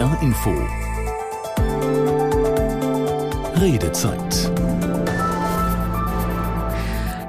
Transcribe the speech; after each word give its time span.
NDR 0.00 0.22
Info 0.22 0.50
Redezeit 3.60 4.50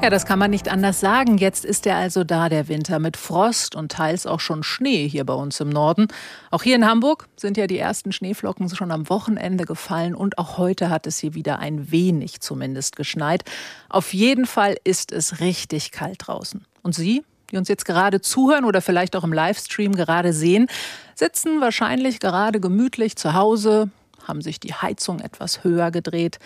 ja, 0.02 0.10
das 0.10 0.26
kann 0.26 0.40
man 0.40 0.50
nicht 0.50 0.68
anders 0.68 1.00
sagen. 1.00 1.38
Jetzt 1.38 1.64
ist 1.64 1.86
er 1.86 1.98
also 1.98 2.24
da, 2.24 2.50
der 2.50 2.68
Winter, 2.68 2.98
mit 2.98 3.18
Frost 3.18 3.76
und 3.76 3.92
teils 3.92 4.26
auch 4.26 4.40
schon 4.40 4.64
Schnee 4.64 5.08
hier 5.08 5.24
bei 5.26 5.36
uns 5.36 5.60
im 5.60 5.70
Norden. 5.70 6.08
Auch 6.50 6.64
hier 6.64 6.76
in 6.76 6.88
Hamburg 6.88 7.28
sind 7.36 7.56
ja 7.56 7.68
die 7.68 7.78
ersten 7.78 8.12
Schneeflocken 8.12 8.68
schon 8.76 8.90
am 8.90 9.10
Wochenende 9.10 9.66
gefallen 9.66 10.16
und 10.16 10.40
auch 10.40 10.58
heute 10.58 10.90
hat 10.90 11.06
es 11.06 11.20
hier 11.20 11.36
wieder 11.36 11.60
ein 11.60 11.92
wenig 11.92 12.40
zumindest 12.40 12.96
geschneit. 12.96 13.44
Auf 13.90 14.12
jeden 14.16 14.48
Fall 14.48 14.76
ist 14.84 15.12
es 15.12 15.40
richtig 15.40 15.92
kalt 15.92 16.18
draußen. 16.26 16.66
Und 16.82 16.96
Sie, 16.96 17.24
die 17.52 17.58
uns 17.58 17.68
jetzt 17.68 17.86
gerade 17.86 18.22
zuhören 18.22 18.66
oder 18.66 18.82
vielleicht 18.82 19.16
auch 19.16 19.24
im 19.24 19.34
Livestream 19.34 19.96
gerade 19.96 20.34
sehen, 20.34 20.68
sitzen 21.16 21.62
wahrscheinlich 21.62 22.20
gerade 22.20 22.60
gemütlich 22.60 23.16
zu 23.16 23.34
Hause, 23.34 23.90
haben 24.28 24.42
sich 24.42 24.60
die 24.60 24.74
Heizung 24.74 25.20
etwas 25.20 25.64
höher 25.64 25.92
gedreht. 25.92 26.40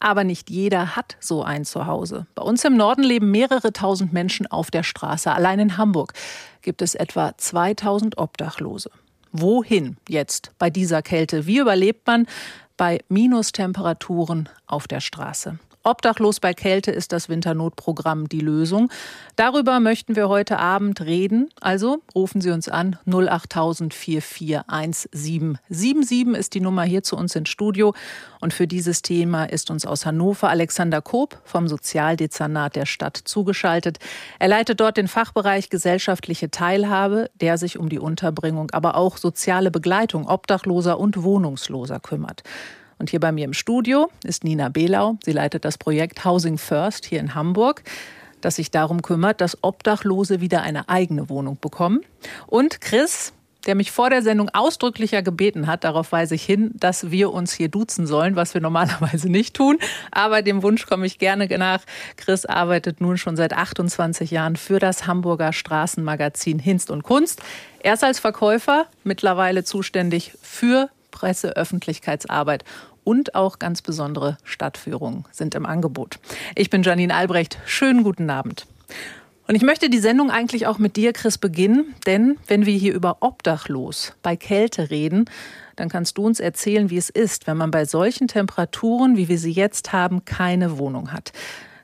Aber 0.00 0.22
nicht 0.22 0.48
jeder 0.48 0.94
hat 0.94 1.16
so 1.18 1.42
ein 1.42 1.64
Zuhause. 1.64 2.26
Bei 2.36 2.42
uns 2.42 2.64
im 2.64 2.76
Norden 2.76 3.02
leben 3.02 3.30
mehrere 3.30 3.72
tausend 3.72 4.12
Menschen 4.12 4.46
auf 4.46 4.70
der 4.70 4.84
Straße. 4.84 5.32
Allein 5.32 5.58
in 5.58 5.76
Hamburg 5.76 6.12
gibt 6.62 6.82
es 6.82 6.94
etwa 6.94 7.36
2000 7.36 8.16
Obdachlose. 8.16 8.90
Wohin 9.32 9.96
jetzt 10.08 10.52
bei 10.58 10.70
dieser 10.70 11.02
Kälte? 11.02 11.46
Wie 11.46 11.58
überlebt 11.58 12.06
man 12.06 12.26
bei 12.76 13.00
Minustemperaturen 13.08 14.48
auf 14.66 14.86
der 14.86 15.00
Straße? 15.00 15.58
Obdachlos 15.88 16.38
bei 16.38 16.52
Kälte 16.52 16.90
ist 16.90 17.12
das 17.12 17.30
Winternotprogramm 17.30 18.28
die 18.28 18.40
Lösung. 18.40 18.90
Darüber 19.36 19.80
möchten 19.80 20.16
wir 20.16 20.28
heute 20.28 20.58
Abend 20.58 21.00
reden. 21.00 21.48
Also 21.60 22.02
rufen 22.14 22.42
Sie 22.42 22.50
uns 22.50 22.68
an 22.68 22.98
08000 23.06 23.94
441777 23.94 26.36
ist 26.36 26.52
die 26.54 26.60
Nummer 26.60 26.82
hier 26.82 27.02
zu 27.02 27.16
uns 27.16 27.34
ins 27.34 27.48
Studio. 27.48 27.94
Und 28.40 28.52
für 28.52 28.66
dieses 28.66 29.00
Thema 29.02 29.44
ist 29.44 29.70
uns 29.70 29.86
aus 29.86 30.04
Hannover 30.04 30.50
Alexander 30.50 31.00
Koop 31.00 31.38
vom 31.44 31.68
Sozialdezernat 31.68 32.74
der 32.76 32.84
Stadt 32.86 33.16
zugeschaltet. 33.16 33.98
Er 34.38 34.48
leitet 34.48 34.80
dort 34.80 34.98
den 34.98 35.08
Fachbereich 35.08 35.70
gesellschaftliche 35.70 36.50
Teilhabe, 36.50 37.30
der 37.40 37.56
sich 37.56 37.78
um 37.78 37.88
die 37.88 37.98
Unterbringung, 37.98 38.70
aber 38.72 38.94
auch 38.94 39.16
soziale 39.16 39.70
Begleitung 39.70 40.28
Obdachloser 40.28 41.00
und 41.00 41.22
Wohnungsloser 41.22 41.98
kümmert. 41.98 42.42
Und 42.98 43.10
hier 43.10 43.20
bei 43.20 43.32
mir 43.32 43.44
im 43.44 43.54
Studio 43.54 44.10
ist 44.24 44.44
Nina 44.44 44.68
Behlau. 44.68 45.18
Sie 45.24 45.32
leitet 45.32 45.64
das 45.64 45.78
Projekt 45.78 46.24
Housing 46.24 46.58
First 46.58 47.06
hier 47.06 47.20
in 47.20 47.34
Hamburg 47.34 47.82
das 48.40 48.56
sich 48.56 48.70
darum 48.70 49.02
kümmert, 49.02 49.40
dass 49.40 49.62
Obdachlose 49.62 50.40
wieder 50.40 50.62
eine 50.62 50.88
eigene 50.88 51.28
Wohnung 51.28 51.58
bekommen. 51.60 52.00
Und 52.46 52.80
Chris, 52.80 53.32
der 53.66 53.74
mich 53.74 53.90
vor 53.90 54.10
der 54.10 54.22
Sendung 54.22 54.48
ausdrücklicher 54.50 55.22
gebeten 55.22 55.66
hat, 55.66 55.84
darauf 55.84 56.12
weise 56.12 56.34
ich 56.34 56.44
hin, 56.44 56.70
dass 56.74 57.10
wir 57.10 57.32
uns 57.32 57.52
hier 57.52 57.68
duzen 57.68 58.06
sollen, 58.06 58.36
was 58.36 58.54
wir 58.54 58.60
normalerweise 58.68 59.28
nicht 59.28 59.54
tun. 59.54 59.78
Aber 60.10 60.42
dem 60.42 60.62
Wunsch 60.62 60.86
komme 60.86 61.06
ich 61.06 61.18
gerne 61.18 61.46
nach. 61.58 61.82
Chris 62.16 62.46
arbeitet 62.46 63.00
nun 63.00 63.18
schon 63.18 63.36
seit 63.36 63.52
28 63.52 64.30
Jahren 64.30 64.56
für 64.56 64.78
das 64.78 65.06
Hamburger 65.06 65.52
Straßenmagazin 65.52 66.58
Hinst 66.58 66.90
und 66.90 67.02
Kunst. 67.02 67.42
Erst 67.82 68.04
als 68.04 68.18
Verkäufer, 68.18 68.86
mittlerweile 69.04 69.64
zuständig 69.64 70.32
für 70.42 70.90
Presse, 71.10 71.56
Öffentlichkeitsarbeit 71.56 72.64
und 73.04 73.34
auch 73.34 73.58
ganz 73.58 73.82
besondere 73.82 74.36
Stadtführungen 74.44 75.24
sind 75.30 75.54
im 75.54 75.66
Angebot. 75.66 76.18
Ich 76.54 76.70
bin 76.70 76.82
Janine 76.82 77.14
Albrecht. 77.14 77.58
Schönen 77.64 78.02
guten 78.02 78.28
Abend. 78.30 78.66
Und 79.46 79.54
ich 79.54 79.62
möchte 79.62 79.88
die 79.88 79.98
Sendung 79.98 80.30
eigentlich 80.30 80.66
auch 80.66 80.76
mit 80.76 80.96
dir, 80.96 81.14
Chris, 81.14 81.38
beginnen, 81.38 81.94
denn 82.06 82.36
wenn 82.48 82.66
wir 82.66 82.76
hier 82.76 82.92
über 82.92 83.18
Obdachlos 83.20 84.12
bei 84.22 84.36
Kälte 84.36 84.90
reden, 84.90 85.24
dann 85.76 85.88
kannst 85.88 86.18
du 86.18 86.26
uns 86.26 86.38
erzählen, 86.38 86.90
wie 86.90 86.98
es 86.98 87.08
ist, 87.08 87.46
wenn 87.46 87.56
man 87.56 87.70
bei 87.70 87.86
solchen 87.86 88.28
Temperaturen, 88.28 89.16
wie 89.16 89.28
wir 89.28 89.38
sie 89.38 89.52
jetzt 89.52 89.94
haben, 89.94 90.26
keine 90.26 90.76
Wohnung 90.76 91.12
hat. 91.12 91.32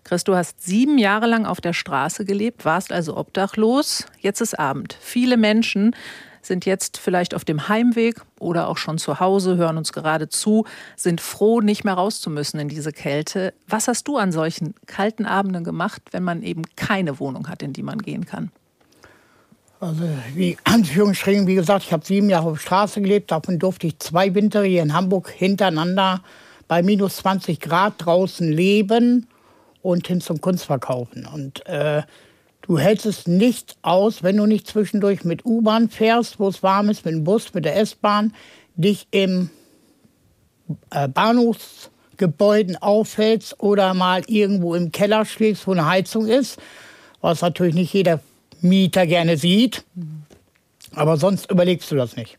Chris, 0.05 0.25
du 0.25 0.37
hast 0.37 0.63
sieben 0.63 0.99
Jahre 0.99 1.27
lang 1.27 1.47
auf 1.47 1.63
der 1.63 1.73
Straße 1.73 2.27
gelebt, 2.27 2.67
warst 2.67 2.93
also 2.93 3.17
obdachlos. 3.17 4.07
Jetzt 4.21 4.43
ist 4.43 4.59
Abend. 4.59 4.99
Viele 5.01 5.39
Menschen 5.39 5.97
sind 6.47 6.67
jetzt 6.67 6.99
vielleicht 6.99 7.35
auf 7.35 7.45
dem 7.45 7.69
Heimweg 7.69 8.21
oder 8.39 8.69
auch 8.69 8.77
schon 8.77 8.99
zu 8.99 9.21
Hause, 9.21 9.57
hören 9.57 9.79
uns 9.79 9.93
gerade 9.93 10.29
zu, 10.29 10.65
sind 10.97 11.21
froh, 11.21 11.61
nicht 11.61 11.85
mehr 11.85 11.95
raus 11.95 12.21
zu 12.21 12.31
müssen 12.31 12.59
in 12.61 12.69
diese 12.69 12.93
Kälte. 12.93 13.55
Was 13.69 13.89
hast 13.89 14.09
du 14.09 14.17
an 14.17 14.33
solchen 14.33 14.75
kalten 14.87 15.27
Abenden 15.27 15.65
gemacht, 15.65 16.03
wenn 16.11 16.23
man 16.23 16.43
eben 16.43 16.63
keine 16.77 17.19
Wohnung 17.21 17.49
hat, 17.49 17.63
in 17.63 17.73
die 17.73 17.83
man 17.83 17.99
gehen 17.99 18.27
kann? 18.27 18.51
Also 19.81 20.05
wie 20.35 20.57
Anführungsstrichen, 20.65 21.47
wie 21.47 21.57
gesagt, 21.57 21.85
ich 21.85 21.93
habe 21.93 22.05
sieben 22.07 22.31
Jahre 22.31 22.47
auf 22.47 22.55
der 22.55 22.63
Straße 22.63 23.01
gelebt, 23.03 23.31
davon 23.31 23.59
durfte 23.59 23.87
ich 23.87 23.99
zwei 23.99 24.35
Winter 24.35 24.63
hier 24.63 24.83
in 24.83 24.95
Hamburg 24.95 25.31
hintereinander 25.31 26.23
bei 26.69 26.83
minus 26.83 27.17
20 27.17 27.61
Grad 27.61 27.95
draußen 27.99 28.51
leben 28.51 29.27
und 29.83 30.07
hin 30.07 30.23
zum 30.23 30.41
Kunst 30.41 30.65
verkaufen. 30.65 31.27
Und 31.27 31.67
äh, 31.67 32.03
Du 32.67 32.79
hältst 32.79 33.05
es 33.05 33.27
nicht 33.27 33.77
aus, 33.83 34.23
wenn 34.23 34.39
du 34.39 34.47
nicht 34.47 34.67
zwischendurch 34.67 35.25
mit 35.25 35.45
U-Bahn 35.45 35.91
fährst, 35.91 36.41
wo 36.41 36.49
es 36.49 36.63
warm 36.63 36.89
ist, 36.89 37.05
mit 37.05 37.15
dem 37.15 37.23
Bus, 37.23 37.53
mit 37.53 37.67
der 37.67 37.77
S-Bahn, 37.77 38.33
dich 38.75 39.07
im 39.11 39.51
äh, 40.91 41.07
Bahnhofsgebäuden 41.09 42.77
aufhältst 42.77 43.61
oder 43.61 43.93
mal 43.93 44.23
irgendwo 44.29 44.75
im 44.75 44.93
Keller 44.93 45.27
schläfst, 45.27 45.67
wo 45.67 45.73
eine 45.73 45.87
Heizung 45.87 46.27
ist, 46.27 46.59
was 47.21 47.43
natürlich 47.43 47.75
nicht 47.75 47.93
jeder 47.93 48.21
Mieter 48.63 49.07
gerne 49.07 49.37
sieht. 49.37 49.85
Aber 50.95 51.19
sonst 51.19 51.51
überlegst 51.51 51.91
du 51.91 51.97
das 51.97 52.17
nicht. 52.17 52.39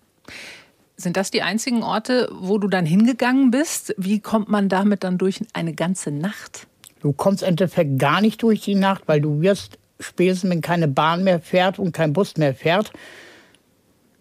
Sind 0.97 1.17
das 1.17 1.29
die 1.29 1.43
einzigen 1.43 1.83
Orte, 1.83 2.29
wo 2.33 2.57
du 2.57 2.67
dann 2.67 2.87
hingegangen 2.87 3.51
bist? 3.51 3.93
Wie 3.97 4.21
kommt 4.21 4.49
man 4.49 4.69
damit 4.69 5.03
dann 5.03 5.19
durch 5.19 5.41
eine 5.53 5.73
ganze 5.73 6.09
Nacht? 6.09 6.65
Du 7.01 7.13
kommst 7.13 7.43
im 7.43 7.49
Endeffekt 7.49 7.99
gar 7.99 8.21
nicht 8.21 8.41
durch 8.41 8.61
die 8.61 8.73
Nacht, 8.73 9.03
weil 9.05 9.21
du 9.21 9.41
wirst 9.41 9.77
spätestens 9.99 10.49
wenn 10.49 10.61
keine 10.61 10.87
Bahn 10.87 11.23
mehr 11.23 11.39
fährt 11.39 11.79
und 11.79 11.91
kein 11.91 12.13
Bus 12.13 12.37
mehr 12.37 12.53
fährt, 12.53 12.91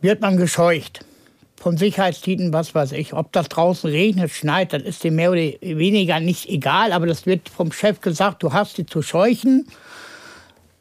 wird 0.00 0.20
man 0.20 0.36
gescheucht. 0.36 1.04
Von 1.56 1.78
Sicherheitsdiensten, 1.78 2.52
was 2.52 2.74
weiß 2.74 2.92
ich. 2.92 3.14
Ob 3.14 3.32
das 3.32 3.48
draußen 3.48 3.88
regnet, 3.88 4.30
schneit, 4.30 4.72
das 4.72 4.82
ist 4.82 5.02
dem 5.02 5.14
mehr 5.16 5.30
oder 5.30 5.40
weniger 5.60 6.20
nicht 6.20 6.48
egal. 6.48 6.92
Aber 6.92 7.06
das 7.06 7.24
wird 7.24 7.48
vom 7.48 7.72
Chef 7.72 8.00
gesagt, 8.00 8.42
du 8.42 8.52
hast 8.52 8.76
sie 8.76 8.84
zu 8.84 9.00
scheuchen. 9.00 9.66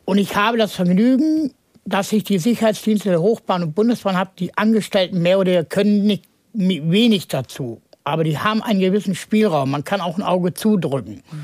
Und 0.03 0.17
ich 0.17 0.35
habe 0.35 0.57
das 0.57 0.73
Vergnügen, 0.73 1.53
dass 1.85 2.11
ich 2.11 2.25
die 2.25 2.37
Sicherheitsdienste 2.37 3.09
der 3.09 3.21
Hochbahn 3.21 3.63
und 3.63 3.75
Bundesbahn 3.75 4.17
habe. 4.17 4.31
Die 4.39 4.57
Angestellten 4.57 5.21
mehr 5.21 5.39
oder 5.39 5.63
können 5.63 6.05
nicht 6.05 6.25
wenig 6.53 7.29
dazu. 7.29 7.81
Aber 8.03 8.25
die 8.25 8.37
haben 8.37 8.61
einen 8.61 8.81
gewissen 8.81 9.15
Spielraum. 9.15 9.71
Man 9.71 9.85
kann 9.85 10.01
auch 10.01 10.17
ein 10.17 10.23
Auge 10.23 10.53
zudrücken. 10.53 11.23
Mhm. 11.31 11.43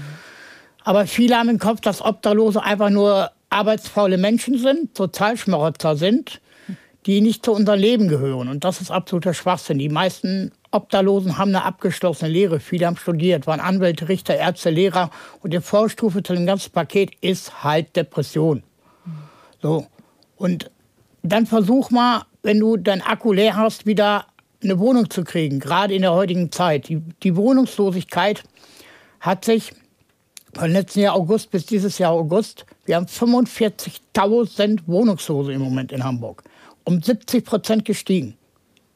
Aber 0.83 1.05
viele 1.07 1.37
haben 1.37 1.49
im 1.49 1.59
Kopf, 1.59 1.81
dass 1.81 2.01
Obdachlose 2.01 2.63
einfach 2.63 2.89
nur 2.89 3.31
arbeitsfaule 3.49 4.17
Menschen 4.17 4.57
sind, 4.57 4.95
Sozialschmarotzer 4.95 5.95
sind, 5.95 6.41
die 7.05 7.21
nicht 7.21 7.45
zu 7.45 7.53
unserem 7.53 7.79
Leben 7.79 8.07
gehören. 8.07 8.47
Und 8.49 8.63
das 8.63 8.81
ist 8.81 8.91
absoluter 8.91 9.33
Schwachsinn. 9.33 9.79
Die 9.79 9.89
meisten 9.89 10.51
Obdachlosen 10.71 11.37
haben 11.37 11.49
eine 11.49 11.63
abgeschlossene 11.63 12.29
Lehre. 12.29 12.59
Viele 12.59 12.85
haben 12.85 12.97
studiert, 12.97 13.47
waren 13.47 13.59
Anwälte, 13.59 14.09
Richter, 14.09 14.35
Ärzte, 14.35 14.69
Lehrer. 14.69 15.09
Und 15.41 15.53
die 15.53 15.61
Vorstufe 15.61 16.21
zu 16.21 16.33
dem 16.33 16.45
ganzen 16.45 16.71
Paket 16.71 17.11
ist 17.21 17.63
halt 17.63 17.95
Depression. 17.95 18.63
So. 19.61 19.87
Und 20.35 20.69
dann 21.23 21.45
versuch 21.45 21.89
mal, 21.89 22.23
wenn 22.43 22.59
du 22.59 22.77
deinen 22.77 23.01
Akku 23.01 23.33
leer 23.33 23.55
hast, 23.55 23.85
wieder 23.85 24.25
eine 24.63 24.79
Wohnung 24.79 25.09
zu 25.09 25.23
kriegen, 25.23 25.59
gerade 25.59 25.93
in 25.93 26.01
der 26.01 26.13
heutigen 26.13 26.51
Zeit. 26.51 26.89
Die, 26.89 27.01
die 27.23 27.35
Wohnungslosigkeit 27.35 28.43
hat 29.19 29.45
sich 29.45 29.73
von 30.53 30.71
letzten 30.71 31.01
Jahr 31.01 31.16
August 31.16 31.51
bis 31.51 31.66
dieses 31.66 31.97
Jahr 31.97 32.11
August, 32.11 32.66
wir 32.89 32.95
haben 32.95 33.05
45.000 33.05 34.79
Wohnungslose 34.88 35.53
im 35.53 35.61
Moment 35.61 35.91
in 35.91 36.03
Hamburg. 36.03 36.43
Um 36.85 36.99
70 37.03 37.46
Prozent 37.46 37.85
gestiegen. 37.85 38.35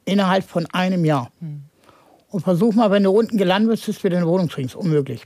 Innerhalb 0.06 0.46
von 0.46 0.66
einem 0.74 1.06
Jahr. 1.06 1.32
Hm. 1.40 1.62
Und 2.30 2.42
versuch 2.42 2.74
mal, 2.74 2.90
wenn 2.90 3.04
du 3.04 3.12
unten 3.12 3.38
gelandet 3.38 3.70
bist, 3.70 3.88
ist 3.88 4.04
wieder 4.04 4.18
eine 4.18 4.26
Wohnung 4.26 4.48
kriegst. 4.48 4.76
Unmöglich. 4.76 5.22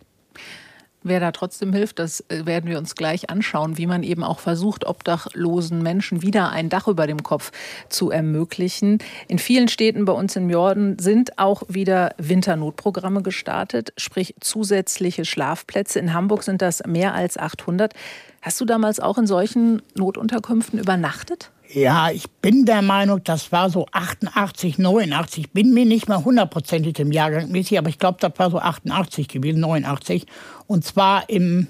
Wer 1.07 1.21
da 1.21 1.31
trotzdem 1.31 1.71
hilft, 1.71 1.99
das 1.99 2.19
äh, 2.27 2.45
werden 2.45 2.69
wir 2.69 2.77
uns 2.77 2.95
gleich 2.95 3.29
anschauen, 3.29 3.77
wie 3.77 3.87
man 3.87 4.03
eben 4.03 4.25
auch 4.25 4.39
versucht, 4.39 4.85
obdachlosen 4.85 5.81
Menschen 5.81 6.21
wieder 6.21 6.51
ein 6.51 6.67
Dach 6.67 6.89
über 6.89 7.07
dem 7.07 7.23
Kopf 7.23 7.53
zu 7.87 8.11
ermöglichen. 8.11 8.97
In 9.29 9.39
vielen 9.39 9.69
Städten 9.69 10.03
bei 10.03 10.11
uns 10.11 10.35
im 10.35 10.47
Norden 10.47 10.99
sind 10.99 11.39
auch 11.39 11.63
wieder 11.69 12.13
Winternotprogramme 12.17 13.21
gestartet, 13.21 13.93
sprich 13.95 14.35
zusätzliche 14.41 15.23
Schlafplätze. 15.23 15.97
In 15.99 16.13
Hamburg 16.13 16.43
sind 16.43 16.61
das 16.61 16.83
mehr 16.85 17.13
als 17.13 17.37
800. 17.37 17.93
Hast 18.41 18.59
du 18.59 18.65
damals 18.65 18.99
auch 18.99 19.17
in 19.17 19.27
solchen 19.27 19.81
Notunterkünften 19.95 20.77
übernachtet? 20.77 21.51
Ja, 21.73 22.11
ich 22.11 22.29
bin 22.41 22.65
der 22.65 22.81
Meinung, 22.81 23.23
das 23.23 23.51
war 23.51 23.69
so 23.69 23.87
88, 23.91 24.77
89. 24.77 25.45
Ich 25.45 25.51
bin 25.51 25.73
mir 25.73 25.85
nicht 25.85 26.07
mehr 26.07 26.23
hundertprozentig 26.23 26.97
im 26.99 27.11
Jahrgang 27.11 27.51
mäßig, 27.51 27.77
aber 27.77 27.89
ich 27.89 27.99
glaube, 27.99 28.19
das 28.21 28.31
war 28.37 28.49
so 28.49 28.59
88 28.59 29.27
gewesen, 29.27 29.59
89. 29.59 30.25
Und 30.67 30.85
zwar 30.85 31.29
im 31.29 31.67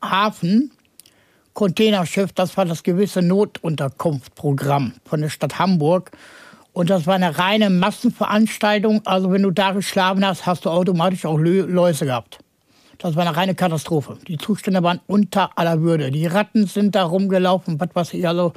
Hafen, 0.00 0.70
Containerschiff, 1.52 2.32
das 2.32 2.56
war 2.56 2.64
das 2.64 2.84
gewisse 2.84 3.22
Notunterkunftprogramm 3.22 4.94
von 5.04 5.20
der 5.20 5.30
Stadt 5.30 5.58
Hamburg. 5.58 6.12
Und 6.72 6.88
das 6.88 7.08
war 7.08 7.16
eine 7.16 7.36
reine 7.36 7.70
Massenveranstaltung. 7.70 9.04
Also 9.04 9.32
wenn 9.32 9.42
du 9.42 9.50
da 9.50 9.72
geschlafen 9.72 10.24
hast, 10.24 10.46
hast 10.46 10.64
du 10.64 10.70
automatisch 10.70 11.24
auch 11.24 11.38
Läuse 11.38 12.06
gehabt. 12.06 12.38
Das 12.98 13.16
war 13.16 13.26
eine 13.26 13.36
reine 13.36 13.56
Katastrophe. 13.56 14.18
Die 14.28 14.38
Zustände 14.38 14.82
waren 14.84 15.00
unter 15.08 15.58
aller 15.58 15.80
Würde. 15.80 16.12
Die 16.12 16.26
Ratten 16.26 16.66
sind 16.66 16.94
da 16.94 17.02
rumgelaufen, 17.04 17.80
was 17.80 17.88
weiß 17.94 18.14
ich. 18.14 18.28
Also 18.28 18.52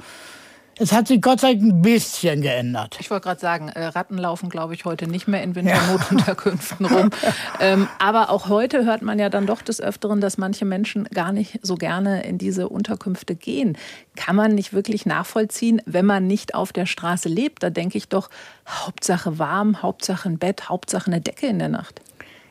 es 0.78 0.92
hat 0.92 1.08
sich 1.08 1.20
Gott 1.20 1.40
sei 1.40 1.54
Dank 1.54 1.62
ein 1.62 1.82
bisschen 1.82 2.42
geändert. 2.42 2.96
Ich 3.00 3.10
wollte 3.10 3.24
gerade 3.24 3.40
sagen, 3.40 3.68
äh, 3.68 3.86
Ratten 3.86 4.18
laufen, 4.18 4.48
glaube 4.48 4.74
ich, 4.74 4.84
heute 4.84 5.06
nicht 5.06 5.28
mehr 5.28 5.42
in 5.42 5.54
Winternotunterkünften 5.54 6.86
ja. 6.86 6.96
rum. 6.96 7.10
Ähm, 7.60 7.88
aber 7.98 8.30
auch 8.30 8.48
heute 8.48 8.84
hört 8.84 9.02
man 9.02 9.18
ja 9.18 9.28
dann 9.28 9.46
doch 9.46 9.62
des 9.62 9.80
Öfteren, 9.80 10.20
dass 10.20 10.38
manche 10.38 10.64
Menschen 10.64 11.04
gar 11.04 11.32
nicht 11.32 11.60
so 11.62 11.76
gerne 11.76 12.24
in 12.24 12.36
diese 12.36 12.68
Unterkünfte 12.68 13.36
gehen. 13.36 13.78
Kann 14.16 14.34
man 14.34 14.54
nicht 14.54 14.72
wirklich 14.72 15.06
nachvollziehen, 15.06 15.80
wenn 15.86 16.04
man 16.04 16.26
nicht 16.26 16.54
auf 16.54 16.72
der 16.72 16.86
Straße 16.86 17.28
lebt? 17.28 17.62
Da 17.62 17.70
denke 17.70 17.96
ich 17.96 18.08
doch, 18.08 18.28
Hauptsache 18.68 19.38
warm, 19.38 19.82
Hauptsache 19.82 20.28
ein 20.28 20.38
Bett, 20.38 20.68
Hauptsache 20.68 21.06
eine 21.06 21.20
Decke 21.20 21.46
in 21.46 21.58
der 21.58 21.68
Nacht. 21.68 22.00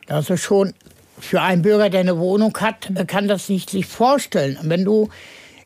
Das 0.07 0.29
ist 0.29 0.41
schon 0.41 0.73
für 1.19 1.41
einen 1.41 1.61
Bürger, 1.61 1.89
der 1.89 2.01
eine 2.01 2.17
Wohnung 2.17 2.57
hat, 2.59 2.91
kann 3.07 3.27
das 3.27 3.49
nicht 3.49 3.69
sich 3.69 3.85
vorstellen. 3.85 4.57
Wenn 4.61 4.83
du 4.83 5.09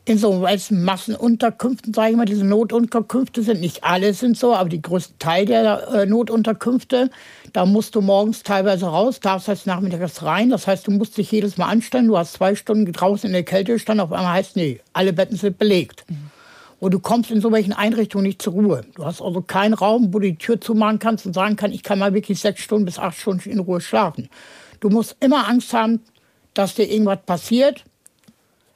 in 0.07 0.18
so 0.18 0.42
weißen 0.42 0.86
Massenunterkünften, 0.86 1.94
sage 1.94 2.12
ich 2.12 2.15
mal, 2.15 2.24
diese 2.24 2.45
Notunterkünfte 2.45 3.44
sind, 3.44 3.59
nicht 3.59 3.83
alle 3.83 4.13
sind 4.13 4.38
so, 4.38 4.56
aber 4.56 4.69
die 4.69 4.81
größte 4.81 5.18
Teil 5.19 5.45
der 5.45 5.86
äh, 5.89 6.06
Notunterkünfte, 6.06 7.09
da 7.51 7.65
musst 7.65 7.94
du 7.94 8.00
morgens 8.00 8.42
teilweise 8.42 8.86
raus, 8.86 9.19
darfst 9.19 9.50
heißt 9.50 9.68
nachmittags 9.68 10.24
rein. 10.24 10.50
Das 10.50 10.65
heißt, 10.65 10.88
du 10.88 10.92
musst 10.92 11.18
dich 11.18 11.30
jedes 11.30 11.57
Mal 11.57 11.65
anstellen. 11.65 12.07
Du 12.07 12.18
hast 12.18 12.33
zwei 12.33 12.56
Stunden 12.56 12.89
draußen 12.89 13.27
in 13.27 13.33
der 13.33 13.44
Kälte 13.44 13.74
gestanden, 13.74 14.06
auf 14.06 14.13
einmal 14.13 14.31
heißt, 14.31 14.56
nee, 14.56 14.80
alle 14.94 15.12
Betten 15.12 15.36
sind 15.36 15.57
belegt. 15.57 16.06
Mhm. 16.07 16.31
Und 16.80 16.94
du 16.94 17.00
kommst 17.00 17.30
in 17.30 17.42
so 17.42 17.51
welchen 17.51 17.74
Einrichtungen 17.74 18.27
nicht 18.27 18.42
zur 18.42 18.54
Ruhe. 18.54 18.86
Du 18.95 19.04
hast 19.04 19.21
also 19.21 19.42
keinen 19.42 19.74
Raum, 19.74 20.13
wo 20.13 20.19
du 20.19 20.27
die 20.27 20.38
Tür 20.38 20.62
zumachen 20.62 21.00
kannst 21.00 21.25
und 21.25 21.33
sagen 21.33 21.57
kannst, 21.57 21.75
ich 21.75 21.83
kann 21.83 22.00
mal 22.00 22.13
wirklich 22.13 22.39
sechs 22.39 22.62
Stunden 22.62 22.86
bis 22.86 22.98
acht 22.98 23.18
Stunden 23.18 23.50
in 23.50 23.59
Ruhe 23.59 23.81
schlafen. 23.81 24.30
Du 24.80 24.89
musst 24.89 25.18
immer 25.19 25.50
Angst 25.50 25.74
haben, 25.74 26.00
dass 26.54 26.75
dir 26.75 26.89
irgendwas 26.89 27.19
passiert, 27.25 27.83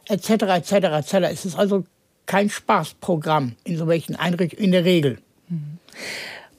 etc., 0.07 0.29
etc., 0.29 0.71
etc. 0.71 1.13
Es 1.31 1.45
ist 1.45 1.57
also 1.57 1.85
kein 2.25 2.49
Spaßprogramm 2.49 3.55
in 3.63 3.77
so 3.77 3.87
welchen 3.87 4.15
Einrichtungen 4.15 4.65
in 4.65 4.71
der 4.71 4.85
Regel. 4.85 5.19
Mhm. 5.49 5.79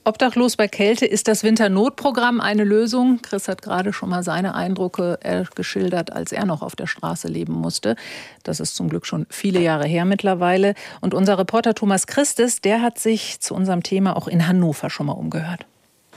Obdachlos 0.05 0.57
bei 0.57 0.67
Kälte 0.67 1.05
ist 1.05 1.29
das 1.29 1.43
Winternotprogramm 1.43 2.41
eine 2.41 2.65
Lösung. 2.65 3.21
Chris 3.21 3.47
hat 3.47 3.61
gerade 3.61 3.93
schon 3.93 4.09
mal 4.09 4.21
seine 4.21 4.53
Eindrücke 4.53 5.17
geschildert, 5.55 6.11
als 6.11 6.33
er 6.33 6.45
noch 6.45 6.61
auf 6.61 6.75
der 6.75 6.87
Straße 6.87 7.29
leben 7.29 7.53
musste. 7.53 7.95
Das 8.43 8.59
ist 8.59 8.75
zum 8.75 8.89
Glück 8.89 9.05
schon 9.05 9.25
viele 9.29 9.61
Jahre 9.61 9.87
her 9.87 10.03
mittlerweile. 10.03 10.73
Und 10.99 11.13
unser 11.13 11.37
Reporter 11.37 11.73
Thomas 11.73 12.05
Christes, 12.05 12.59
der 12.59 12.81
hat 12.81 12.99
sich 12.99 13.39
zu 13.39 13.55
unserem 13.55 13.81
Thema 13.81 14.17
auch 14.17 14.27
in 14.27 14.45
Hannover 14.45 14.89
schon 14.89 15.05
mal 15.05 15.13
umgehört. 15.13 15.65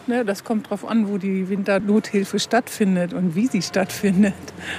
Ne, 0.09 0.25
das 0.25 0.45
kommt 0.45 0.67
darauf 0.67 0.87
an, 0.87 1.09
wo 1.09 1.19
die 1.19 1.49
Winternothilfe 1.49 2.39
stattfindet 2.39 3.13
und 3.13 3.35
wie 3.35 3.49
sie 3.49 3.61
stattfindet. 3.61 4.35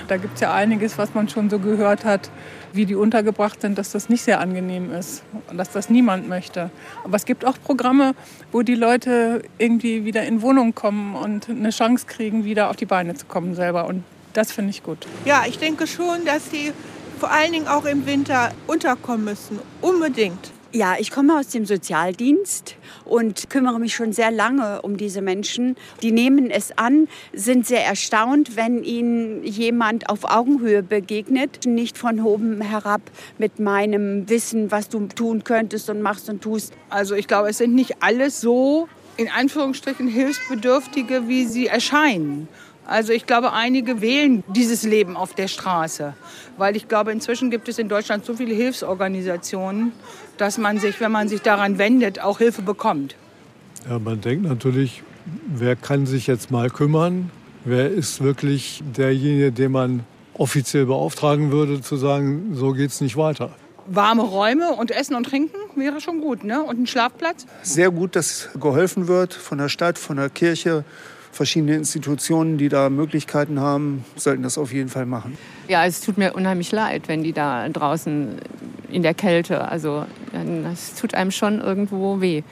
Da 0.08 0.16
gibt 0.16 0.36
es 0.36 0.42
ja 0.42 0.54
einiges, 0.54 0.98
was 0.98 1.14
man 1.14 1.28
schon 1.28 1.50
so 1.50 1.60
gehört 1.60 2.06
hat, 2.06 2.30
wie 2.72 2.86
die 2.86 2.96
untergebracht 2.96 3.60
sind, 3.60 3.78
dass 3.78 3.92
das 3.92 4.08
nicht 4.08 4.22
sehr 4.22 4.40
angenehm 4.40 4.94
ist 4.94 5.24
und 5.50 5.58
dass 5.58 5.72
das 5.72 5.90
niemand 5.90 6.30
möchte. 6.30 6.70
Aber 7.04 7.18
es 7.18 7.26
gibt 7.26 7.44
auch 7.44 7.58
Programme, 7.62 8.16
wo 8.54 8.62
die 8.62 8.76
Leute 8.76 9.42
irgendwie 9.58 10.06
wieder 10.06 10.24
in 10.24 10.42
Wohnung 10.42 10.74
kommen 10.74 11.16
und 11.16 11.50
eine 11.50 11.72
Chance 11.72 12.06
kriegen, 12.08 12.46
wieder 12.46 12.70
auf 12.70 12.78
die 12.78 12.86
Beine 12.86 13.14
zu 13.16 13.26
kommen 13.26 13.54
selber. 13.54 13.88
Und 13.88 14.04
das 14.32 14.54
finde 14.54 14.70
ich 14.70 14.82
gut. 14.82 15.08
Ja, 15.26 15.44
ich 15.46 15.58
denke 15.58 15.88
schon, 15.88 16.24
dass 16.24 16.50
sie 16.52 16.72
vor 17.20 17.32
allen 17.32 17.52
Dingen 17.52 17.68
auch 17.68 17.84
im 17.84 18.06
Winter 18.06 18.52
unterkommen 18.66 19.26
müssen. 19.26 19.60
Unbedingt. 19.82 20.54
Ja, 20.74 20.96
ich 21.00 21.12
komme 21.12 21.40
aus 21.40 21.48
dem 21.48 21.66
Sozialdienst 21.66 22.76
und 23.06 23.50
kümmere 23.50 23.80
mich 23.80 23.96
schon 23.96 24.12
sehr 24.12 24.32
lange 24.32 24.82
um 24.82 24.98
diese 24.98 25.22
Menschen. 25.22 25.78
Die 26.02 26.12
nehmen 26.12 26.52
es 26.52 26.78
an, 26.78 27.08
sind 27.32 27.66
sehr 27.66 27.86
erstaunt, 27.86 28.58
wenn 28.58 28.84
ihnen 28.84 29.46
jemand 29.46 30.10
auf 30.10 30.26
Augenhöhe 30.26 30.84
begegnet, 30.84 31.66
nicht 31.66 31.98
von 31.98 32.20
oben 32.20 32.60
herab 32.60 33.02
mit 33.38 33.60
meinem 33.60 34.28
Wissen, 34.28 34.70
was 34.70 34.90
du 34.90 35.08
tun 35.08 35.46
könntest 35.46 35.90
und 35.90 36.02
machst 36.02 36.30
und 36.30 36.42
tust. 36.42 36.74
Also 36.90 37.16
ich 37.16 37.30
glaube, 37.30 37.50
es 37.50 37.60
sind 37.60 37.74
nicht 37.74 38.04
alles 38.04 38.42
so 38.42 38.90
in 39.16 39.30
Anführungsstrichen 39.30 40.08
Hilfsbedürftige, 40.08 41.28
wie 41.30 41.46
sie 41.46 41.68
erscheinen. 41.68 42.50
Also 42.88 43.12
ich 43.12 43.26
glaube, 43.26 43.52
einige 43.52 44.00
wählen 44.00 44.46
dieses 44.48 44.84
Leben 44.84 45.18
auf 45.18 45.34
der 45.34 45.50
Straße, 45.50 46.14
weil 46.58 46.78
ich 46.78 46.88
glaube, 46.88 47.12
inzwischen 47.12 47.52
gibt 47.52 47.68
es 47.68 47.80
in 47.80 47.90
Deutschland 47.90 48.24
so 48.24 48.34
viele 48.34 48.56
Hilfsorganisationen, 48.56 49.92
dass 50.38 50.58
man 50.58 50.80
sich, 50.80 51.02
wenn 51.02 51.12
man 51.12 51.28
sich 51.28 51.42
daran 51.42 51.80
wendet, 51.80 52.22
auch 52.22 52.38
Hilfe 52.38 52.62
bekommt. 52.62 53.16
Ja, 53.90 54.00
man 54.00 54.22
denkt 54.22 54.46
natürlich, 54.46 55.04
wer 55.48 55.76
kann 55.76 56.06
sich 56.06 56.28
jetzt 56.28 56.50
mal 56.50 56.70
kümmern? 56.70 57.30
Wer 57.66 57.92
ist 57.92 58.24
wirklich 58.24 58.82
derjenige, 58.96 59.52
den 59.52 59.74
man 59.74 60.06
offiziell 60.34 60.86
beauftragen 60.86 61.52
würde, 61.52 61.82
zu 61.82 61.98
sagen, 61.98 62.52
so 62.54 62.72
geht 62.72 62.92
es 62.92 63.02
nicht 63.02 63.18
weiter? 63.18 63.52
Warme 63.88 64.22
Räume 64.22 64.72
und 64.72 64.92
Essen 64.92 65.16
und 65.16 65.26
Trinken 65.26 65.58
wäre 65.76 66.00
schon 66.00 66.22
gut, 66.22 66.46
ne? 66.46 66.64
Und 66.64 66.80
ein 66.80 66.88
Schlafplatz? 66.88 67.48
Sehr 67.64 67.92
gut, 67.92 68.16
dass 68.16 68.48
geholfen 68.58 69.10
wird 69.10 69.34
von 69.34 69.58
der 69.58 69.68
Stadt, 69.68 69.98
von 69.98 70.16
der 70.16 70.30
Kirche, 70.30 70.86
verschiedene 71.38 71.76
Institutionen, 71.76 72.58
die 72.58 72.68
da 72.68 72.90
Möglichkeiten 72.90 73.62
haben, 73.62 74.04
sollten 74.18 74.44
das 74.44 74.58
auf 74.58 74.74
jeden 74.74 74.90
Fall 74.90 75.06
machen. 75.06 75.38
Ja, 75.70 75.86
es 75.86 76.02
tut 76.02 76.18
mir 76.18 76.34
unheimlich 76.34 76.74
leid, 76.74 77.08
wenn 77.08 77.24
die 77.24 77.32
da 77.32 77.70
draußen 77.70 78.42
in 78.92 79.04
der 79.04 79.14
Kälte, 79.14 79.70
also 79.70 80.06
es 80.74 80.96
tut 80.96 81.14
einem 81.14 81.32
schon 81.32 81.62
irgendwo 81.62 82.20
weh. 82.20 82.44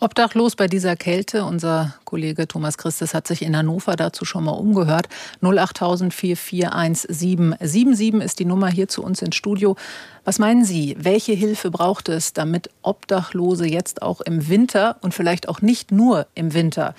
Obdachlos 0.00 0.56
bei 0.56 0.66
dieser 0.66 0.96
Kälte. 0.96 1.44
Unser 1.44 1.94
Kollege 2.04 2.48
Thomas 2.48 2.76
Christus 2.76 3.14
hat 3.14 3.28
sich 3.28 3.42
in 3.42 3.56
Hannover 3.56 3.94
dazu 3.94 4.24
schon 4.24 4.42
mal 4.42 4.52
umgehört. 4.52 5.08
08000 5.42 6.12
441777 6.12 8.20
ist 8.20 8.40
die 8.40 8.44
Nummer 8.44 8.68
hier 8.68 8.88
zu 8.88 9.04
uns 9.04 9.22
ins 9.22 9.36
Studio. 9.36 9.76
Was 10.24 10.40
meinen 10.40 10.64
Sie, 10.64 10.96
welche 10.98 11.34
Hilfe 11.34 11.70
braucht 11.70 12.08
es, 12.08 12.32
damit 12.32 12.68
Obdachlose 12.82 13.66
jetzt 13.66 14.02
auch 14.02 14.20
im 14.20 14.48
Winter 14.48 14.96
und 15.02 15.14
vielleicht 15.14 15.48
auch 15.48 15.62
nicht 15.62 15.92
nur 15.92 16.26
im 16.34 16.52
Winter 16.52 16.96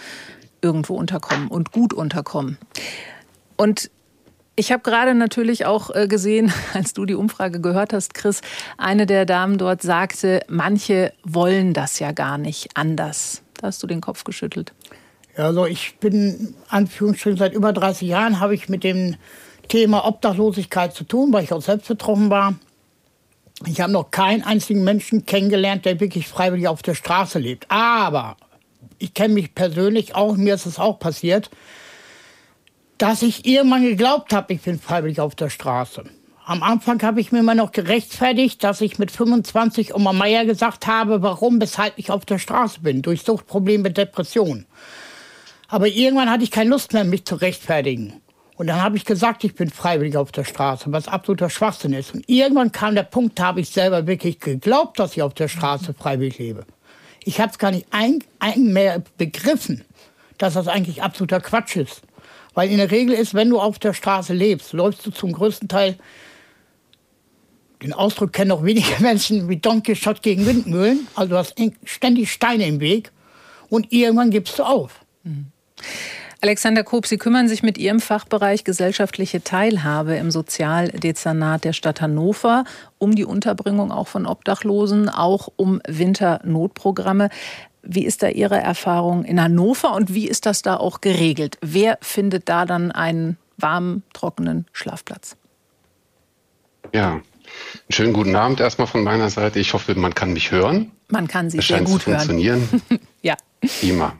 irgendwo 0.64 0.96
unterkommen 0.96 1.50
und 1.50 1.72
gut 1.72 1.94
unterkommen. 1.94 2.58
Und 3.58 3.92
ich 4.56 4.72
habe 4.72 4.84
gerade 4.84 5.16
natürlich 5.16 5.66
auch 5.66 5.90
äh, 5.94 6.08
gesehen, 6.08 6.54
als 6.74 6.94
du 6.94 7.06
die 7.06 7.16
Umfrage 7.16 7.60
gehört 7.60 7.94
hast, 7.94 8.14
Chris, 8.14 8.42
eine 8.78 9.06
der 9.06 9.26
Damen 9.26 9.58
dort 9.58 9.82
sagte, 9.82 10.42
manche 10.48 11.14
wollen 11.24 11.74
das 11.74 12.00
ja 12.00 12.12
gar 12.12 12.38
nicht 12.38 12.76
anders. 12.76 13.42
Da 13.56 13.68
hast 13.68 13.82
du 13.82 13.88
den 13.88 14.02
Kopf 14.02 14.24
geschüttelt. 14.24 14.74
Ja, 15.38 15.46
also 15.46 15.66
ich 15.66 15.98
bin, 16.00 16.54
Anführungsstrichen, 16.70 17.40
seit 17.40 17.54
über 17.54 17.74
30 17.74 18.08
Jahren 18.08 18.40
habe 18.40 18.54
ich 18.54 18.70
mit 18.70 18.84
dem 18.84 19.16
Thema 19.68 20.06
Obdachlosigkeit 20.06 20.94
zu 20.94 21.04
tun, 21.04 21.34
weil 21.34 21.44
ich 21.44 21.54
auch 21.54 21.62
selbst 21.62 21.88
betroffen 21.88 22.30
war. 22.30 22.56
Ich 23.66 23.82
habe 23.82 23.92
noch 23.92 24.12
keinen 24.12 24.44
einzigen 24.44 24.84
Menschen 24.84 25.26
kennengelernt, 25.26 25.86
der 25.86 26.00
wirklich 26.00 26.28
freiwillig 26.28 26.68
auf 26.68 26.84
der 26.84 26.96
Straße 26.96 27.40
lebt. 27.40 27.66
Aber 27.70 28.36
ich 29.00 29.14
kenne 29.14 29.34
mich 29.34 29.56
persönlich 29.56 30.16
auch, 30.16 30.36
mir 30.36 30.56
ist 30.56 30.66
es 30.66 30.80
auch 30.80 31.00
passiert, 31.00 31.50
dass 32.98 33.22
ich 33.22 33.46
irgendwann 33.46 33.84
geglaubt 33.84 34.34
habe, 34.34 34.54
ich 34.54 34.62
bin 34.62 34.80
freiwillig 34.80 35.20
auf 35.20 35.36
der 35.36 35.50
Straße. 35.50 36.04
Am 36.46 36.62
Anfang 36.62 37.02
habe 37.04 37.22
ich 37.22 37.32
mir 37.32 37.40
immer 37.40 37.56
noch 37.56 37.72
gerechtfertigt, 37.72 38.64
dass 38.64 38.82
ich 38.82 39.00
mit 39.00 39.12
25 39.12 39.96
Oma 39.96 40.12
Meier 40.12 40.46
gesagt 40.46 40.88
habe, 40.88 41.22
warum, 41.22 41.60
weshalb 41.62 41.94
ich 41.98 42.12
auf 42.12 42.26
der 42.26 42.38
Straße 42.38 42.82
bin, 42.82 43.02
durch 43.02 43.24
Suchtprobleme, 43.24 43.92
Depression. 43.92 44.66
Aber 45.70 45.88
irgendwann 45.88 46.30
hatte 46.30 46.44
ich 46.44 46.52
keine 46.52 46.70
Lust 46.70 46.92
mehr, 46.92 47.06
mich 47.06 47.26
zu 47.26 47.36
rechtfertigen. 47.36 48.22
Und 48.56 48.68
dann 48.68 48.82
habe 48.82 48.98
ich 48.98 49.06
gesagt, 49.06 49.44
ich 49.44 49.56
bin 49.56 49.70
freiwillig 49.70 50.18
auf 50.18 50.32
der 50.32 50.44
Straße, 50.44 50.92
was 50.92 51.08
absoluter 51.08 51.50
Schwachsinn 51.50 51.94
ist. 51.94 52.14
Und 52.14 52.24
irgendwann 52.28 52.72
kam 52.72 52.94
der 52.94 53.04
Punkt, 53.04 53.40
da 53.40 53.46
habe 53.46 53.62
ich 53.62 53.70
selber 53.70 54.06
wirklich 54.06 54.40
geglaubt, 54.40 55.00
dass 55.00 55.14
ich 55.14 55.22
auf 55.24 55.34
der 55.34 55.48
Straße 55.48 55.94
freiwillig 55.94 56.38
lebe. 56.38 56.66
Ich 57.26 57.40
habe 57.40 57.52
es 57.52 57.58
gar 57.58 57.72
nicht 57.72 57.88
ein, 57.92 58.24
ein 58.40 58.74
mehr 58.74 59.04
begriffen, 59.18 59.84
dass 60.38 60.54
das 60.54 60.68
eigentlich 60.68 61.02
absoluter 61.02 61.40
Quatsch 61.40 61.76
ist. 61.76 62.02
Weil 62.54 62.70
in 62.70 62.78
der 62.78 62.92
Regel 62.92 63.16
ist, 63.16 63.34
wenn 63.34 63.50
du 63.50 63.60
auf 63.60 63.80
der 63.80 63.94
Straße 63.94 64.34
lebst, 64.34 64.74
läufst 64.74 65.06
du 65.06 65.12
zum 65.12 65.32
größten 65.32 65.68
Teil, 65.68 65.98
den 67.82 67.94
Ausdruck 67.94 68.32
kennen 68.32 68.52
auch 68.52 68.64
wenige 68.64 68.96
Menschen, 69.02 69.50
wie 69.50 69.58
Don 69.58 69.84
Quixote 69.84 70.22
gegen 70.22 70.46
Windmühlen. 70.46 71.08
Also 71.16 71.32
du 71.32 71.38
hast 71.38 71.56
ständig 71.84 72.32
Steine 72.32 72.68
im 72.68 72.80
Weg 72.80 73.12
und 73.70 73.92
irgendwann 73.92 74.30
gibst 74.30 74.60
du 74.60 74.64
auf. 74.64 75.04
Mhm. 75.24 75.48
Alexander 76.44 76.84
Koop, 76.84 77.08
Sie 77.08 77.18
kümmern 77.18 77.48
sich 77.48 77.64
mit 77.64 77.78
Ihrem 77.78 78.02
Fachbereich 78.02 78.66
gesellschaftliche 78.66 79.46
Teilhabe 79.46 80.16
im 80.16 80.30
Sozialdezernat 80.30 81.64
der 81.64 81.72
Stadt 81.72 82.02
Hannover 82.02 82.66
um 82.98 83.16
die 83.16 83.24
Unterbringung 83.24 83.94
auch 83.94 84.10
von 84.10 84.26
Obdachlosen, 84.26 85.08
auch 85.08 85.48
um 85.56 85.82
Winternotprogramme. 85.88 87.30
Wie 87.82 88.04
ist 88.04 88.24
da 88.24 88.28
Ihre 88.28 88.58
Erfahrung 88.58 89.24
in 89.24 89.42
Hannover 89.42 89.96
und 89.96 90.14
wie 90.14 90.28
ist 90.28 90.46
das 90.46 90.62
da 90.62 90.76
auch 90.76 91.00
geregelt? 91.00 91.58
Wer 91.62 91.98
findet 92.02 92.50
da 92.50 92.66
dann 92.66 92.92
einen 92.92 93.38
warmen, 93.56 94.04
trockenen 94.12 94.66
Schlafplatz? 94.74 95.38
Ja, 96.94 97.22
schönen 97.90 98.12
guten 98.12 98.36
Abend 98.36 98.60
erstmal 98.60 98.88
von 98.88 99.06
meiner 99.06 99.30
Seite. 99.30 99.60
Ich 99.60 99.72
hoffe, 99.74 99.96
man 99.96 100.14
kann 100.14 100.34
mich 100.34 100.52
hören. 100.52 100.92
Man 101.08 101.30
kann 101.30 101.50
Sie 101.50 101.60
es 101.60 101.68
sehr 101.70 101.84
gut 101.84 102.02
zu 102.02 102.10
funktionieren. 102.10 102.68
hören. 102.70 103.00
ja. 103.22 103.38
Prima. 103.80 104.20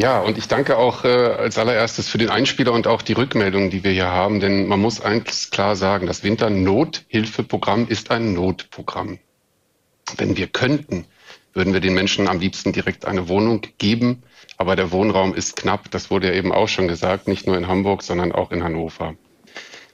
Ja, 0.00 0.20
und 0.20 0.38
ich 0.38 0.46
danke 0.46 0.78
auch 0.78 1.04
äh, 1.04 1.08
als 1.08 1.58
allererstes 1.58 2.08
für 2.08 2.18
den 2.18 2.30
Einspieler 2.30 2.72
und 2.72 2.86
auch 2.86 3.02
die 3.02 3.14
Rückmeldungen, 3.14 3.68
die 3.68 3.82
wir 3.82 3.90
hier 3.90 4.06
haben, 4.06 4.38
denn 4.38 4.68
man 4.68 4.80
muss 4.80 5.00
eigentlich 5.00 5.50
klar 5.50 5.74
sagen, 5.74 6.06
das 6.06 6.22
Winternothilfeprogramm 6.22 7.88
ist 7.88 8.12
ein 8.12 8.32
Notprogramm. 8.32 9.18
Wenn 10.16 10.36
wir 10.36 10.46
könnten, 10.46 11.04
würden 11.52 11.72
wir 11.72 11.80
den 11.80 11.94
Menschen 11.94 12.28
am 12.28 12.38
liebsten 12.38 12.72
direkt 12.72 13.06
eine 13.06 13.28
Wohnung 13.28 13.62
geben, 13.78 14.22
aber 14.56 14.76
der 14.76 14.92
Wohnraum 14.92 15.34
ist 15.34 15.56
knapp, 15.56 15.90
das 15.90 16.12
wurde 16.12 16.28
ja 16.28 16.34
eben 16.34 16.52
auch 16.52 16.68
schon 16.68 16.86
gesagt, 16.86 17.26
nicht 17.26 17.48
nur 17.48 17.58
in 17.58 17.66
Hamburg, 17.66 18.04
sondern 18.04 18.30
auch 18.30 18.52
in 18.52 18.62
Hannover. 18.62 19.16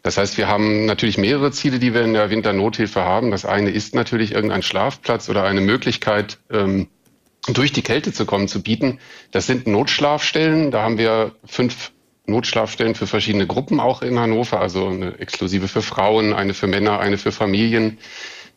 Das 0.02 0.18
heißt, 0.18 0.36
wir 0.36 0.48
haben 0.48 0.84
natürlich 0.84 1.16
mehrere 1.16 1.50
Ziele, 1.50 1.78
die 1.78 1.94
wir 1.94 2.02
in 2.02 2.12
der 2.12 2.28
Winternothilfe 2.28 3.02
haben. 3.02 3.30
Das 3.30 3.46
eine 3.46 3.70
ist 3.70 3.94
natürlich 3.94 4.32
irgendein 4.32 4.60
Schlafplatz 4.60 5.30
oder 5.30 5.44
eine 5.44 5.62
Möglichkeit, 5.62 6.40
ähm, 6.50 6.88
durch 7.48 7.72
die 7.72 7.82
Kälte 7.82 8.12
zu 8.12 8.26
kommen, 8.26 8.48
zu 8.48 8.62
bieten. 8.62 8.98
Das 9.30 9.46
sind 9.46 9.66
Notschlafstellen. 9.66 10.70
Da 10.70 10.82
haben 10.82 10.98
wir 10.98 11.32
fünf 11.44 11.92
Notschlafstellen 12.26 12.94
für 12.94 13.06
verschiedene 13.06 13.46
Gruppen 13.46 13.80
auch 13.80 14.02
in 14.02 14.18
Hannover, 14.18 14.60
also 14.60 14.88
eine 14.88 15.18
exklusive 15.18 15.68
für 15.68 15.82
Frauen, 15.82 16.32
eine 16.32 16.54
für 16.54 16.66
Männer, 16.66 17.00
eine 17.00 17.18
für 17.18 17.32
Familien, 17.32 17.98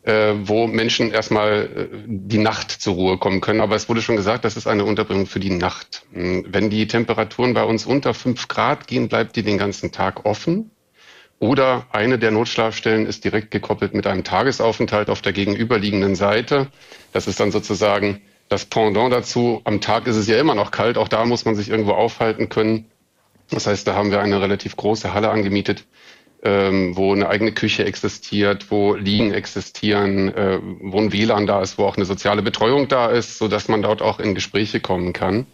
äh, 0.03 0.35
wo 0.43 0.67
Menschen 0.67 1.11
erstmal 1.11 1.89
äh, 1.91 1.97
die 2.05 2.37
Nacht 2.37 2.71
zur 2.71 2.93
Ruhe 2.93 3.17
kommen 3.17 3.41
können. 3.41 3.59
Aber 3.59 3.75
es 3.75 3.89
wurde 3.89 4.01
schon 4.01 4.15
gesagt, 4.15 4.45
das 4.45 4.55
ist 4.55 4.67
eine 4.67 4.85
Unterbringung 4.85 5.25
für 5.25 5.41
die 5.41 5.49
Nacht. 5.49 6.03
Hm, 6.13 6.45
wenn 6.47 6.69
die 6.69 6.87
Temperaturen 6.87 7.53
bei 7.53 7.63
uns 7.63 7.85
unter 7.85 8.13
fünf 8.13 8.47
Grad 8.47 8.87
gehen, 8.87 9.09
bleibt 9.09 9.35
die 9.35 9.43
den 9.43 9.57
ganzen 9.57 9.91
Tag 9.91 10.25
offen. 10.25 10.71
Oder 11.39 11.85
eine 11.91 12.17
der 12.17 12.31
Notschlafstellen 12.31 13.05
ist 13.05 13.23
direkt 13.25 13.51
gekoppelt 13.51 13.93
mit 13.93 14.07
einem 14.07 14.23
Tagesaufenthalt 14.23 15.09
auf 15.09 15.21
der 15.21 15.33
gegenüberliegenden 15.33 16.15
Seite. 16.15 16.67
Das 17.11 17.27
ist 17.27 17.39
dann 17.39 17.51
sozusagen 17.51 18.21
das 18.49 18.65
Pendant 18.65 19.11
dazu, 19.11 19.61
am 19.63 19.81
Tag 19.81 20.07
ist 20.07 20.15
es 20.15 20.27
ja 20.27 20.39
immer 20.39 20.55
noch 20.55 20.71
kalt, 20.71 20.97
auch 20.97 21.07
da 21.07 21.25
muss 21.25 21.45
man 21.45 21.55
sich 21.55 21.69
irgendwo 21.69 21.91
aufhalten 21.91 22.49
können. 22.49 22.85
Das 23.49 23.67
heißt, 23.67 23.87
da 23.87 23.95
haben 23.95 24.11
wir 24.11 24.19
eine 24.19 24.41
relativ 24.41 24.75
große 24.75 25.13
Halle 25.13 25.29
angemietet, 25.29 25.85
ähm, 26.43 26.95
wo 26.95 27.13
eine 27.13 27.29
eigene 27.29 27.51
Küche 27.51 27.85
existiert, 27.85 28.71
wo 28.71 28.95
Liegen 28.95 29.33
existieren, 29.33 30.33
äh, 30.33 30.59
wo 30.81 30.99
ein 30.99 31.11
WLAN 31.11 31.47
da 31.47 31.61
ist, 31.61 31.77
wo 31.77 31.85
auch 31.85 31.95
eine 31.95 32.05
soziale 32.05 32.41
Betreuung 32.41 32.87
da 32.87 33.07
ist, 33.07 33.37
so 33.37 33.47
dass 33.47 33.67
man 33.67 33.81
dort 33.81 34.01
auch 34.01 34.19
in 34.19 34.35
Gespräche 34.35 34.79
kommen 34.79 35.13
kann. 35.13 35.45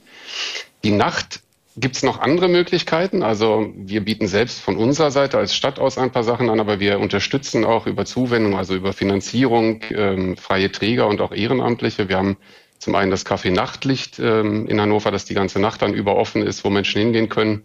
Die 0.84 0.92
Nacht 0.92 1.42
Gibt 1.76 1.96
es 1.96 2.04
noch 2.04 2.20
andere 2.20 2.50
Möglichkeiten? 2.50 3.24
Also 3.24 3.74
wir 3.76 4.06
bieten 4.06 4.28
selbst 4.28 4.62
von 4.62 4.78
unserer 4.78 5.10
Seite 5.10 5.40
als 5.40 5.56
Stadt 5.56 5.80
aus 5.80 5.98
ein 5.98 6.12
paar 6.12 6.24
Sachen 6.24 6.52
an, 6.52 6.60
aber 6.60 6.80
wir 6.80 7.00
unterstützen 7.00 7.66
auch 7.66 7.88
über 7.88 8.06
Zuwendung, 8.06 8.56
also 8.56 8.76
über 8.76 8.94
Finanzierung, 8.94 9.82
ähm, 9.90 10.38
freie 10.38 10.72
Träger 10.72 11.08
und 11.08 11.20
auch 11.20 11.32
Ehrenamtliche. 11.32 12.10
Wir 12.10 12.18
haben 12.18 12.38
zum 12.84 12.96
einen 12.96 13.12
das 13.12 13.26
Café 13.26 13.50
Nachtlicht 13.50 14.20
ähm, 14.20 14.68
in 14.68 14.80
Hannover, 14.80 15.10
das 15.10 15.26
die 15.26 15.34
ganze 15.34 15.60
Nacht 15.60 15.82
dann 15.82 15.94
über 15.94 16.18
offen 16.18 16.42
ist, 16.42 16.64
wo 16.66 16.70
Menschen 16.70 17.00
hingehen 17.00 17.30
können, 17.30 17.64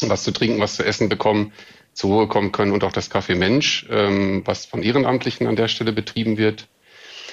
was 0.00 0.22
zu 0.22 0.30
trinken, 0.30 0.60
was 0.60 0.76
zu 0.76 0.84
essen 0.84 1.08
bekommen, 1.08 1.52
zur 1.92 2.10
Ruhe 2.10 2.28
kommen 2.28 2.52
können 2.52 2.72
und 2.72 2.84
auch 2.84 2.92
das 2.92 3.10
Café 3.10 3.34
Mensch, 3.34 3.86
ähm, 3.90 4.42
was 4.44 4.64
von 4.64 4.82
Ehrenamtlichen 4.82 5.46
an 5.46 5.56
der 5.56 5.68
Stelle 5.68 5.92
betrieben 5.92 6.38
wird. 6.38 6.68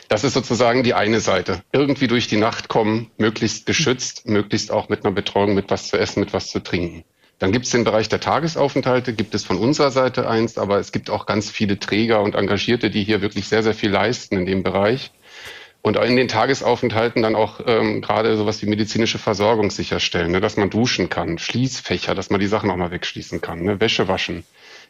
Das 0.08 0.24
ist 0.24 0.34
sozusagen 0.34 0.82
die 0.82 0.96
eine 0.96 1.20
Seite. 1.20 1.62
Irgendwie 1.72 2.08
durch 2.08 2.28
die 2.28 2.38
Nacht 2.38 2.68
kommen, 2.68 3.12
möglichst 3.18 3.68
geschützt, 3.68 4.28
möglichst 4.28 4.72
auch 4.72 4.90
mit 4.90 5.06
einer 5.06 5.14
Betreuung, 5.14 5.54
mit 5.54 5.70
was 5.70 5.88
zu 5.88 6.00
essen, 6.00 6.22
mit 6.22 6.34
was 6.34 6.48
zu 6.48 6.60
trinken. 6.62 7.04
Dann 7.38 7.52
gibt 7.52 7.66
es 7.66 7.72
den 7.72 7.84
Bereich 7.84 8.10
der 8.10 8.20
Tagesaufenthalte, 8.20 9.14
gibt 9.14 9.36
es 9.36 9.46
von 9.46 9.58
unserer 9.58 9.92
Seite 9.92 10.28
eins, 10.28 10.58
aber 10.58 10.80
es 10.80 10.92
gibt 10.92 11.12
auch 11.12 11.28
ganz 11.28 11.52
viele 11.52 11.78
Träger 11.78 12.22
und 12.22 12.34
Engagierte, 12.34 12.90
die 12.90 13.04
hier 13.04 13.22
wirklich 13.22 13.48
sehr, 13.48 13.62
sehr 13.62 13.76
viel 13.76 13.92
leisten 13.92 14.36
in 14.36 14.46
dem 14.48 14.64
Bereich 14.64 15.12
und 15.82 15.98
in 15.98 16.18
den 16.18 16.28
Tagesaufenthalten 16.28 17.22
dann 17.22 17.36
auch 17.36 17.62
ähm, 17.66 18.02
gerade 18.02 18.36
sowas 18.36 18.62
wie 18.62 18.68
medizinische 18.68 19.18
Versorgung 19.18 19.72
sicherstellen, 19.72 20.32
ne, 20.32 20.42
dass 20.42 20.58
man 20.58 20.70
duschen 20.70 21.10
kann, 21.10 21.38
Schließfächer, 21.38 22.16
dass 22.16 22.30
man 22.30 22.40
die 22.40 22.48
Sachen 22.48 22.70
auch 22.70 22.76
mal 22.76 22.92
wegschließen 22.92 23.42
kann, 23.42 23.64
ne, 23.64 23.80
Wäsche 23.80 24.08
waschen, 24.08 24.44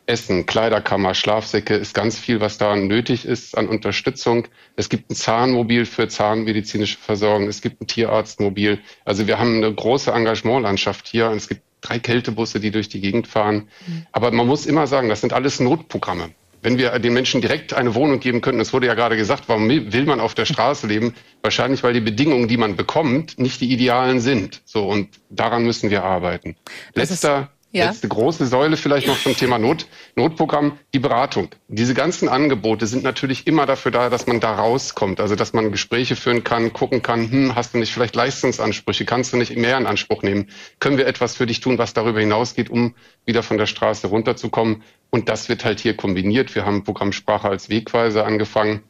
Essen, 0.07 0.47
Kleiderkammer, 0.47 1.13
Schlafsäcke, 1.13 1.75
ist 1.75 1.93
ganz 1.93 2.17
viel, 2.17 2.41
was 2.41 2.57
da 2.57 2.75
nötig 2.75 3.25
ist 3.25 3.55
an 3.55 3.67
Unterstützung. 3.67 4.47
Es 4.75 4.89
gibt 4.89 5.11
ein 5.11 5.15
Zahnmobil 5.15 5.85
für 5.85 6.07
zahnmedizinische 6.07 6.97
Versorgung, 6.97 7.47
es 7.47 7.61
gibt 7.61 7.81
ein 7.81 7.87
Tierarztmobil. 7.87 8.79
Also 9.05 9.27
wir 9.27 9.37
haben 9.37 9.57
eine 9.57 9.71
große 9.71 10.11
Engagementlandschaft 10.11 11.07
hier. 11.07 11.29
Es 11.29 11.47
gibt 11.47 11.61
drei 11.81 11.99
Kältebusse, 11.99 12.59
die 12.59 12.71
durch 12.71 12.89
die 12.89 13.01
Gegend 13.01 13.27
fahren. 13.27 13.67
Mhm. 13.85 14.07
Aber 14.11 14.31
man 14.31 14.47
muss 14.47 14.65
immer 14.65 14.87
sagen, 14.87 15.09
das 15.09 15.21
sind 15.21 15.31
alles 15.31 15.59
Notprogramme 15.59 16.31
wenn 16.61 16.77
wir 16.77 16.97
den 16.99 17.13
Menschen 17.13 17.41
direkt 17.41 17.73
eine 17.73 17.95
Wohnung 17.95 18.19
geben 18.19 18.41
könnten, 18.41 18.61
es 18.61 18.73
wurde 18.73 18.87
ja 18.87 18.93
gerade 18.93 19.15
gesagt, 19.17 19.45
warum 19.47 19.69
will 19.69 20.05
man 20.05 20.19
auf 20.19 20.35
der 20.35 20.45
Straße 20.45 20.87
leben? 20.87 21.13
Wahrscheinlich, 21.41 21.83
weil 21.83 21.93
die 21.93 22.01
Bedingungen, 22.01 22.47
die 22.47 22.57
man 22.57 22.75
bekommt, 22.75 23.39
nicht 23.39 23.61
die 23.61 23.71
idealen 23.71 24.19
sind. 24.19 24.61
So, 24.65 24.87
und 24.87 25.09
daran 25.29 25.63
müssen 25.63 25.89
wir 25.89 26.03
arbeiten. 26.03 26.55
Letzter 26.93 27.49
ja. 27.71 27.85
Letzte 27.89 28.07
große 28.07 28.47
Säule 28.47 28.77
vielleicht 28.77 29.05
noch 29.05 29.19
zum 29.19 29.37
Thema 29.37 29.59
Not, 29.59 29.85
Notprogramm, 30.15 30.79
die 30.91 30.97
Beratung. 30.97 31.49
Diese 31.67 31.93
ganzen 31.93 32.27
Angebote 32.27 32.87
sind 32.87 33.03
natürlich 33.03 33.45
immer 33.45 33.67
dafür 33.67 33.91
da, 33.91 34.09
dass 34.09 34.25
man 34.25 34.39
da 34.39 34.55
rauskommt. 34.55 35.19
Also, 35.19 35.35
dass 35.35 35.53
man 35.53 35.71
Gespräche 35.71 36.15
führen 36.15 36.43
kann, 36.43 36.73
gucken 36.73 37.03
kann, 37.03 37.29
hm, 37.29 37.55
hast 37.55 37.75
du 37.75 37.77
nicht 37.77 37.93
vielleicht 37.93 38.15
Leistungsansprüche? 38.15 39.05
Kannst 39.05 39.33
du 39.33 39.37
nicht 39.37 39.55
mehr 39.55 39.77
in 39.77 39.85
Anspruch 39.85 40.23
nehmen? 40.23 40.47
Können 40.79 40.97
wir 40.97 41.05
etwas 41.05 41.35
für 41.35 41.45
dich 41.45 41.59
tun, 41.59 41.77
was 41.77 41.93
darüber 41.93 42.19
hinausgeht, 42.19 42.71
um 42.71 42.95
wieder 43.25 43.43
von 43.43 43.59
der 43.59 43.67
Straße 43.67 44.07
runterzukommen? 44.07 44.81
Und 45.11 45.29
das 45.29 45.47
wird 45.47 45.63
halt 45.63 45.79
hier 45.79 45.95
kombiniert. 45.95 46.55
Wir 46.55 46.65
haben 46.65 46.83
Programmsprache 46.83 47.49
als 47.49 47.69
Wegweise 47.69 48.25
angefangen, 48.25 48.81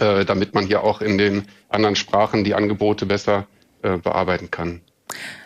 äh, 0.00 0.24
damit 0.24 0.54
man 0.54 0.66
hier 0.66 0.84
auch 0.84 1.02
in 1.02 1.18
den 1.18 1.48
anderen 1.68 1.96
Sprachen 1.96 2.44
die 2.44 2.54
Angebote 2.54 3.04
besser 3.04 3.46
äh, 3.82 3.98
bearbeiten 3.98 4.50
kann. 4.50 4.80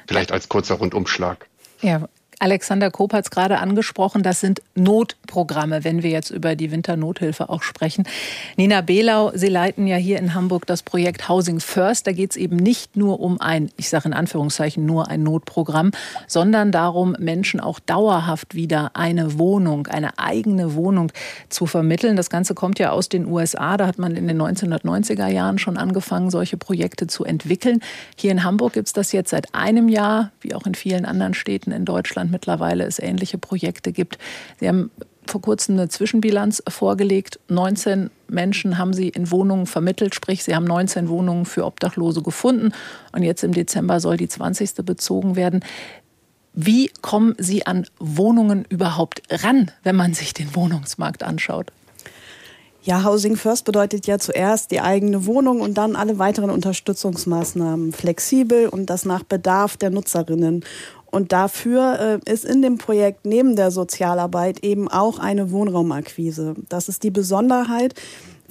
Vielleicht 0.06 0.30
als 0.30 0.48
kurzer 0.48 0.76
Rundumschlag. 0.76 1.48
Ja, 1.82 2.08
Alexander 2.40 2.90
Koop 2.90 3.12
hat 3.12 3.26
es 3.26 3.30
gerade 3.30 3.58
angesprochen, 3.58 4.22
das 4.22 4.40
sind 4.40 4.62
Notprogramme, 4.74 5.84
wenn 5.84 6.02
wir 6.02 6.08
jetzt 6.08 6.30
über 6.30 6.56
die 6.56 6.70
Winternothilfe 6.70 7.50
auch 7.50 7.62
sprechen. 7.62 8.04
Nina 8.56 8.80
Behlau, 8.80 9.30
Sie 9.34 9.48
leiten 9.48 9.86
ja 9.86 9.96
hier 9.96 10.18
in 10.18 10.32
Hamburg 10.32 10.64
das 10.66 10.82
Projekt 10.82 11.28
Housing 11.28 11.60
First. 11.60 12.06
Da 12.06 12.12
geht 12.12 12.30
es 12.30 12.36
eben 12.38 12.56
nicht 12.56 12.96
nur 12.96 13.20
um 13.20 13.38
ein, 13.42 13.70
ich 13.76 13.90
sage 13.90 14.08
in 14.08 14.14
Anführungszeichen, 14.14 14.86
nur 14.86 15.08
ein 15.08 15.22
Notprogramm, 15.22 15.90
sondern 16.26 16.72
darum, 16.72 17.14
Menschen 17.18 17.60
auch 17.60 17.78
dauerhaft 17.78 18.54
wieder 18.54 18.92
eine 18.94 19.38
Wohnung, 19.38 19.86
eine 19.88 20.18
eigene 20.18 20.74
Wohnung 20.74 21.12
zu 21.50 21.66
vermitteln. 21.66 22.16
Das 22.16 22.30
Ganze 22.30 22.54
kommt 22.54 22.78
ja 22.78 22.90
aus 22.90 23.10
den 23.10 23.26
USA. 23.26 23.76
Da 23.76 23.86
hat 23.86 23.98
man 23.98 24.16
in 24.16 24.26
den 24.26 24.40
1990er 24.40 25.26
Jahren 25.26 25.58
schon 25.58 25.76
angefangen, 25.76 26.30
solche 26.30 26.56
Projekte 26.56 27.06
zu 27.06 27.22
entwickeln. 27.22 27.80
Hier 28.16 28.32
in 28.32 28.44
Hamburg 28.44 28.72
gibt 28.72 28.86
es 28.86 28.94
das 28.94 29.12
jetzt 29.12 29.28
seit 29.28 29.54
einem 29.54 29.90
Jahr, 29.90 30.32
wie 30.40 30.54
auch 30.54 30.64
in 30.64 30.74
vielen 30.74 31.04
anderen 31.04 31.34
Städten 31.34 31.70
in 31.70 31.84
Deutschland 31.84 32.29
mittlerweile 32.30 32.84
es 32.84 32.98
ähnliche 32.98 33.38
Projekte 33.38 33.92
gibt. 33.92 34.18
Sie 34.58 34.68
haben 34.68 34.90
vor 35.26 35.40
kurzem 35.40 35.76
eine 35.76 35.88
Zwischenbilanz 35.88 36.62
vorgelegt. 36.68 37.38
19 37.48 38.10
Menschen 38.28 38.78
haben 38.78 38.92
Sie 38.92 39.08
in 39.08 39.30
Wohnungen 39.30 39.66
vermittelt, 39.66 40.14
sprich, 40.14 40.44
Sie 40.44 40.54
haben 40.54 40.64
19 40.64 41.08
Wohnungen 41.08 41.44
für 41.44 41.64
Obdachlose 41.64 42.22
gefunden. 42.22 42.72
Und 43.12 43.22
jetzt 43.22 43.44
im 43.44 43.52
Dezember 43.52 44.00
soll 44.00 44.16
die 44.16 44.28
20. 44.28 44.74
bezogen 44.84 45.36
werden. 45.36 45.64
Wie 46.52 46.90
kommen 47.00 47.36
Sie 47.38 47.66
an 47.66 47.86
Wohnungen 47.98 48.64
überhaupt 48.68 49.22
ran, 49.30 49.70
wenn 49.84 49.96
man 49.96 50.14
sich 50.14 50.34
den 50.34 50.54
Wohnungsmarkt 50.54 51.22
anschaut? 51.22 51.70
Ja, 52.82 53.04
Housing 53.04 53.36
First 53.36 53.66
bedeutet 53.66 54.06
ja 54.06 54.18
zuerst 54.18 54.70
die 54.70 54.80
eigene 54.80 55.26
Wohnung 55.26 55.60
und 55.60 55.74
dann 55.74 55.96
alle 55.96 56.18
weiteren 56.18 56.48
Unterstützungsmaßnahmen 56.48 57.92
flexibel 57.92 58.68
und 58.68 58.86
das 58.86 59.04
nach 59.04 59.22
Bedarf 59.22 59.76
der 59.76 59.90
Nutzerinnen. 59.90 60.64
Und 61.10 61.32
dafür 61.32 62.20
äh, 62.26 62.30
ist 62.30 62.44
in 62.44 62.62
dem 62.62 62.78
Projekt 62.78 63.26
neben 63.26 63.56
der 63.56 63.70
Sozialarbeit 63.70 64.62
eben 64.64 64.88
auch 64.88 65.18
eine 65.18 65.50
Wohnraumakquise. 65.50 66.54
Das 66.68 66.88
ist 66.88 67.02
die 67.02 67.10
Besonderheit. 67.10 67.94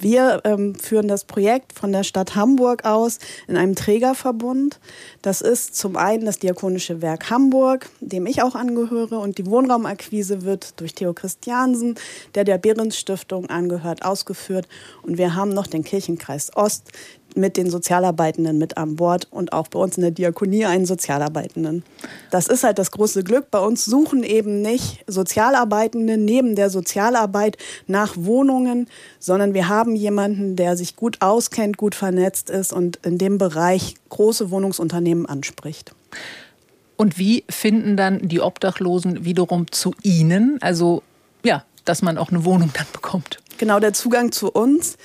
Wir 0.00 0.40
ähm, 0.44 0.74
führen 0.74 1.08
das 1.08 1.24
Projekt 1.24 1.74
von 1.74 1.92
der 1.92 2.04
Stadt 2.04 2.34
Hamburg 2.34 2.86
aus 2.86 3.18
in 3.48 3.58
einem 3.58 3.74
Trägerverbund. 3.74 4.80
Das 5.20 5.42
ist 5.42 5.76
zum 5.76 5.98
einen 5.98 6.24
das 6.24 6.38
Diakonische 6.38 7.02
Werk 7.02 7.28
Hamburg, 7.28 7.90
dem 8.00 8.24
ich 8.24 8.42
auch 8.42 8.54
angehöre. 8.54 9.18
Und 9.18 9.36
die 9.36 9.44
Wohnraumakquise 9.44 10.42
wird 10.42 10.80
durch 10.80 10.94
Theo 10.94 11.12
Christiansen, 11.12 11.96
der 12.34 12.44
der 12.44 12.56
Behrens 12.56 12.96
Stiftung 12.96 13.50
angehört, 13.50 14.02
ausgeführt. 14.02 14.66
Und 15.02 15.18
wir 15.18 15.34
haben 15.34 15.52
noch 15.52 15.66
den 15.66 15.84
Kirchenkreis 15.84 16.56
Ost, 16.56 16.92
mit 17.36 17.56
den 17.56 17.70
Sozialarbeitenden 17.70 18.58
mit 18.58 18.76
an 18.76 18.96
Bord 18.96 19.28
und 19.30 19.52
auch 19.52 19.68
bei 19.68 19.78
uns 19.78 19.96
in 19.96 20.02
der 20.02 20.10
Diakonie 20.10 20.64
einen 20.64 20.86
Sozialarbeitenden. 20.86 21.84
Das 22.30 22.46
ist 22.48 22.64
halt 22.64 22.78
das 22.78 22.90
große 22.90 23.24
Glück. 23.24 23.50
Bei 23.50 23.60
uns 23.60 23.84
suchen 23.84 24.22
eben 24.22 24.62
nicht 24.62 25.04
Sozialarbeitende 25.06 26.16
neben 26.16 26.56
der 26.56 26.70
Sozialarbeit 26.70 27.56
nach 27.86 28.14
Wohnungen, 28.16 28.88
sondern 29.18 29.54
wir 29.54 29.68
haben 29.68 29.96
jemanden, 29.96 30.56
der 30.56 30.76
sich 30.76 30.96
gut 30.96 31.18
auskennt, 31.20 31.76
gut 31.76 31.94
vernetzt 31.94 32.50
ist 32.50 32.72
und 32.72 32.98
in 33.04 33.18
dem 33.18 33.38
Bereich 33.38 33.94
große 34.08 34.50
Wohnungsunternehmen 34.50 35.26
anspricht. 35.26 35.92
Und 36.96 37.18
wie 37.18 37.44
finden 37.48 37.96
dann 37.96 38.28
die 38.28 38.40
Obdachlosen 38.40 39.24
wiederum 39.24 39.72
zu 39.72 39.94
Ihnen? 40.02 40.58
Also 40.60 41.02
ja, 41.42 41.64
dass 41.84 42.02
man 42.02 42.18
auch 42.18 42.30
eine 42.30 42.44
Wohnung 42.44 42.70
dann 42.74 42.86
bekommt. 42.92 43.38
Genau, 43.58 43.80
der 43.80 43.92
Zugang 43.92 44.32
zu 44.32 44.50
uns 44.50 44.96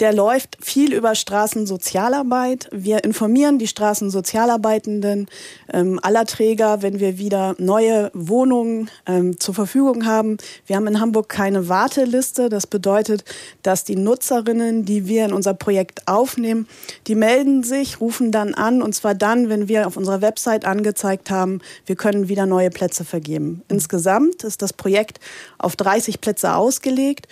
der 0.00 0.12
läuft 0.12 0.58
viel 0.60 0.92
über 0.92 1.14
Straßensozialarbeit. 1.14 2.68
Wir 2.72 3.02
informieren 3.02 3.58
die 3.58 3.66
Straßensozialarbeitenden 3.66 5.26
ähm, 5.72 5.98
aller 6.02 6.24
Träger, 6.24 6.82
wenn 6.82 7.00
wir 7.00 7.18
wieder 7.18 7.56
neue 7.58 8.10
Wohnungen 8.14 8.90
ähm, 9.06 9.40
zur 9.40 9.54
Verfügung 9.54 10.06
haben. 10.06 10.36
Wir 10.66 10.76
haben 10.76 10.86
in 10.86 11.00
Hamburg 11.00 11.28
keine 11.28 11.68
Warteliste. 11.68 12.48
Das 12.48 12.66
bedeutet, 12.66 13.24
dass 13.62 13.84
die 13.84 13.96
Nutzerinnen, 13.96 14.84
die 14.84 15.06
wir 15.06 15.24
in 15.24 15.32
unser 15.32 15.54
Projekt 15.54 16.06
aufnehmen, 16.06 16.68
die 17.08 17.16
melden 17.16 17.64
sich, 17.64 18.00
rufen 18.00 18.30
dann 18.30 18.54
an 18.54 18.82
und 18.82 18.94
zwar 18.94 19.14
dann, 19.14 19.48
wenn 19.48 19.68
wir 19.68 19.86
auf 19.86 19.96
unserer 19.96 20.22
Website 20.22 20.64
angezeigt 20.64 21.30
haben, 21.30 21.60
wir 21.86 21.96
können 21.96 22.28
wieder 22.28 22.46
neue 22.46 22.70
Plätze 22.70 23.04
vergeben. 23.04 23.62
Insgesamt 23.68 24.44
ist 24.44 24.62
das 24.62 24.72
Projekt 24.72 25.18
auf 25.58 25.74
30 25.74 26.20
Plätze 26.20 26.54
ausgelegt. 26.54 27.26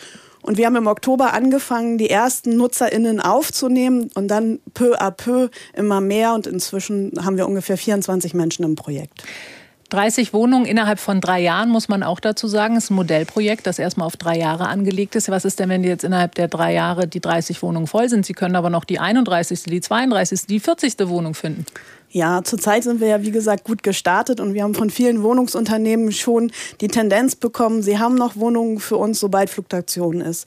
Und 0.47 0.59
wir 0.59 0.67
haben 0.67 0.77
im 0.77 0.87
Oktober 0.87 1.33
angefangen, 1.33 1.99
die 1.99 2.09
ersten 2.09 2.57
NutzerInnen 2.57 3.21
aufzunehmen 3.21 4.11
und 4.15 4.29
dann 4.29 4.61
peu 4.75 4.95
à 4.97 5.11
peu 5.11 5.49
immer 5.75 6.01
mehr. 6.01 6.35
Und 6.35 6.47
inzwischen 6.47 7.13
haben 7.25 7.37
wir 7.37 7.49
ungefähr 7.49 7.77
24 7.77 8.33
Menschen 8.33 8.65
im 8.65 8.77
Projekt. 8.77 9.25
30 9.91 10.33
Wohnungen 10.33 10.67
innerhalb 10.67 10.99
von 10.99 11.21
drei 11.21 11.41
Jahren, 11.41 11.69
muss 11.69 11.89
man 11.89 12.03
auch 12.03 12.21
dazu 12.21 12.49
sagen. 12.49 12.75
Das 12.75 12.85
ist 12.85 12.91
ein 12.91 12.95
Modellprojekt, 12.95 13.67
das 13.67 13.79
erstmal 13.79 14.07
auf 14.07 14.17
drei 14.17 14.37
Jahre 14.37 14.69
angelegt 14.69 15.17
ist. 15.17 15.29
Was 15.29 15.45
ist 15.45 15.59
denn, 15.59 15.69
wenn 15.69 15.85
jetzt 15.85 16.05
innerhalb 16.05 16.35
der 16.37 16.49
drei 16.49 16.73
Jahre 16.73 17.07
die 17.07 17.21
30 17.21 17.63
Wohnungen 17.63 17.87
voll 17.87 18.09
sind? 18.09 18.25
Sie 18.25 18.33
können 18.33 18.57
aber 18.57 18.71
noch 18.71 18.85
die 18.85 18.99
31., 18.99 19.65
die 19.65 19.81
32., 19.81 20.47
die 20.47 20.61
40. 20.61 20.95
Wohnung 21.09 21.35
finden. 21.35 21.67
Ja, 22.11 22.43
zurzeit 22.45 22.85
sind 22.85 23.01
wir 23.01 23.09
ja, 23.09 23.23
wie 23.23 23.31
gesagt, 23.31 23.65
gut 23.65 23.83
gestartet 23.83 24.41
und 24.41 24.55
wir 24.55 24.63
haben 24.63 24.75
von 24.75 24.91
vielen 24.91 25.23
Wohnungsunternehmen 25.23 26.13
schon 26.13 26.53
die 26.81 26.89
Tendenz 26.89 27.37
bekommen, 27.37 27.83
sie 27.83 27.99
haben 27.99 28.15
noch 28.15 28.37
Wohnungen 28.37 28.79
für 28.79 28.97
uns, 28.97 29.21
sobald 29.21 29.51
Fluktuation 29.51 30.21
ist. 30.21 30.47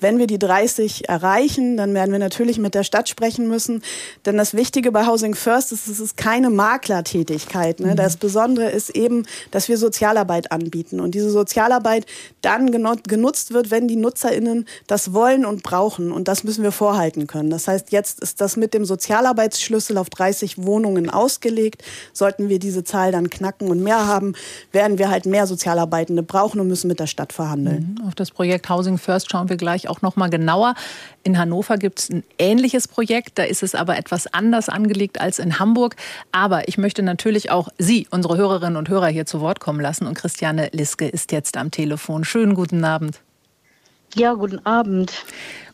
Wenn 0.00 0.18
wir 0.18 0.26
die 0.26 0.38
30 0.38 1.08
erreichen, 1.08 1.76
dann 1.76 1.94
werden 1.94 2.12
wir 2.12 2.18
natürlich 2.18 2.58
mit 2.58 2.74
der 2.74 2.84
Stadt 2.84 3.08
sprechen 3.08 3.48
müssen. 3.48 3.82
Denn 4.24 4.36
das 4.36 4.54
Wichtige 4.54 4.92
bei 4.92 5.06
Housing 5.06 5.34
First 5.34 5.72
ist, 5.72 5.88
es 5.88 6.00
ist 6.00 6.16
keine 6.16 6.50
Maklertätigkeit. 6.50 7.80
Ne? 7.80 7.92
Mhm. 7.92 7.96
Das 7.96 8.16
Besondere 8.16 8.70
ist 8.70 8.90
eben, 8.90 9.26
dass 9.50 9.68
wir 9.68 9.78
Sozialarbeit 9.78 10.52
anbieten. 10.52 11.00
Und 11.00 11.14
diese 11.14 11.30
Sozialarbeit 11.30 12.06
dann 12.42 12.70
genutzt 12.70 13.52
wird, 13.52 13.70
wenn 13.70 13.88
die 13.88 13.96
NutzerInnen 13.96 14.66
das 14.86 15.12
wollen 15.12 15.44
und 15.44 15.62
brauchen. 15.62 16.12
Und 16.12 16.28
das 16.28 16.44
müssen 16.44 16.62
wir 16.62 16.72
vorhalten 16.72 17.26
können. 17.26 17.50
Das 17.50 17.68
heißt, 17.68 17.92
jetzt 17.92 18.20
ist 18.20 18.40
das 18.40 18.56
mit 18.56 18.74
dem 18.74 18.84
Sozialarbeitsschlüssel 18.84 19.98
auf 19.98 20.10
30 20.10 20.64
Wohnungen 20.64 21.10
ausgelegt. 21.10 21.82
Sollten 22.12 22.48
wir 22.48 22.58
diese 22.58 22.84
Zahl 22.84 23.12
dann 23.12 23.30
knacken 23.30 23.68
und 23.70 23.82
mehr 23.82 24.06
haben, 24.06 24.34
werden 24.72 24.98
wir 24.98 25.10
halt 25.10 25.26
mehr 25.26 25.46
Sozialarbeitende 25.46 26.22
brauchen 26.22 26.60
und 26.60 26.68
müssen 26.68 26.88
mit 26.88 27.00
der 27.00 27.06
Stadt 27.06 27.32
verhandeln. 27.32 27.96
Mhm. 27.98 28.06
Auf 28.06 28.14
das 28.14 28.30
Projekt 28.30 28.68
Housing 28.68 28.98
First 28.98 29.30
schauen 29.30 29.48
wir 29.48 29.56
gleich 29.56 29.85
auch 29.88 30.02
noch 30.02 30.16
mal 30.16 30.30
genauer. 30.30 30.74
In 31.22 31.38
Hannover 31.38 31.76
gibt 31.76 31.98
es 31.98 32.10
ein 32.10 32.24
ähnliches 32.38 32.88
Projekt, 32.88 33.38
da 33.38 33.42
ist 33.42 33.62
es 33.62 33.74
aber 33.74 33.96
etwas 33.96 34.26
anders 34.32 34.68
angelegt 34.68 35.20
als 35.20 35.38
in 35.38 35.58
Hamburg. 35.58 35.96
Aber 36.32 36.68
ich 36.68 36.78
möchte 36.78 37.02
natürlich 37.02 37.50
auch 37.50 37.68
Sie, 37.78 38.06
unsere 38.10 38.36
Hörerinnen 38.36 38.76
und 38.76 38.88
Hörer, 38.88 39.08
hier 39.08 39.26
zu 39.26 39.40
Wort 39.40 39.60
kommen 39.60 39.80
lassen. 39.80 40.06
Und 40.06 40.14
Christiane 40.14 40.70
Liske 40.72 41.08
ist 41.08 41.32
jetzt 41.32 41.56
am 41.56 41.70
Telefon. 41.70 42.24
Schönen 42.24 42.54
guten 42.54 42.84
Abend. 42.84 43.20
Ja, 44.14 44.34
guten 44.34 44.64
Abend. 44.64 45.12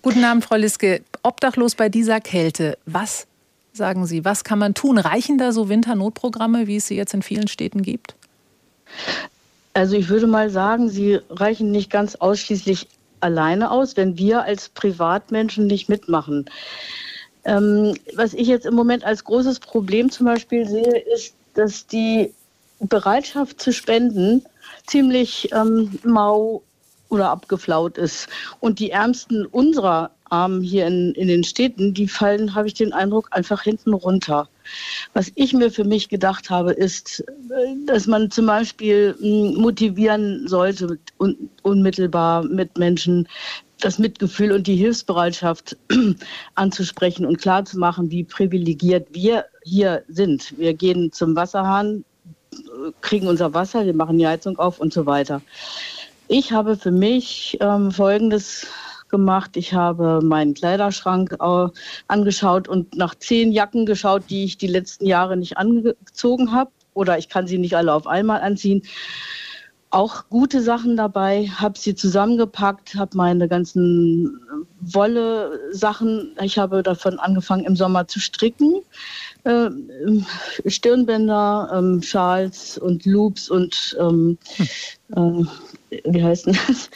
Guten 0.01 0.25
Abend, 0.25 0.45
Frau 0.45 0.57
Liske. 0.57 1.03
Obdachlos 1.23 1.75
bei 1.75 1.89
dieser 1.89 2.21
Kälte. 2.21 2.77
Was 2.87 3.27
sagen 3.73 4.07
Sie, 4.07 4.25
was 4.25 4.45
kann 4.45 4.59
man 4.59 4.75
tun? 4.75 4.99
Reichen 4.99 5.39
da 5.39 5.53
so 5.53 5.69
Winternotprogramme, 5.69 6.67
wie 6.67 6.77
es 6.77 6.87
sie 6.87 6.97
jetzt 6.97 7.15
in 7.15 7.23
vielen 7.23 7.49
Städten 7.49 7.83
gibt? 7.83 8.15
Also 9.75 9.97
ich 9.97 10.09
würde 10.09 10.27
mal 10.27 10.51
sagen, 10.51 10.91
sie 10.91 11.21
reichen 11.31 11.71
nicht 11.71 11.91
ganz 11.91 12.15
ausschließlich 12.17 12.89
alleine 13.23 13.71
aus, 13.71 13.97
wenn 13.97 14.19
wir 14.19 14.43
als 14.43 14.69
Privatmenschen 14.69 15.67
nicht 15.67 15.89
mitmachen. 15.89 16.47
Ähm, 17.45 17.95
was 18.15 18.35
ich 18.35 18.47
jetzt 18.47 18.67
im 18.67 18.75
Moment 18.75 19.05
als 19.05 19.25
großes 19.25 19.61
Problem 19.61 20.11
zum 20.11 20.27
Beispiel 20.27 20.67
sehe, 20.69 20.99
ist, 21.15 21.35
dass 21.55 21.87
die 21.87 22.33
Bereitschaft 22.81 23.61
zu 23.61 23.73
spenden 23.73 24.45
ziemlich 24.87 25.51
ähm, 25.53 25.99
mau 26.05 26.63
oder 27.09 27.31
abgeflaut 27.31 27.99
ist. 27.99 28.29
Und 28.61 28.79
die 28.79 28.91
Ärmsten 28.91 29.47
unserer 29.47 30.11
Armen 30.31 30.63
hier 30.63 30.87
in, 30.87 31.13
in 31.13 31.29
den 31.29 31.45
Städten, 31.45 31.95
die 31.95 32.09
fallen, 32.09 32.55
habe 32.55 32.67
ich 32.67 32.75
den 32.75 32.93
Eindruck, 32.93 33.29
einfach 33.33 33.63
hinten 33.63 33.93
runter. 33.93 34.49
Was 35.15 35.31
ich 35.35 35.53
mir 35.53 35.71
für 35.71 35.85
mich 35.85 36.09
gedacht 36.09 36.51
habe, 36.51 36.73
ist, 36.73 37.25
dass 37.87 38.07
man 38.07 38.31
zum 38.31 38.47
Beispiel 38.47 39.15
hm, 39.19 39.55
motivieren 39.55 40.47
sollte, 40.49 40.99
un 41.19 41.51
unmittelbar 41.63 42.45
mit 42.45 42.79
Menschen 42.79 43.29
das 43.81 43.99
Mitgefühl 43.99 44.53
und 44.53 44.67
die 44.67 44.77
Hilfsbereitschaft 44.77 45.77
anzusprechen 46.55 47.27
und 47.27 47.41
klarzumachen, 47.41 48.11
wie 48.11 48.25
privilegiert 48.25 49.09
wir 49.13 49.47
hier 49.65 50.05
sind. 50.09 50.57
Wir 50.57 50.75
gehen 50.75 51.13
zum 51.13 51.35
Wasserhahn, 51.35 52.05
kriegen 53.01 53.27
unser 53.27 53.55
Wasser, 53.55 53.85
wir 53.85 53.95
machen 53.95 54.19
die 54.19 54.27
Heizung 54.27 54.59
auf 54.59 54.79
und 54.79 54.93
so 54.93 55.07
weiter. 55.07 55.43
Ich 56.29 56.53
habe 56.53 56.77
für 56.77 56.91
mich 56.91 57.59
ähm, 57.61 57.91
Folgendes 57.91 58.67
gemacht. 59.13 59.57
Ich 59.57 59.73
habe 59.73 60.21
meinen 60.25 60.55
Kleiderschrank 60.55 61.37
äh, 61.39 61.69
angeschaut 62.09 62.67
und 62.67 62.97
nach 62.97 63.15
zehn 63.15 63.53
Jacken 63.53 63.87
geschaut, 63.87 64.25
die 64.29 64.43
ich 64.45 64.59
die 64.59 64.67
letzten 64.67 65.07
Jahre 65.07 65.37
nicht 65.37 65.57
angezogen 65.57 66.51
habe. 66.51 66.73
Oder 66.95 67.19
ich 67.19 67.29
kann 67.29 67.47
sie 67.47 67.59
nicht 67.59 67.77
alle 67.77 67.95
auf 67.95 68.09
einmal 68.09 68.41
anziehen. 68.41 68.83
Auch 69.91 70.25
gute 70.31 70.63
Sachen 70.63 70.97
dabei, 70.97 71.49
habe 71.49 71.79
sie 71.79 71.95
zusammengepackt, 71.95 72.95
habe 72.95 73.15
meine 73.15 73.47
ganzen 73.47 74.41
Wolle-Sachen, 74.81 76.35
ich 76.41 76.57
habe 76.57 76.83
davon 76.83 77.19
angefangen 77.19 77.67
im 77.67 77.77
Sommer 77.77 78.09
zu 78.09 78.19
stricken. 78.19 78.81
Äh, 79.45 79.69
Stirnbänder, 80.67 81.71
ähm, 81.75 82.01
Schals 82.01 82.79
und 82.79 83.05
Loops 83.05 83.51
und 83.51 83.97
ähm, 84.01 84.39
hm. 85.15 85.47
äh, 85.91 86.01
wie 86.05 86.25
heißt 86.25 86.47
das? 86.47 86.89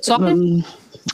Socken? 0.00 0.64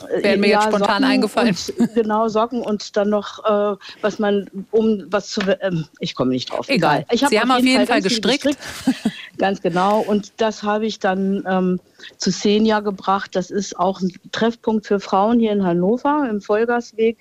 Ähm, 0.01 0.23
Wären 0.23 0.41
mir 0.41 0.49
ja, 0.49 0.61
jetzt 0.61 0.69
spontan 0.69 0.89
Socken 0.89 1.05
eingefallen. 1.05 1.57
Und, 1.79 1.95
genau, 1.95 2.29
Socken 2.29 2.63
und 2.63 2.97
dann 2.97 3.11
noch, 3.11 3.45
äh, 3.45 3.77
was 4.01 4.19
man, 4.19 4.49
um 4.71 5.05
was 5.09 5.29
zu, 5.31 5.41
ähm, 5.61 5.87
ich 6.01 6.15
komme 6.15 6.31
nicht 6.31 6.51
drauf. 6.51 6.69
Egal. 6.69 7.05
Ich 7.11 7.25
Sie 7.27 7.39
haben 7.39 7.51
auf 7.51 7.63
jeden 7.63 7.79
Fall, 7.79 7.87
Fall 7.87 8.03
gestrickt. 8.03 8.45
gestrickt. 8.45 9.13
Ganz 9.39 9.61
genau. 9.61 10.01
Und 10.01 10.33
das 10.39 10.63
habe 10.63 10.87
ich 10.87 10.99
dann 10.99 11.45
ähm, 11.47 11.81
zu 12.17 12.31
Senja 12.31 12.81
gebracht. 12.81 13.35
Das 13.35 13.51
ist 13.51 13.79
auch 13.79 14.01
ein 14.01 14.13
Treffpunkt 14.31 14.87
für 14.87 15.01
Frauen 15.01 15.39
hier 15.41 15.53
in 15.53 15.65
Hannover 15.65 16.27
im 16.29 16.41
Vollgasweg. 16.41 17.19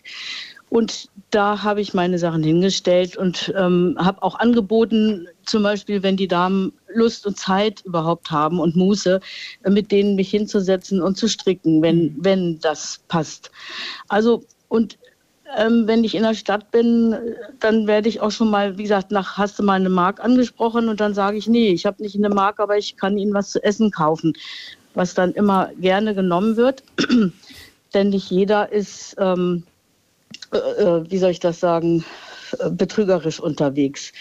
Und 0.72 1.10
da 1.32 1.64
habe 1.64 1.82
ich 1.82 1.94
meine 1.94 2.18
Sachen 2.18 2.44
hingestellt 2.44 3.18
und 3.18 3.54
ähm, 3.58 3.98
habe 4.00 4.24
auch 4.24 4.40
angeboten, 4.40 5.28
zum 5.46 5.64
Beispiel, 5.64 6.02
wenn 6.02 6.16
die 6.16 6.30
Damen 6.30 6.72
Lust 6.94 7.28
und 7.28 7.38
Zeit 7.38 7.82
überhaupt 7.82 8.32
haben 8.32 8.58
und 8.58 8.78
Muße, 8.78 9.20
äh, 9.64 9.70
mit 9.70 9.92
denen 9.92 10.16
mich 10.16 10.30
hinzusetzen 10.30 11.02
und 11.02 11.18
zu 11.18 11.28
stricken, 11.28 11.82
wenn, 11.82 12.04
mhm. 12.04 12.16
wenn 12.20 12.60
das 12.62 13.02
passt. 13.10 13.52
Also, 14.08 14.46
und 14.70 14.98
ähm, 15.58 15.88
wenn 15.88 16.06
ich 16.06 16.16
in 16.16 16.24
der 16.24 16.36
Stadt 16.36 16.72
bin, 16.72 17.18
dann 17.60 17.86
werde 17.86 18.08
ich 18.08 18.22
auch 18.22 18.32
schon 18.32 18.50
mal, 18.50 18.78
wie 18.78 18.84
gesagt, 18.84 19.12
nach 19.12 19.38
hast 19.38 19.60
du 19.60 19.64
mal 19.64 19.74
eine 19.74 19.90
Mark 19.90 20.24
angesprochen 20.24 20.88
und 20.88 21.02
dann 21.02 21.14
sage 21.14 21.36
ich, 21.36 21.48
nee, 21.48 21.72
ich 21.72 21.86
habe 21.86 22.02
nicht 22.02 22.16
eine 22.16 22.30
Mark, 22.30 22.62
aber 22.62 22.78
ich 22.78 22.96
kann 22.96 23.18
Ihnen 23.18 23.34
was 23.34 23.52
zu 23.52 23.62
essen 23.62 23.92
kaufen, 23.92 24.32
was 24.94 25.16
dann 25.16 25.34
immer 25.34 25.70
gerne 25.82 26.16
genommen 26.16 26.56
wird. 26.56 26.82
Denn 27.94 28.12
nicht 28.12 28.32
jeder 28.32 28.72
ist 28.72 29.18
ähm, 29.20 29.64
äh, 30.52 30.58
äh, 30.58 31.12
wie 31.12 31.18
soll 31.18 31.32
ich 31.32 31.40
das 31.40 31.60
sagen, 31.60 32.04
äh, 32.60 32.70
betrügerisch 32.70 33.40
unterwegs. 33.40 34.12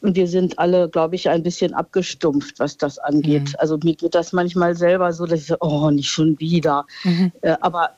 Und 0.00 0.16
wir 0.16 0.26
sind 0.26 0.58
alle, 0.58 0.88
glaube 0.88 1.14
ich, 1.14 1.28
ein 1.28 1.42
bisschen 1.42 1.74
abgestumpft, 1.74 2.58
was 2.58 2.76
das 2.76 2.98
angeht. 2.98 3.48
Mhm. 3.48 3.54
Also 3.58 3.78
mir 3.82 3.94
geht 3.94 4.14
das 4.14 4.32
manchmal 4.32 4.74
selber 4.74 5.12
so, 5.12 5.26
dass 5.26 5.40
ich 5.40 5.46
so, 5.46 5.56
oh, 5.60 5.90
nicht 5.90 6.10
schon 6.10 6.38
wieder. 6.40 6.86
Mhm. 7.04 7.32
Äh, 7.42 7.56
aber 7.60 7.90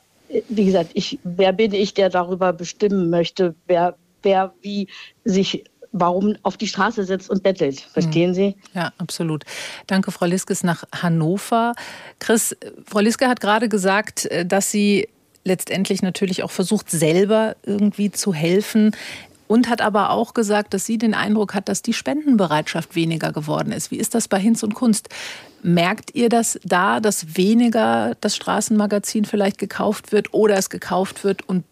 wie 0.49 0.67
gesagt, 0.67 0.91
ich, 0.95 1.19
wer 1.25 1.53
bin 1.53 1.73
ich, 1.73 1.95
der 1.95 2.11
darüber 2.11 2.53
bestimmen 2.53 3.09
möchte, 3.09 3.55
wer, 3.67 3.97
wer 4.23 4.53
wie 4.61 4.89
sich 5.25 5.65
warum 5.93 6.37
auf 6.43 6.59
die 6.59 6.67
Straße 6.67 7.05
setzt 7.05 7.31
und 7.31 7.43
bettelt. 7.43 7.81
Verstehen 7.81 8.31
mhm. 8.31 8.35
Sie? 8.35 8.57
Ja, 8.75 8.93
absolut. 8.99 9.45
Danke, 9.87 10.13
Frau 10.13 10.27
Liskes, 10.27 10.63
nach 10.63 10.85
Hannover. 10.93 11.73
Chris, 12.19 12.55
Frau 12.85 13.01
Liske 13.01 13.27
hat 13.27 13.41
gerade 13.41 13.71
gesagt, 13.71 14.29
dass 14.45 14.71
Sie 14.71 15.09
letztendlich 15.49 16.03
natürlich 16.03 16.45
auch 16.45 16.51
versucht, 16.53 16.91
selber 16.91 17.57
irgendwie 17.65 18.13
zu 18.13 18.33
helfen. 18.33 18.93
Und 19.49 19.71
hat 19.71 19.81
aber 19.81 20.11
auch 20.11 20.35
gesagt, 20.35 20.75
dass 20.75 20.85
sie 20.85 20.99
den 20.99 21.15
Eindruck 21.15 21.55
hat, 21.55 21.71
dass 21.71 21.81
die 21.81 21.95
Spendenbereitschaft 21.95 22.95
weniger 22.95 23.33
geworden 23.33 23.73
ist. 23.73 23.91
Wie 23.91 23.97
ist 23.97 24.15
das 24.15 24.29
bei 24.29 24.39
Hinz 24.39 24.63
und 24.63 24.75
Kunst? 24.75 25.09
Merkt 25.63 26.15
ihr 26.15 26.29
das 26.29 26.61
da, 26.65 27.01
dass 27.01 27.35
weniger 27.39 28.15
das 28.21 28.37
Straßenmagazin 28.37 29.25
vielleicht 29.25 29.57
gekauft 29.57 30.13
wird 30.13 30.35
oder 30.35 30.59
es 30.59 30.69
gekauft 30.69 31.25
wird 31.25 31.49
und 31.49 31.65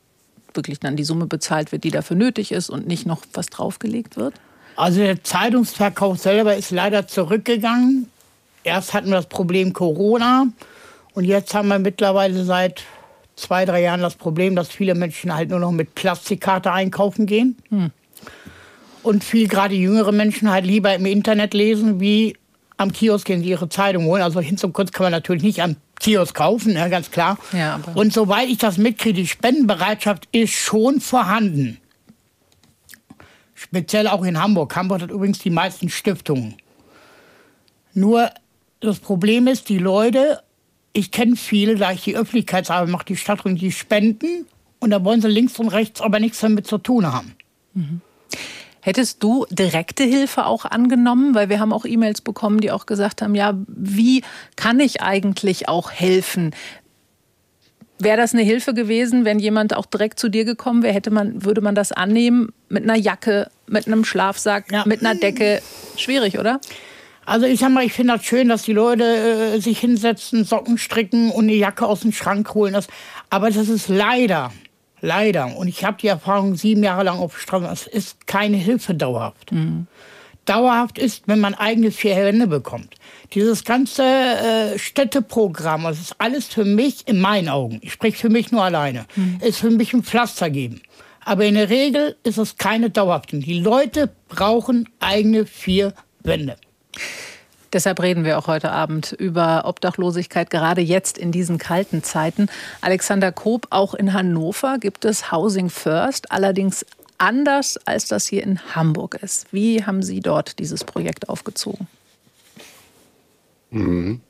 wirklich 0.54 0.80
dann 0.80 0.96
die 0.96 1.04
Summe 1.04 1.26
bezahlt 1.26 1.70
wird, 1.70 1.84
die 1.84 1.90
dafür 1.90 2.16
nötig 2.16 2.50
ist 2.50 2.70
und 2.70 2.86
nicht 2.86 3.04
noch 3.04 3.22
was 3.34 3.48
draufgelegt 3.48 4.16
wird? 4.16 4.32
Also 4.76 5.00
der 5.00 5.22
Zeitungsverkauf 5.22 6.18
selber 6.18 6.56
ist 6.56 6.70
leider 6.70 7.06
zurückgegangen. 7.06 8.10
Erst 8.64 8.94
hatten 8.94 9.08
wir 9.08 9.16
das 9.16 9.26
Problem 9.26 9.74
Corona 9.74 10.46
und 11.12 11.24
jetzt 11.24 11.54
haben 11.54 11.68
wir 11.68 11.78
mittlerweile 11.78 12.44
seit 12.44 12.84
zwei, 13.36 13.64
drei 13.64 13.82
Jahren 13.82 14.00
das 14.00 14.16
Problem, 14.16 14.56
dass 14.56 14.68
viele 14.68 14.94
Menschen 14.94 15.34
halt 15.34 15.50
nur 15.50 15.60
noch 15.60 15.72
mit 15.72 15.94
Plastikkarte 15.94 16.72
einkaufen 16.72 17.26
gehen. 17.26 17.56
Hm. 17.68 17.90
Und 19.02 19.22
viel 19.22 19.46
gerade 19.46 19.74
jüngere 19.74 20.10
Menschen 20.10 20.50
halt 20.50 20.66
lieber 20.66 20.94
im 20.94 21.06
Internet 21.06 21.54
lesen, 21.54 22.00
wie 22.00 22.36
am 22.76 22.92
Kiosk 22.92 23.26
gehen 23.26 23.42
sie 23.42 23.50
ihre 23.50 23.68
Zeitung 23.68 24.06
holen. 24.06 24.22
Also 24.22 24.40
hin 24.40 24.56
zum 24.56 24.72
Kurz 24.72 24.90
kann 24.90 25.04
man 25.04 25.12
natürlich 25.12 25.42
nicht 25.42 25.62
am 25.62 25.76
Kiosk 26.00 26.34
kaufen, 26.34 26.72
ja, 26.72 26.88
ganz 26.88 27.10
klar. 27.10 27.38
Ja, 27.52 27.80
und 27.94 28.12
soweit 28.12 28.48
ich 28.48 28.58
das 28.58 28.78
mitkriege, 28.78 29.14
die 29.14 29.26
Spendenbereitschaft 29.26 30.28
ist 30.32 30.52
schon 30.52 31.00
vorhanden. 31.00 31.78
Speziell 33.54 34.06
auch 34.06 34.24
in 34.24 34.38
Hamburg. 34.38 34.76
Hamburg 34.76 35.02
hat 35.02 35.10
übrigens 35.10 35.38
die 35.38 35.50
meisten 35.50 35.88
Stiftungen. 35.88 36.56
Nur 37.94 38.30
das 38.80 38.98
Problem 38.98 39.46
ist, 39.46 39.70
die 39.70 39.78
Leute, 39.78 40.40
ich 40.96 41.10
kenne 41.10 41.36
viele, 41.36 41.76
da 41.76 41.92
ich 41.92 42.04
die 42.04 42.16
Öffentlichkeitsarbeit 42.16 42.88
mache, 42.88 43.04
die 43.04 43.16
Stadt 43.16 43.44
und 43.44 43.56
die 43.56 43.70
spenden 43.70 44.46
und 44.78 44.90
da 44.90 45.04
wollen 45.04 45.20
sie 45.20 45.28
links 45.28 45.58
und 45.58 45.68
rechts 45.68 46.00
aber 46.00 46.20
nichts 46.20 46.40
damit 46.40 46.66
zu 46.66 46.78
tun 46.78 47.12
haben. 47.12 47.34
Mhm. 47.74 48.00
Hättest 48.80 49.22
du 49.22 49.46
direkte 49.50 50.04
Hilfe 50.04 50.46
auch 50.46 50.64
angenommen? 50.64 51.34
Weil 51.34 51.48
wir 51.48 51.58
haben 51.58 51.72
auch 51.72 51.84
E-Mails 51.84 52.20
bekommen, 52.20 52.60
die 52.60 52.70
auch 52.70 52.86
gesagt 52.86 53.20
haben, 53.20 53.34
ja, 53.34 53.54
wie 53.66 54.22
kann 54.54 54.78
ich 54.78 55.02
eigentlich 55.02 55.68
auch 55.68 55.90
helfen? 55.90 56.54
Wäre 57.98 58.16
das 58.16 58.32
eine 58.32 58.42
Hilfe 58.42 58.74
gewesen, 58.74 59.24
wenn 59.24 59.40
jemand 59.40 59.74
auch 59.74 59.86
direkt 59.86 60.20
zu 60.20 60.28
dir 60.28 60.44
gekommen 60.44 60.84
wäre? 60.84 60.94
Hätte 60.94 61.10
man, 61.10 61.44
würde 61.44 61.62
man 61.62 61.74
das 61.74 61.90
annehmen 61.90 62.52
mit 62.68 62.84
einer 62.84 62.96
Jacke, 62.96 63.50
mit 63.66 63.86
einem 63.88 64.04
Schlafsack, 64.04 64.70
ja. 64.70 64.84
mit 64.86 65.00
einer 65.00 65.16
Decke? 65.16 65.62
Schwierig, 65.96 66.38
oder? 66.38 66.60
Also 67.26 67.44
ich 67.46 67.60
sag 67.60 67.70
mal, 67.70 67.84
ich 67.84 67.92
finde 67.92 68.14
das 68.14 68.24
schön, 68.24 68.48
dass 68.48 68.62
die 68.62 68.72
Leute 68.72 69.04
äh, 69.04 69.60
sich 69.60 69.80
hinsetzen, 69.80 70.44
Socken 70.44 70.78
stricken 70.78 71.30
und 71.30 71.44
eine 71.44 71.54
Jacke 71.54 71.86
aus 71.86 72.00
dem 72.00 72.12
Schrank 72.12 72.54
holen. 72.54 72.74
aber 73.28 73.50
das 73.50 73.68
ist 73.68 73.88
leider 73.88 74.52
Leider. 75.00 75.56
Und 75.56 75.68
ich 75.68 75.84
habe 75.84 75.98
die 76.00 76.08
Erfahrung 76.08 76.56
sieben 76.56 76.82
Jahre 76.82 77.04
lang 77.04 77.18
auf 77.18 77.38
Straße. 77.38 77.68
Es 77.70 77.86
ist 77.86 78.26
keine 78.26 78.56
Hilfe 78.56 78.94
dauerhaft. 78.94 79.52
Mhm. 79.52 79.86
Dauerhaft 80.46 80.98
ist, 80.98 81.26
wenn 81.26 81.40
man 81.40 81.54
eigene 81.54 81.90
vier 81.90 82.14
Hände 82.14 82.46
bekommt. 82.46 82.94
Dieses 83.34 83.64
ganze 83.64 84.04
äh, 84.04 84.78
Städteprogramm, 84.78 85.82
das 85.84 86.00
ist 86.00 86.14
alles 86.18 86.46
für 86.46 86.64
mich, 86.64 87.06
in 87.08 87.20
meinen 87.20 87.48
Augen, 87.48 87.80
ich 87.82 87.92
spreche 87.92 88.16
für 88.16 88.28
mich 88.28 88.52
nur 88.52 88.62
alleine, 88.62 89.06
mhm. 89.16 89.40
ist 89.42 89.58
für 89.58 89.70
mich 89.70 89.92
ein 89.92 90.04
Pflaster 90.04 90.48
geben. 90.48 90.82
Aber 91.24 91.44
in 91.44 91.54
der 91.54 91.68
Regel 91.68 92.16
ist 92.22 92.38
es 92.38 92.56
keine 92.56 92.90
dauerhafte. 92.90 93.38
Die 93.38 93.58
Leute 93.58 94.12
brauchen 94.28 94.88
eigene 95.00 95.46
vier 95.46 95.94
Wände. 96.22 96.56
Deshalb 97.72 98.00
reden 98.00 98.24
wir 98.24 98.38
auch 98.38 98.46
heute 98.46 98.70
Abend 98.70 99.12
über 99.12 99.64
Obdachlosigkeit, 99.66 100.50
gerade 100.50 100.80
jetzt 100.80 101.18
in 101.18 101.32
diesen 101.32 101.58
kalten 101.58 102.02
Zeiten. 102.02 102.48
Alexander 102.80 103.32
Koop, 103.32 103.66
auch 103.70 103.94
in 103.94 104.12
Hannover 104.12 104.78
gibt 104.78 105.04
es 105.04 105.32
Housing 105.32 105.68
First, 105.68 106.30
allerdings 106.32 106.86
anders, 107.18 107.78
als 107.86 108.06
das 108.06 108.26
hier 108.26 108.42
in 108.42 108.60
Hamburg 108.74 109.18
ist. 109.20 109.52
Wie 109.52 109.84
haben 109.84 110.02
Sie 110.02 110.20
dort 110.20 110.58
dieses 110.58 110.84
Projekt 110.84 111.28
aufgezogen? 111.28 111.88
Mhm. 113.70 114.20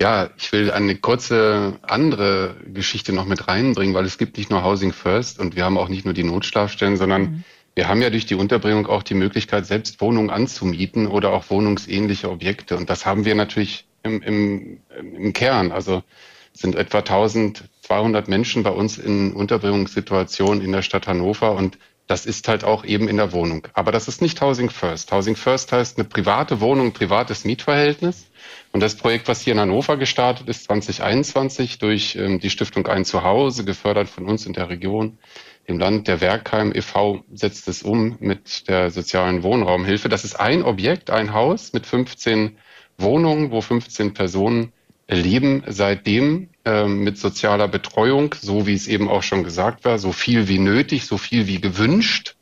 Ja, 0.00 0.30
ich 0.38 0.52
will 0.52 0.70
eine 0.70 0.94
kurze 0.94 1.76
andere 1.82 2.54
Geschichte 2.72 3.12
noch 3.12 3.26
mit 3.26 3.48
reinbringen, 3.48 3.94
weil 3.94 4.04
es 4.04 4.16
gibt 4.16 4.36
nicht 4.36 4.48
nur 4.48 4.62
Housing 4.62 4.92
First 4.92 5.40
und 5.40 5.56
wir 5.56 5.64
haben 5.64 5.76
auch 5.76 5.88
nicht 5.88 6.04
nur 6.04 6.14
die 6.14 6.22
Notschlafstellen, 6.22 6.96
sondern 6.96 7.22
mhm. 7.22 7.44
Wir 7.78 7.86
haben 7.86 8.02
ja 8.02 8.10
durch 8.10 8.26
die 8.26 8.34
Unterbringung 8.34 8.88
auch 8.88 9.04
die 9.04 9.14
Möglichkeit, 9.14 9.64
selbst 9.64 10.00
Wohnungen 10.00 10.30
anzumieten 10.30 11.06
oder 11.06 11.30
auch 11.30 11.48
wohnungsähnliche 11.48 12.28
Objekte. 12.28 12.76
Und 12.76 12.90
das 12.90 13.06
haben 13.06 13.24
wir 13.24 13.36
natürlich 13.36 13.86
im, 14.02 14.20
im, 14.20 14.80
im 15.00 15.32
Kern. 15.32 15.70
Also 15.70 16.02
sind 16.52 16.74
etwa 16.74 16.98
1200 16.98 18.26
Menschen 18.26 18.64
bei 18.64 18.70
uns 18.70 18.98
in 18.98 19.32
Unterbringungssituationen 19.32 20.60
in 20.60 20.72
der 20.72 20.82
Stadt 20.82 21.06
Hannover 21.06 21.52
und 21.52 21.78
das 22.08 22.26
ist 22.26 22.48
halt 22.48 22.64
auch 22.64 22.84
eben 22.84 23.06
in 23.06 23.18
der 23.18 23.30
Wohnung. 23.30 23.68
Aber 23.74 23.92
das 23.92 24.08
ist 24.08 24.22
nicht 24.22 24.40
Housing 24.40 24.70
First. 24.70 25.12
Housing 25.12 25.36
First 25.36 25.70
heißt 25.70 25.98
eine 25.98 26.08
private 26.08 26.60
Wohnung, 26.60 26.92
privates 26.92 27.44
Mietverhältnis. 27.44 28.26
Und 28.72 28.80
das 28.80 28.96
Projekt, 28.96 29.28
was 29.28 29.40
hier 29.42 29.52
in 29.52 29.60
Hannover 29.60 29.96
gestartet 29.96 30.48
ist, 30.48 30.64
2021 30.64 31.78
durch 31.78 32.16
ähm, 32.16 32.40
die 32.40 32.50
Stiftung 32.50 32.88
Ein 32.88 33.04
Zuhause, 33.04 33.64
gefördert 33.64 34.08
von 34.08 34.24
uns 34.24 34.46
in 34.46 34.52
der 34.52 34.68
Region, 34.68 35.18
im 35.68 35.78
Land 35.78 36.08
der 36.08 36.22
Werkheim 36.22 36.72
e.V. 36.74 37.22
setzt 37.32 37.68
es 37.68 37.82
um 37.82 38.16
mit 38.20 38.68
der 38.68 38.90
sozialen 38.90 39.42
Wohnraumhilfe. 39.42 40.08
Das 40.08 40.24
ist 40.24 40.40
ein 40.40 40.62
Objekt, 40.62 41.10
ein 41.10 41.34
Haus 41.34 41.74
mit 41.74 41.86
15 41.86 42.56
Wohnungen, 42.96 43.50
wo 43.50 43.60
15 43.60 44.14
Personen 44.14 44.72
leben 45.08 45.62
seitdem 45.66 46.48
äh, 46.64 46.86
mit 46.86 47.18
sozialer 47.18 47.68
Betreuung, 47.68 48.34
so 48.40 48.66
wie 48.66 48.72
es 48.72 48.88
eben 48.88 49.08
auch 49.08 49.22
schon 49.22 49.44
gesagt 49.44 49.84
war, 49.84 49.98
so 49.98 50.10
viel 50.10 50.48
wie 50.48 50.58
nötig, 50.58 51.04
so 51.04 51.18
viel 51.18 51.46
wie 51.46 51.60
gewünscht. 51.60 52.36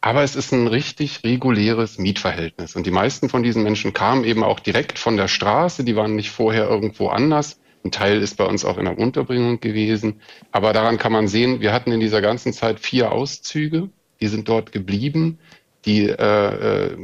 Aber 0.00 0.22
es 0.22 0.34
ist 0.34 0.52
ein 0.52 0.66
richtig 0.66 1.22
reguläres 1.22 1.98
Mietverhältnis. 1.98 2.76
Und 2.76 2.86
die 2.86 2.90
meisten 2.90 3.28
von 3.28 3.42
diesen 3.42 3.62
Menschen 3.62 3.92
kamen 3.92 4.24
eben 4.24 4.42
auch 4.42 4.58
direkt 4.58 4.98
von 4.98 5.18
der 5.18 5.28
Straße, 5.28 5.84
die 5.84 5.96
waren 5.96 6.16
nicht 6.16 6.30
vorher 6.30 6.64
irgendwo 6.64 7.08
anders 7.08 7.58
ein 7.84 7.90
Teil 7.90 8.22
ist 8.22 8.36
bei 8.36 8.44
uns 8.44 8.64
auch 8.64 8.78
in 8.78 8.86
der 8.86 8.98
Unterbringung 8.98 9.60
gewesen. 9.60 10.20
Aber 10.52 10.72
daran 10.72 10.98
kann 10.98 11.12
man 11.12 11.28
sehen, 11.28 11.60
wir 11.60 11.72
hatten 11.72 11.92
in 11.92 12.00
dieser 12.00 12.22
ganzen 12.22 12.52
Zeit 12.52 12.80
vier 12.80 13.12
Auszüge, 13.12 13.90
die 14.20 14.28
sind 14.28 14.48
dort 14.48 14.72
geblieben, 14.72 15.38
die 15.84 16.08
äh, 16.08 16.14
äh, 16.14 16.96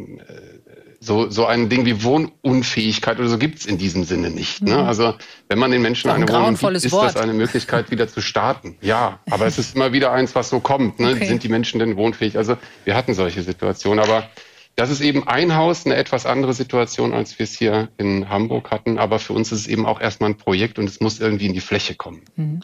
so, 1.01 1.31
so 1.31 1.47
ein 1.47 1.69
Ding 1.69 1.87
wie 1.87 2.03
Wohnunfähigkeit 2.03 3.19
oder 3.19 3.29
so 3.29 3.39
gibt's 3.39 3.65
in 3.65 3.79
diesem 3.79 4.05
Sinne 4.05 4.31
nicht. 4.31 4.63
Ne? 4.63 4.77
Mhm. 4.77 4.85
Also 4.85 5.15
wenn 5.49 5.59
man 5.59 5.71
den 5.71 5.83
Menschen 5.83 6.11
ein 6.11 6.17
eine 6.23 6.29
Wohnung 6.29 6.57
gibt, 6.57 6.85
ist 6.85 6.93
das 6.93 7.17
eine 7.17 7.33
Möglichkeit, 7.33 7.91
wieder 7.91 8.07
zu 8.07 8.21
starten. 8.21 8.77
Ja, 8.83 9.21
aber 9.31 9.47
es 9.47 9.59
ist 9.59 9.77
immer 9.77 9.93
wieder 9.93 10.13
eins, 10.13 10.35
was 10.35 10.51
so 10.51 10.61
kommt. 10.61 11.01
Ne? 11.01 11.13
Okay. 11.13 11.27
Sind 11.27 11.43
die 11.43 11.49
Menschen 11.49 11.79
denn 11.79 11.97
wohnfähig? 11.97 12.37
Also 12.37 12.57
wir 12.85 12.95
hatten 12.95 13.15
solche 13.15 13.43
Situationen, 13.43 14.05
aber 14.05 14.29
das 14.77 14.91
ist 14.91 15.01
eben 15.01 15.27
ein 15.27 15.55
Haus, 15.57 15.85
eine 15.85 15.97
etwas 15.97 16.27
andere 16.27 16.55
Situation, 16.55 17.13
als 17.13 17.39
wir 17.39 17.45
es 17.45 17.57
hier 17.57 17.89
in 17.99 18.29
Hamburg 18.29 18.71
hatten. 18.71 18.99
Aber 18.99 19.19
für 19.19 19.33
uns 19.33 19.53
ist 19.53 19.61
es 19.61 19.69
eben 19.69 19.85
auch 19.85 20.01
erstmal 20.01 20.31
ein 20.31 20.37
Projekt 20.37 20.79
und 20.79 20.89
es 20.89 21.01
muss 21.01 21.21
irgendwie 21.21 21.47
in 21.47 21.53
die 21.53 21.61
Fläche 21.61 21.95
kommen. 21.95 22.23
Mhm. 22.37 22.61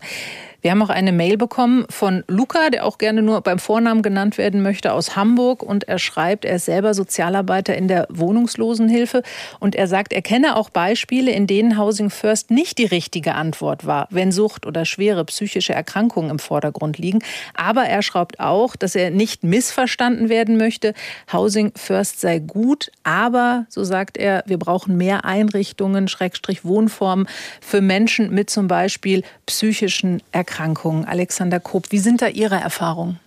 Wir 0.67 0.73
haben 0.73 0.83
auch 0.83 0.91
eine 0.91 1.13
Mail 1.13 1.37
bekommen 1.37 1.87
von 1.91 2.25
Luca, 2.27 2.71
der 2.71 2.87
auch 2.87 2.99
gerne 2.99 3.23
nur 3.23 3.41
beim 3.41 3.61
Vornamen 3.61 4.03
genannt 4.03 4.37
werden 4.37 4.63
möchte, 4.65 4.95
aus 4.95 5.15
Hamburg. 5.15 5.63
Und 5.63 5.87
er 5.87 6.01
schreibt, 6.01 6.45
er 6.45 6.57
ist 6.57 6.65
selber 6.65 6.93
Sozialarbeiter 6.93 7.77
in 7.77 7.87
der 7.87 8.09
Wohnungslosenhilfe. 8.11 9.23
Und 9.61 9.77
er 9.77 9.87
sagt, 9.87 10.13
er 10.13 10.23
kenne 10.23 10.57
auch 10.57 10.69
Beispiele, 10.69 11.31
in 11.31 11.47
denen 11.47 11.79
Housing 11.79 12.11
First 12.11 12.51
nicht 12.51 12.79
die 12.79 12.85
richtige 12.85 13.37
Antwort 13.37 13.87
war, 13.87 14.09
wenn 14.11 14.33
Sucht 14.33 14.67
oder 14.67 14.85
schwere 14.87 15.25
psychische 15.27 15.73
Erkrankungen 15.73 16.31
im 16.31 16.41
Vordergrund 16.41 16.99
liegen. 16.99 17.21
Aber 17.55 17.85
er 17.85 18.03
schreibt 18.03 18.41
auch, 18.41 18.75
dass 18.75 18.97
er 18.97 19.13
nicht 19.13 19.45
missverstanden 19.45 20.29
werden 20.29 20.57
möchte. 20.57 20.95
Housing 21.33 21.71
First 21.77 22.21
sei 22.21 22.41
gut, 22.41 22.91
aber, 23.05 23.67
so 23.69 23.85
sagt 23.85 24.17
er, 24.17 24.43
wir 24.47 24.59
brauchen 24.59 24.97
mehr 24.97 25.25
Einrichtungen, 25.25 26.09
Schrägstrich 26.09 26.65
Wohnformen 26.65 27.29
für 27.61 27.81
Menschen 27.81 28.35
mit 28.35 28.51
zum 28.51 28.67
Beispiel 28.67 29.23
psychischen 29.47 30.25
Erkrankungen. 30.33 30.56
Erkrankungen. 30.57 31.05
Alexander 31.05 31.61
Koop, 31.61 31.93
wie 31.93 31.99
sind 31.99 32.23
da 32.23 32.29
Ihre 32.29 32.57
Erfahrungen? 32.57 33.21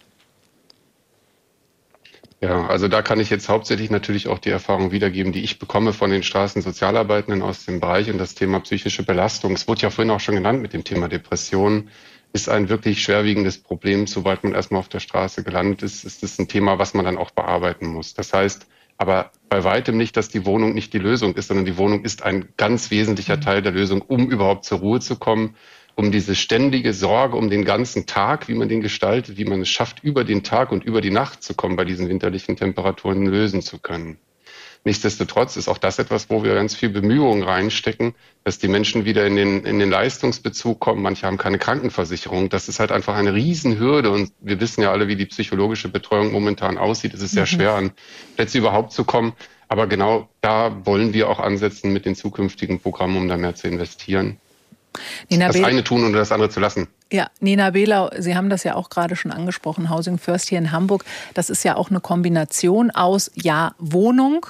Ja, 2.41 2.65
also 2.67 2.87
da 2.87 3.03
kann 3.03 3.19
ich 3.19 3.29
jetzt 3.29 3.49
hauptsächlich 3.49 3.91
natürlich 3.91 4.27
auch 4.29 4.39
die 4.39 4.49
Erfahrung 4.49 4.91
wiedergeben, 4.91 5.31
die 5.31 5.43
ich 5.43 5.59
bekomme 5.59 5.93
von 5.93 6.09
den 6.09 6.23
Straßensozialarbeitenden 6.23 7.43
aus 7.43 7.65
dem 7.65 7.81
Bereich 7.81 8.09
und 8.09 8.17
das 8.17 8.33
Thema 8.33 8.61
psychische 8.61 9.03
Belastung. 9.03 9.53
Es 9.53 9.67
wurde 9.67 9.81
ja 9.81 9.89
vorhin 9.91 10.09
auch 10.09 10.21
schon 10.21 10.35
genannt 10.35 10.61
mit 10.61 10.73
dem 10.73 10.83
Thema 10.83 11.07
Depression. 11.07 11.89
Ist 12.33 12.49
ein 12.49 12.69
wirklich 12.69 13.03
schwerwiegendes 13.03 13.59
Problem. 13.59 14.07
Sobald 14.07 14.43
man 14.43 14.53
erstmal 14.53 14.79
auf 14.79 14.89
der 14.89 14.99
Straße 14.99 15.43
gelandet 15.43 15.83
ist, 15.83 16.05
ist 16.05 16.23
es 16.23 16.39
ein 16.39 16.47
Thema, 16.47 16.79
was 16.79 16.95
man 16.95 17.05
dann 17.05 17.17
auch 17.17 17.31
bearbeiten 17.31 17.87
muss. 17.87 18.15
Das 18.15 18.33
heißt, 18.33 18.65
aber 18.97 19.31
bei 19.49 19.63
weitem 19.63 19.97
nicht, 19.97 20.17
dass 20.17 20.29
die 20.29 20.45
Wohnung 20.45 20.73
nicht 20.73 20.93
die 20.93 20.99
Lösung 20.99 21.35
ist, 21.35 21.47
sondern 21.47 21.65
die 21.65 21.77
Wohnung 21.77 22.03
ist 22.03 22.23
ein 22.23 22.49
ganz 22.57 22.89
wesentlicher 22.89 23.37
mhm. 23.37 23.41
Teil 23.41 23.61
der 23.61 23.71
Lösung, 23.73 24.01
um 24.01 24.31
überhaupt 24.31 24.65
zur 24.65 24.79
Ruhe 24.79 24.99
zu 24.99 25.17
kommen 25.17 25.55
um 25.95 26.11
diese 26.11 26.35
ständige 26.35 26.93
Sorge 26.93 27.35
um 27.35 27.49
den 27.49 27.65
ganzen 27.65 28.05
Tag, 28.05 28.47
wie 28.47 28.53
man 28.53 28.69
den 28.69 28.81
gestaltet, 28.81 29.37
wie 29.37 29.45
man 29.45 29.61
es 29.61 29.69
schafft, 29.69 30.03
über 30.03 30.23
den 30.23 30.43
Tag 30.43 30.71
und 30.71 30.83
über 30.83 31.01
die 31.01 31.11
Nacht 31.11 31.43
zu 31.43 31.53
kommen 31.53 31.75
bei 31.75 31.85
diesen 31.85 32.09
winterlichen 32.09 32.55
Temperaturen 32.55 33.25
lösen 33.25 33.61
zu 33.61 33.79
können. 33.79 34.17
Nichtsdestotrotz 34.85 35.57
ist 35.57 35.67
auch 35.67 35.77
das 35.77 35.99
etwas, 35.99 36.29
wo 36.29 36.43
wir 36.43 36.53
ganz 36.53 36.73
viel 36.73 36.89
Bemühungen 36.89 37.43
reinstecken, 37.43 38.15
dass 38.45 38.59
die 38.59 38.69
Menschen 38.69 39.03
wieder 39.03 39.25
in 39.27 39.35
den, 39.35 39.65
in 39.65 39.77
den 39.77 39.89
Leistungsbezug 39.89 40.79
kommen. 40.79 41.01
Manche 41.01 41.27
haben 41.27 41.37
keine 41.37 41.59
Krankenversicherung. 41.59 42.47
Das 42.47 42.69
ist 42.69 42.79
halt 42.79 42.91
einfach 42.91 43.15
eine 43.15 43.33
Riesenhürde. 43.33 44.09
Und 44.09 44.31
wir 44.39 44.61
wissen 44.61 44.81
ja 44.81 44.91
alle, 44.91 45.09
wie 45.09 45.17
die 45.17 45.25
psychologische 45.25 45.89
Betreuung 45.89 46.31
momentan 46.31 46.77
aussieht. 46.77 47.13
Es 47.13 47.21
ist 47.21 47.31
sehr 47.31 47.43
mhm. 47.43 47.47
schwer, 47.47 47.73
an 47.73 47.91
Plätze 48.37 48.57
überhaupt 48.57 48.93
zu 48.93 49.03
kommen. 49.03 49.33
Aber 49.67 49.85
genau 49.85 50.29
da 50.39 50.85
wollen 50.85 51.13
wir 51.13 51.29
auch 51.29 51.39
ansetzen 51.39 51.91
mit 51.91 52.05
den 52.05 52.15
zukünftigen 52.15 52.79
Programmen, 52.79 53.17
um 53.17 53.27
da 53.27 53.35
mehr 53.35 53.55
zu 53.55 53.67
investieren. 53.67 54.37
Nina 55.29 55.47
das 55.47 55.63
eine 55.63 55.83
tun 55.83 56.03
und 56.03 56.13
das 56.13 56.31
andere 56.31 56.49
zu 56.49 56.59
lassen. 56.59 56.87
Ja, 57.11 57.27
Nina 57.39 57.71
Behlau, 57.71 58.09
Sie 58.17 58.35
haben 58.35 58.49
das 58.49 58.63
ja 58.63 58.75
auch 58.75 58.89
gerade 58.89 59.15
schon 59.15 59.31
angesprochen, 59.31 59.89
Housing 59.89 60.17
First 60.17 60.49
hier 60.49 60.59
in 60.59 60.71
Hamburg. 60.71 61.03
Das 61.33 61.49
ist 61.49 61.63
ja 61.63 61.75
auch 61.75 61.89
eine 61.89 61.99
Kombination 61.99 62.91
aus, 62.91 63.31
ja, 63.35 63.73
Wohnung, 63.79 64.45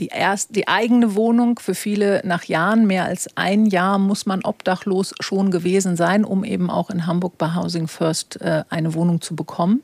die, 0.00 0.08
erst, 0.08 0.54
die 0.54 0.68
eigene 0.68 1.14
Wohnung 1.14 1.58
für 1.58 1.74
viele 1.74 2.20
nach 2.24 2.44
Jahren, 2.44 2.86
mehr 2.86 3.04
als 3.04 3.28
ein 3.36 3.66
Jahr 3.66 3.98
muss 3.98 4.26
man 4.26 4.44
obdachlos 4.44 5.14
schon 5.20 5.50
gewesen 5.50 5.96
sein, 5.96 6.24
um 6.24 6.44
eben 6.44 6.70
auch 6.70 6.90
in 6.90 7.06
Hamburg 7.06 7.38
bei 7.38 7.54
Housing 7.54 7.88
First 7.88 8.40
äh, 8.40 8.64
eine 8.68 8.94
Wohnung 8.94 9.20
zu 9.20 9.34
bekommen. 9.34 9.82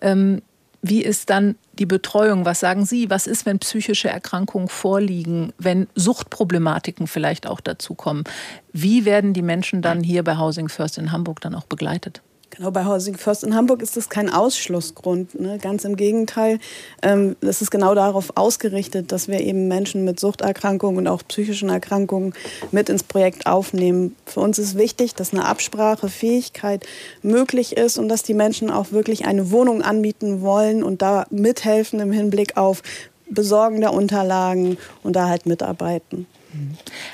Ähm, 0.00 0.42
wie 0.82 1.02
ist 1.02 1.30
dann 1.30 1.56
die 1.74 1.86
Betreuung? 1.86 2.44
Was 2.44 2.60
sagen 2.60 2.86
Sie? 2.86 3.10
Was 3.10 3.26
ist, 3.26 3.46
wenn 3.46 3.58
psychische 3.58 4.08
Erkrankungen 4.08 4.68
vorliegen, 4.68 5.52
wenn 5.58 5.88
Suchtproblematiken 5.94 7.06
vielleicht 7.06 7.46
auch 7.46 7.60
dazukommen? 7.60 8.24
Wie 8.72 9.04
werden 9.04 9.34
die 9.34 9.42
Menschen 9.42 9.82
dann 9.82 10.02
hier 10.02 10.24
bei 10.24 10.36
Housing 10.36 10.68
First 10.68 10.98
in 10.98 11.12
Hamburg 11.12 11.40
dann 11.40 11.54
auch 11.54 11.66
begleitet? 11.66 12.22
Genau, 12.50 12.72
bei 12.72 12.84
Housing 12.84 13.16
First 13.16 13.44
in 13.44 13.54
Hamburg 13.54 13.80
ist 13.80 13.96
das 13.96 14.08
kein 14.08 14.28
Ausschlussgrund. 14.28 15.38
Ne? 15.38 15.58
Ganz 15.58 15.84
im 15.84 15.94
Gegenteil. 15.94 16.58
Ähm, 17.00 17.36
das 17.40 17.62
ist 17.62 17.70
genau 17.70 17.94
darauf 17.94 18.36
ausgerichtet, 18.36 19.12
dass 19.12 19.28
wir 19.28 19.40
eben 19.40 19.68
Menschen 19.68 20.04
mit 20.04 20.18
Suchterkrankungen 20.18 20.98
und 20.98 21.06
auch 21.06 21.22
psychischen 21.28 21.68
Erkrankungen 21.68 22.34
mit 22.72 22.88
ins 22.88 23.04
Projekt 23.04 23.46
aufnehmen. 23.46 24.16
Für 24.26 24.40
uns 24.40 24.58
ist 24.58 24.76
wichtig, 24.76 25.14
dass 25.14 25.32
eine 25.32 25.44
Absprachefähigkeit 25.44 26.84
möglich 27.22 27.76
ist 27.76 27.98
und 27.98 28.08
dass 28.08 28.24
die 28.24 28.34
Menschen 28.34 28.70
auch 28.70 28.90
wirklich 28.90 29.26
eine 29.26 29.52
Wohnung 29.52 29.82
anbieten 29.82 30.40
wollen 30.40 30.82
und 30.82 31.02
da 31.02 31.26
mithelfen 31.30 32.00
im 32.00 32.10
Hinblick 32.10 32.56
auf 32.56 32.82
Besorgen 33.30 33.80
der 33.80 33.92
Unterlagen 33.92 34.76
und 35.04 35.14
da 35.14 35.28
halt 35.28 35.46
mitarbeiten. 35.46 36.26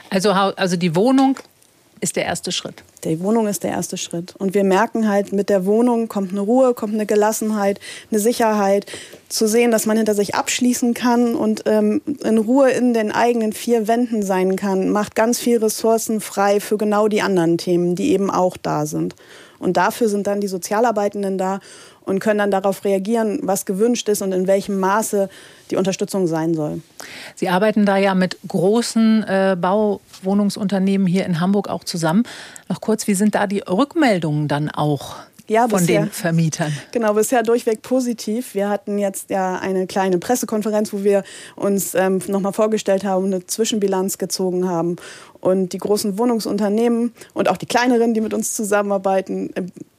Also, 0.08 0.30
also 0.30 0.76
die 0.76 0.96
Wohnung 0.96 1.36
ist 2.00 2.16
der 2.16 2.24
erste 2.24 2.52
Schritt. 2.52 2.82
Die 3.04 3.20
Wohnung 3.20 3.46
ist 3.46 3.62
der 3.62 3.70
erste 3.70 3.96
Schritt. 3.96 4.34
Und 4.36 4.54
wir 4.54 4.64
merken 4.64 5.08
halt, 5.08 5.32
mit 5.32 5.48
der 5.48 5.64
Wohnung 5.64 6.08
kommt 6.08 6.32
eine 6.32 6.40
Ruhe, 6.40 6.74
kommt 6.74 6.94
eine 6.94 7.06
Gelassenheit, 7.06 7.80
eine 8.10 8.20
Sicherheit, 8.20 8.86
zu 9.28 9.48
sehen, 9.48 9.70
dass 9.70 9.86
man 9.86 9.96
hinter 9.96 10.14
sich 10.14 10.34
abschließen 10.34 10.94
kann 10.94 11.34
und 11.34 11.64
ähm, 11.66 12.00
in 12.22 12.38
Ruhe 12.38 12.70
in 12.70 12.94
den 12.94 13.10
eigenen 13.10 13.52
vier 13.52 13.88
Wänden 13.88 14.22
sein 14.22 14.56
kann, 14.56 14.90
macht 14.90 15.14
ganz 15.14 15.38
viel 15.38 15.58
Ressourcen 15.58 16.20
frei 16.20 16.60
für 16.60 16.78
genau 16.78 17.08
die 17.08 17.22
anderen 17.22 17.58
Themen, 17.58 17.96
die 17.96 18.12
eben 18.12 18.30
auch 18.30 18.56
da 18.56 18.86
sind. 18.86 19.16
Und 19.58 19.76
dafür 19.76 20.08
sind 20.08 20.26
dann 20.26 20.40
die 20.40 20.48
Sozialarbeitenden 20.48 21.38
da 21.38 21.60
und 22.06 22.20
können 22.20 22.38
dann 22.38 22.50
darauf 22.50 22.84
reagieren, 22.84 23.40
was 23.42 23.66
gewünscht 23.66 24.08
ist 24.08 24.22
und 24.22 24.32
in 24.32 24.46
welchem 24.46 24.80
Maße 24.80 25.28
die 25.70 25.76
Unterstützung 25.76 26.26
sein 26.26 26.54
soll. 26.54 26.80
Sie 27.34 27.48
arbeiten 27.48 27.84
da 27.84 27.98
ja 27.98 28.14
mit 28.14 28.38
großen 28.48 29.24
äh, 29.24 29.56
Bauwohnungsunternehmen 29.60 31.06
hier 31.06 31.26
in 31.26 31.40
Hamburg 31.40 31.68
auch 31.68 31.84
zusammen. 31.84 32.22
Noch 32.68 32.80
kurz, 32.80 33.06
wie 33.06 33.14
sind 33.14 33.34
da 33.34 33.46
die 33.46 33.58
Rückmeldungen 33.58 34.48
dann 34.48 34.70
auch? 34.70 35.16
Ja, 35.48 35.68
von 35.68 35.78
bisher, 35.80 36.02
den 36.02 36.10
Vermietern. 36.10 36.72
Genau, 36.90 37.14
bisher 37.14 37.42
durchweg 37.44 37.82
positiv. 37.82 38.54
Wir 38.54 38.68
hatten 38.68 38.98
jetzt 38.98 39.30
ja 39.30 39.56
eine 39.56 39.86
kleine 39.86 40.18
Pressekonferenz, 40.18 40.92
wo 40.92 41.04
wir 41.04 41.22
uns 41.54 41.94
ähm, 41.94 42.20
nochmal 42.26 42.52
vorgestellt 42.52 43.04
haben, 43.04 43.26
eine 43.26 43.46
Zwischenbilanz 43.46 44.18
gezogen 44.18 44.68
haben. 44.68 44.96
Und 45.40 45.72
die 45.72 45.78
großen 45.78 46.18
Wohnungsunternehmen 46.18 47.12
und 47.32 47.48
auch 47.48 47.56
die 47.56 47.66
kleineren, 47.66 48.12
die 48.12 48.20
mit 48.20 48.34
uns 48.34 48.54
zusammenarbeiten, 48.54 49.50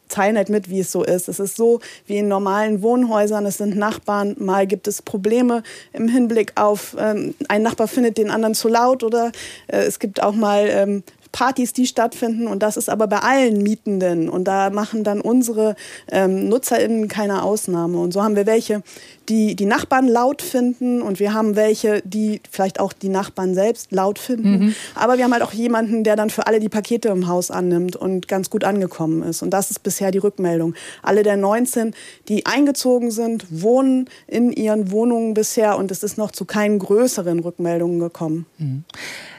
teilen 0.10 0.38
halt 0.38 0.50
mit, 0.50 0.70
wie 0.70 0.80
es 0.80 0.92
so 0.92 1.04
ist. 1.04 1.28
Es 1.28 1.40
ist 1.40 1.56
so 1.56 1.80
wie 2.06 2.18
in 2.18 2.28
normalen 2.28 2.82
Wohnhäusern. 2.82 3.46
Es 3.46 3.58
sind 3.58 3.76
Nachbarn. 3.76 4.36
Mal 4.40 4.68
gibt 4.68 4.88
es 4.88 5.02
Probleme 5.02 5.64
im 5.94 6.08
Hinblick 6.08 6.54
auf, 6.56 6.96
ähm, 7.00 7.36
ein 7.48 7.64
Nachbar 7.64 7.88
findet 7.88 8.18
den 8.18 8.30
anderen 8.30 8.54
zu 8.54 8.68
laut 8.68 9.04
oder 9.04 9.32
äh, 9.68 9.78
es 9.78 10.00
gibt 10.00 10.22
auch 10.22 10.34
mal 10.34 10.68
ähm, 10.70 11.04
Partys, 11.32 11.74
die 11.74 11.86
stattfinden. 11.88 12.48
Und 12.48 12.64
das 12.64 12.78
ist 12.78 12.90
aber 12.90 13.08
bei 13.08 13.20
allen 13.20 13.62
Mietenden. 13.62 14.30
Und 14.30 14.46
da 14.46 14.70
machen 14.70 15.04
dann 15.04 15.22
unsere 15.22 15.76
ähm, 16.12 16.48
NutzerInnen 16.50 17.08
keine 17.08 17.44
Ausnahme. 17.44 18.00
Und 18.00 18.14
so 18.14 18.24
haben 18.24 18.36
wir 18.36 18.46
welche, 18.46 18.84
die 19.30 19.56
die 19.56 19.66
Nachbarn 19.66 20.08
laut 20.08 20.42
finden. 20.42 21.02
Und 21.02 21.20
wir 21.20 21.34
haben 21.34 21.56
welche, 21.56 22.02
die 22.04 22.42
vielleicht 22.50 22.80
auch 22.80 22.94
die 22.94 23.10
Nachbarn 23.10 23.54
selbst 23.54 23.92
laut 23.92 24.20
finden. 24.20 24.60
Mhm. 24.60 24.76
Aber 24.96 25.18
wir 25.18 25.24
haben 25.24 25.34
halt 25.34 25.44
auch 25.44 25.54
jemanden, 25.54 26.04
der 26.04 26.16
dann 26.16 26.30
für 26.30 26.48
alle 26.48 26.60
die 26.60 26.70
Pakete 26.70 27.10
im 27.10 27.28
Haus 27.28 27.52
annimmt 27.52 27.96
und 27.96 28.28
ganz 28.28 28.50
gut 28.50 28.64
angekommen 28.64 29.24
ist. 29.24 29.42
Und 29.42 29.52
das 29.52 29.72
ist 29.72 29.84
bisher 29.84 30.12
die 30.12 30.18
Rückmeldung. 30.18 30.74
Alle 31.02 31.24
der 31.24 31.38
19, 31.38 31.94
die 32.28 32.46
eingezogen 32.46 33.12
sind, 33.12 33.46
wohnen 33.50 34.10
in 34.28 34.52
ihren 34.52 34.92
Wohnungen 34.92 35.34
bisher. 35.34 35.78
Und 35.78 35.92
es 35.92 36.04
ist 36.04 36.18
noch 36.18 36.32
zu 36.32 36.46
keinen 36.46 36.80
größeren 36.80 37.40
Rückmeldungen 37.40 38.00
gekommen. 38.00 38.46
Mhm. 38.58 38.84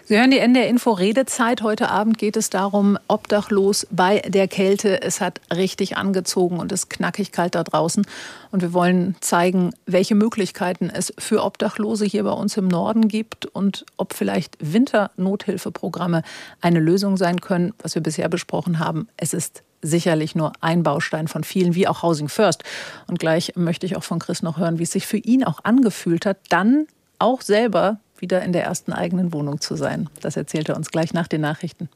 Sie 0.08 0.16
hören 0.16 0.30
die 0.30 0.38
NDR 0.38 0.66
Info 0.66 0.92
Redezeit. 0.92 1.60
Heute 1.60 1.90
Abend 1.90 2.16
geht 2.16 2.38
es 2.38 2.48
darum, 2.48 2.98
obdachlos 3.08 3.86
bei 3.90 4.20
der 4.20 4.48
Kälte. 4.48 5.02
Es 5.02 5.20
hat 5.20 5.42
richtig 5.54 5.98
angezogen 5.98 6.60
und 6.60 6.72
es 6.72 6.84
ist 6.84 6.88
knackig 6.88 7.30
kalt 7.30 7.54
da 7.54 7.62
draußen. 7.62 8.06
Und 8.50 8.62
wir 8.62 8.72
wollen 8.72 9.16
zeigen, 9.20 9.74
welche 9.84 10.14
Möglichkeiten 10.14 10.88
es 10.88 11.12
für 11.18 11.44
Obdachlose 11.44 12.06
hier 12.06 12.24
bei 12.24 12.30
uns 12.30 12.56
im 12.56 12.68
Norden 12.68 13.08
gibt 13.08 13.44
und 13.44 13.84
ob 13.98 14.14
vielleicht 14.14 14.56
Winternothilfeprogramme 14.60 16.22
eine 16.62 16.80
Lösung 16.80 17.18
sein 17.18 17.42
können, 17.42 17.74
was 17.82 17.94
wir 17.94 18.02
bisher 18.02 18.30
besprochen 18.30 18.78
haben. 18.78 19.08
Es 19.18 19.34
ist 19.34 19.62
sicherlich 19.82 20.34
nur 20.34 20.52
ein 20.62 20.84
Baustein 20.84 21.28
von 21.28 21.44
vielen, 21.44 21.74
wie 21.74 21.86
auch 21.86 22.02
Housing 22.02 22.30
First. 22.30 22.64
Und 23.08 23.18
gleich 23.18 23.56
möchte 23.56 23.84
ich 23.84 23.94
auch 23.94 24.04
von 24.04 24.20
Chris 24.20 24.42
noch 24.42 24.56
hören, 24.56 24.78
wie 24.78 24.84
es 24.84 24.92
sich 24.92 25.06
für 25.06 25.18
ihn 25.18 25.44
auch 25.44 25.64
angefühlt 25.64 26.24
hat, 26.24 26.38
dann 26.48 26.86
auch 27.18 27.42
selber 27.42 27.98
wieder 28.20 28.42
in 28.42 28.52
der 28.52 28.64
ersten 28.64 28.92
eigenen 28.92 29.32
Wohnung 29.32 29.60
zu 29.60 29.76
sein. 29.76 30.08
Das 30.20 30.36
erzählt 30.36 30.68
er 30.68 30.76
uns 30.76 30.90
gleich 30.90 31.12
nach 31.12 31.28
den 31.28 31.40
Nachrichten. 31.40 31.88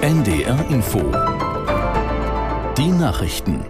NDR 0.00 0.70
Info. 0.70 1.00
Die 2.76 2.88
Nachrichten. 2.88 3.64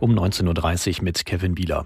Um 0.00 0.16
19.30 0.16 0.98
Uhr 0.98 1.04
mit 1.04 1.26
Kevin 1.26 1.54
Bieler. 1.54 1.84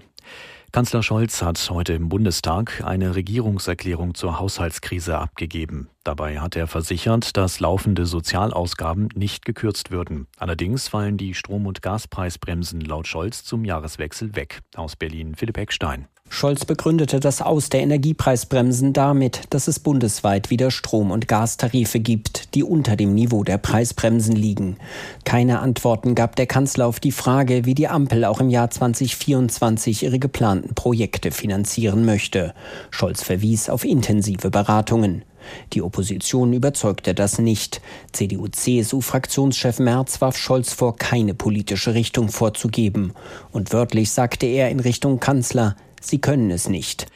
Kanzler 0.71 1.03
Scholz 1.03 1.43
hat 1.43 1.69
heute 1.69 1.93
im 1.93 2.09
Bundestag 2.09 2.83
eine 2.83 3.15
Regierungserklärung 3.15 4.15
zur 4.15 4.39
Haushaltskrise 4.39 5.19
abgegeben. 5.19 5.89
Dabei 6.03 6.39
hat 6.39 6.55
er 6.55 6.65
versichert, 6.65 7.37
dass 7.37 7.59
laufende 7.59 8.07
Sozialausgaben 8.07 9.09
nicht 9.13 9.45
gekürzt 9.45 9.91
würden. 9.91 10.25
Allerdings 10.37 10.87
fallen 10.87 11.17
die 11.17 11.35
Strom- 11.35 11.67
und 11.67 11.83
Gaspreisbremsen 11.83 12.81
laut 12.81 13.07
Scholz 13.07 13.43
zum 13.43 13.65
Jahreswechsel 13.65 14.35
weg. 14.35 14.61
Aus 14.75 14.95
Berlin 14.95 15.35
Philipp 15.35 15.57
Eckstein. 15.57 16.07
Scholz 16.43 16.65
begründete 16.65 17.21
das 17.21 17.41
Aus 17.41 17.69
der 17.69 17.83
Energiepreisbremsen 17.83 18.91
damit, 18.91 19.43
dass 19.51 19.69
es 19.69 19.79
bundesweit 19.79 20.49
wieder 20.49 20.71
Strom- 20.71 21.11
und 21.11 21.29
Gastarife 21.29 22.01
gibt, 22.01 22.53
die 22.53 22.63
unter 22.63 22.97
dem 22.97 23.13
Niveau 23.13 23.45
der 23.45 23.57
Preisbremsen 23.57 24.35
liegen. 24.35 24.75
Keine 25.23 25.59
Antworten 25.59 26.15
gab 26.15 26.35
der 26.35 26.45
Kanzler 26.45 26.87
auf 26.87 26.99
die 26.99 27.13
Frage, 27.13 27.63
wie 27.63 27.75
die 27.75 27.87
Ampel 27.87 28.25
auch 28.25 28.41
im 28.41 28.49
Jahr 28.49 28.69
2024 28.69 30.03
ihre 30.03 30.19
geplanten 30.19 30.75
Projekte 30.75 31.31
finanzieren 31.31 32.03
möchte. 32.03 32.53
Scholz 32.91 33.23
verwies 33.23 33.69
auf 33.69 33.85
intensive 33.85 34.49
Beratungen. 34.49 35.23
Die 35.71 35.81
Opposition 35.81 36.51
überzeugte 36.51 37.13
das 37.13 37.39
nicht. 37.39 37.79
CDU-CSU-Fraktionschef 38.11 39.79
Merz 39.79 40.19
warf 40.19 40.35
Scholz 40.35 40.73
vor, 40.73 40.97
keine 40.97 41.35
politische 41.35 41.93
Richtung 41.93 42.27
vorzugeben. 42.27 43.13
Und 43.53 43.71
wörtlich 43.71 44.11
sagte 44.11 44.45
er 44.45 44.71
in 44.71 44.81
Richtung 44.81 45.21
Kanzler, 45.21 45.77
Sie 46.03 46.19
können 46.19 46.51
es 46.51 46.67
nicht. 46.67 47.07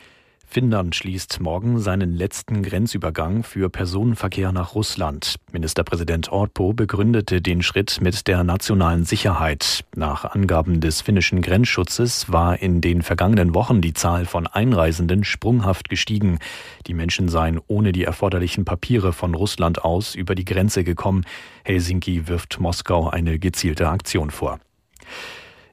Finnland 0.50 0.96
schließt 0.96 1.42
morgen 1.42 1.82
seinen 1.82 2.16
letzten 2.16 2.64
Grenzübergang 2.64 3.44
für 3.44 3.70
Personenverkehr 3.70 4.54
nach 4.54 4.76
Russland. 4.76 5.36
Ministerpräsident 5.52 6.32
Orpo 6.32 6.72
begründete 6.72 7.42
den 7.42 7.62
Schritt 7.62 8.00
mit 8.00 8.28
der 8.28 8.46
nationalen 8.46 9.04
Sicherheit. 9.04 9.84
Nach 9.94 10.24
Angaben 10.24 10.80
des 10.80 11.02
finnischen 11.02 11.42
Grenzschutzes 11.42 12.32
war 12.32 12.62
in 12.62 12.80
den 12.80 13.02
vergangenen 13.02 13.54
Wochen 13.54 13.82
die 13.82 13.94
Zahl 13.94 14.26
von 14.26 14.48
Einreisenden 14.48 15.26
sprunghaft 15.26 15.90
gestiegen. 15.90 16.40
Die 16.88 16.94
Menschen 16.94 17.28
seien 17.28 17.60
ohne 17.68 17.92
die 17.92 18.06
erforderlichen 18.06 18.64
Papiere 18.64 19.12
von 19.12 19.36
Russland 19.36 19.84
aus 19.84 20.16
über 20.16 20.34
die 20.34 20.46
Grenze 20.46 20.86
gekommen. 20.86 21.26
Helsinki 21.66 22.30
wirft 22.30 22.62
Moskau 22.62 23.10
eine 23.10 23.38
gezielte 23.38 23.90
Aktion 23.90 24.32
vor. 24.32 24.62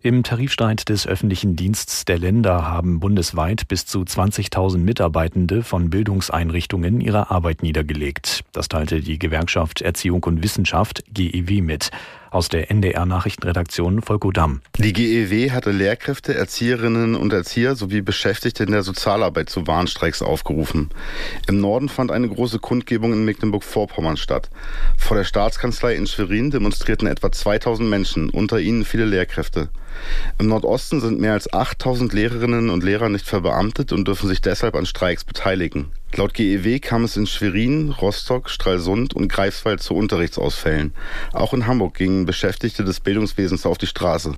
Im 0.06 0.22
Tarifstreit 0.22 0.90
des 0.90 1.06
öffentlichen 1.06 1.56
Dienstes 1.56 2.04
der 2.04 2.18
Länder 2.18 2.68
haben 2.68 3.00
bundesweit 3.00 3.66
bis 3.68 3.86
zu 3.86 4.02
20.000 4.02 4.76
Mitarbeitende 4.76 5.62
von 5.62 5.88
Bildungseinrichtungen 5.88 7.00
ihre 7.00 7.30
Arbeit 7.30 7.62
niedergelegt. 7.62 8.44
Das 8.52 8.68
teilte 8.68 9.00
die 9.00 9.18
Gewerkschaft 9.18 9.80
Erziehung 9.80 10.22
und 10.24 10.42
Wissenschaft 10.42 11.04
GEW 11.14 11.62
mit. 11.62 11.90
Aus 12.30 12.50
der 12.50 12.70
NDR 12.70 13.06
Nachrichtenredaktion 13.06 14.02
Volko 14.06 14.30
Damm. 14.30 14.60
Die 14.76 14.92
GEW 14.92 15.52
hatte 15.52 15.70
Lehrkräfte, 15.70 16.34
Erzieherinnen 16.34 17.14
und 17.14 17.32
Erzieher 17.32 17.74
sowie 17.74 18.02
Beschäftigte 18.02 18.64
in 18.64 18.72
der 18.72 18.82
Sozialarbeit 18.82 19.48
zu 19.48 19.66
Warnstreiks 19.66 20.20
aufgerufen. 20.20 20.90
Im 21.48 21.60
Norden 21.60 21.88
fand 21.88 22.12
eine 22.12 22.28
große 22.28 22.58
Kundgebung 22.58 23.14
in 23.14 23.24
Mecklenburg-Vorpommern 23.24 24.18
statt. 24.18 24.50
Vor 24.98 25.16
der 25.16 25.24
Staatskanzlei 25.24 25.94
in 25.94 26.06
Schwerin 26.06 26.50
demonstrierten 26.50 27.08
etwa 27.08 27.32
2000 27.32 27.88
Menschen, 27.88 28.28
unter 28.28 28.60
ihnen 28.60 28.84
viele 28.84 29.06
Lehrkräfte. 29.06 29.70
Im 30.38 30.48
Nordosten 30.48 31.00
sind 31.00 31.20
mehr 31.20 31.32
als 31.32 31.52
8000 31.52 32.12
Lehrerinnen 32.12 32.70
und 32.70 32.84
Lehrer 32.84 33.08
nicht 33.08 33.26
verbeamtet 33.26 33.92
und 33.92 34.06
dürfen 34.06 34.28
sich 34.28 34.40
deshalb 34.40 34.74
an 34.74 34.86
Streiks 34.86 35.24
beteiligen. 35.24 35.86
Laut 36.16 36.34
GEW 36.34 36.78
kam 36.78 37.04
es 37.04 37.16
in 37.16 37.26
Schwerin, 37.26 37.90
Rostock, 37.90 38.48
Stralsund 38.48 39.14
und 39.14 39.28
Greifswald 39.28 39.82
zu 39.82 39.94
Unterrichtsausfällen. 39.94 40.92
Auch 41.32 41.52
in 41.52 41.66
Hamburg 41.66 41.94
gingen 41.94 42.24
Beschäftigte 42.24 42.84
des 42.84 43.00
Bildungswesens 43.00 43.66
auf 43.66 43.78
die 43.78 43.86
Straße. 43.86 44.34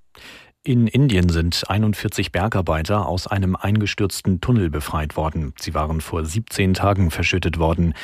In 0.66 0.88
Indien 0.88 1.28
sind 1.28 1.62
41 1.70 2.32
Bergarbeiter 2.32 3.06
aus 3.06 3.28
einem 3.28 3.54
eingestürzten 3.54 4.40
Tunnel 4.40 4.68
befreit 4.68 5.16
worden. 5.16 5.54
Sie 5.60 5.74
waren 5.74 6.00
vor 6.00 6.24
17 6.24 6.74
Tagen 6.74 7.12
verschüttet 7.12 7.60
worden. 7.60 7.94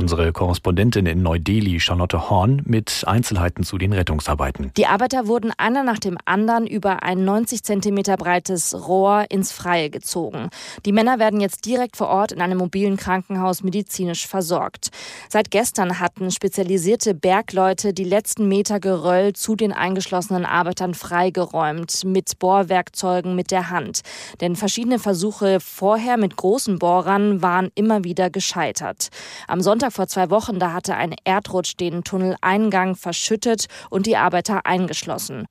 Unsere 0.00 0.32
Korrespondentin 0.32 1.04
in 1.04 1.22
Neu-Delhi, 1.22 1.78
Charlotte 1.78 2.30
Horn, 2.30 2.62
mit 2.64 3.04
Einzelheiten 3.06 3.64
zu 3.64 3.76
den 3.76 3.92
Rettungsarbeiten. 3.92 4.72
Die 4.78 4.86
Arbeiter 4.86 5.26
wurden 5.26 5.52
einer 5.58 5.82
nach 5.82 5.98
dem 5.98 6.16
anderen 6.24 6.66
über 6.66 7.02
ein 7.02 7.22
90 7.22 7.62
Zentimeter 7.62 8.16
breites 8.16 8.74
Rohr 8.88 9.26
ins 9.28 9.52
Freie 9.52 9.90
gezogen. 9.90 10.48
Die 10.86 10.92
Männer 10.92 11.18
werden 11.18 11.38
jetzt 11.38 11.66
direkt 11.66 11.98
vor 11.98 12.08
Ort 12.08 12.32
in 12.32 12.40
einem 12.40 12.56
mobilen 12.56 12.96
Krankenhaus 12.96 13.62
medizinisch 13.62 14.26
versorgt. 14.26 14.88
Seit 15.28 15.50
gestern 15.50 16.00
hatten 16.00 16.30
spezialisierte 16.30 17.12
Bergleute 17.12 17.92
die 17.92 18.04
letzten 18.04 18.48
Meter 18.48 18.80
Geröll 18.80 19.34
zu 19.34 19.54
den 19.54 19.70
eingeschlossenen 19.70 20.46
Arbeitern 20.46 20.94
freigeräumt, 20.94 22.04
mit 22.06 22.38
Bohrwerkzeugen 22.38 23.34
mit 23.34 23.50
der 23.50 23.68
Hand. 23.68 24.00
Denn 24.40 24.56
verschiedene 24.56 24.98
Versuche 24.98 25.60
vorher 25.60 26.16
mit 26.16 26.36
großen 26.36 26.78
Bohrern 26.78 27.42
waren 27.42 27.70
immer 27.74 28.02
wieder 28.02 28.30
gescheitert. 28.30 29.10
Am 29.46 29.60
Sonntag 29.60 29.89
Vor 29.90 30.06
zwei 30.06 30.30
Wochen, 30.30 30.58
da 30.58 30.72
hatte 30.72 30.94
ein 30.94 31.14
Erdrutsch 31.24 31.76
den 31.78 32.04
Tunneleingang 32.04 32.96
verschüttet 32.96 33.66
und 33.90 34.06
die 34.06 34.16
Arbeiter 34.16 34.66
eingeschlossen. 34.66 35.46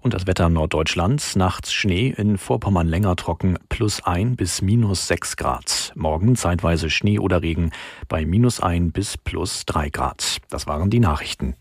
Und 0.00 0.14
das 0.14 0.26
Wetter 0.26 0.48
Norddeutschlands, 0.48 1.36
nachts 1.36 1.72
Schnee, 1.72 2.12
in 2.16 2.36
Vorpommern 2.36 2.88
länger 2.88 3.14
trocken, 3.14 3.56
plus 3.68 4.02
1 4.02 4.36
bis 4.36 4.62
minus 4.62 5.06
6 5.06 5.36
Grad. 5.36 5.92
Morgen 5.94 6.34
zeitweise 6.34 6.90
Schnee 6.90 7.18
oder 7.18 7.42
Regen 7.42 7.70
bei 8.08 8.26
minus 8.26 8.60
1 8.60 8.92
bis 8.92 9.16
plus 9.16 9.64
3 9.66 9.90
Grad. 9.90 10.38
Das 10.50 10.66
waren 10.66 10.90
die 10.90 11.00
Nachrichten. 11.00 11.54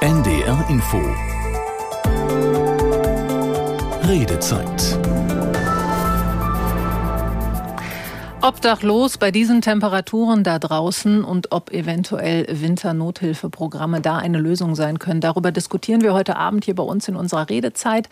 NDR 0.00 0.64
Info 0.70 1.02
Redezeit 4.06 5.17
Obdachlos 8.40 9.18
bei 9.18 9.32
diesen 9.32 9.62
Temperaturen 9.62 10.44
da 10.44 10.60
draußen 10.60 11.24
und 11.24 11.50
ob 11.50 11.72
eventuell 11.72 12.46
Winternothilfeprogramme 12.48 14.00
da 14.00 14.16
eine 14.16 14.38
Lösung 14.38 14.76
sein 14.76 15.00
können. 15.00 15.20
Darüber 15.20 15.50
diskutieren 15.50 16.02
wir 16.02 16.14
heute 16.14 16.36
Abend 16.36 16.64
hier 16.64 16.76
bei 16.76 16.84
uns 16.84 17.08
in 17.08 17.16
unserer 17.16 17.50
Redezeit. 17.50 18.08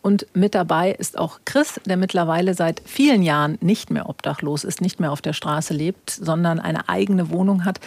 Und 0.00 0.28
mit 0.32 0.54
dabei 0.54 0.92
ist 0.92 1.18
auch 1.18 1.40
Chris, 1.44 1.80
der 1.86 1.96
mittlerweile 1.96 2.54
seit 2.54 2.82
vielen 2.84 3.24
Jahren 3.24 3.58
nicht 3.60 3.90
mehr 3.90 4.08
obdachlos 4.08 4.62
ist, 4.62 4.80
nicht 4.80 5.00
mehr 5.00 5.10
auf 5.10 5.22
der 5.22 5.32
Straße 5.32 5.74
lebt, 5.74 6.08
sondern 6.10 6.60
eine 6.60 6.88
eigene 6.88 7.30
Wohnung 7.30 7.64
hat. 7.64 7.80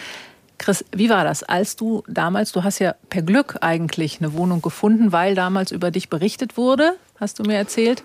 Chris, 0.57 0.83
wie 0.91 1.09
war 1.09 1.23
das, 1.23 1.43
als 1.43 1.77
du 1.77 2.03
damals, 2.09 2.51
du 2.51 2.65
hast 2.65 2.79
ja 2.79 2.95
per 3.09 3.21
Glück 3.21 3.59
eigentlich 3.61 4.17
eine 4.19 4.33
Wohnung 4.33 4.61
gefunden, 4.61 5.13
weil 5.13 5.35
damals 5.35 5.71
über 5.71 5.89
dich 5.91 6.09
berichtet 6.09 6.57
wurde, 6.57 6.95
hast 7.17 7.39
du 7.39 7.43
mir 7.43 7.55
erzählt? 7.55 8.03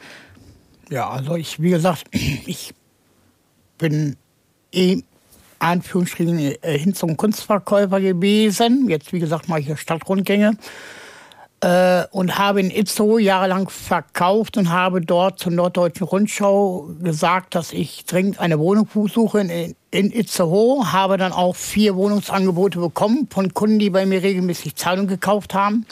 Ja, 0.88 1.10
also 1.10 1.34
ich, 1.34 1.60
wie 1.60 1.70
gesagt, 1.70 2.04
ich 2.12 2.74
bin 3.82 4.16
eh 4.72 5.02
Anführungsstrichen 5.58 6.38
äh, 6.38 6.78
hin 6.78 6.94
zum 6.94 7.16
Kunstverkäufer 7.16 8.00
gewesen. 8.00 8.88
Jetzt, 8.88 9.12
wie 9.12 9.20
gesagt, 9.20 9.48
mache 9.48 9.60
ich 9.60 9.66
hier 9.66 9.76
Stadtrundgänge. 9.76 10.56
Äh, 11.60 12.04
und 12.10 12.38
habe 12.38 12.60
in 12.60 12.70
Itzehoe 12.70 13.20
jahrelang 13.20 13.68
verkauft 13.68 14.56
und 14.56 14.70
habe 14.70 15.00
dort 15.00 15.38
zur 15.38 15.52
Norddeutschen 15.52 16.06
Rundschau 16.06 16.90
gesagt, 17.00 17.54
dass 17.54 17.72
ich 17.72 18.04
dringend 18.04 18.40
eine 18.40 18.58
Wohnung 18.58 18.88
suche 19.08 19.40
in, 19.40 19.76
in 19.92 20.12
Itzehoe. 20.12 20.92
Habe 20.92 21.18
dann 21.18 21.32
auch 21.32 21.54
vier 21.54 21.94
Wohnungsangebote 21.94 22.80
bekommen 22.80 23.28
von 23.30 23.54
Kunden, 23.54 23.78
die 23.78 23.90
bei 23.90 24.06
mir 24.06 24.22
regelmäßig 24.22 24.74
Zahlung 24.74 25.06
gekauft 25.06 25.54
haben. 25.54 25.86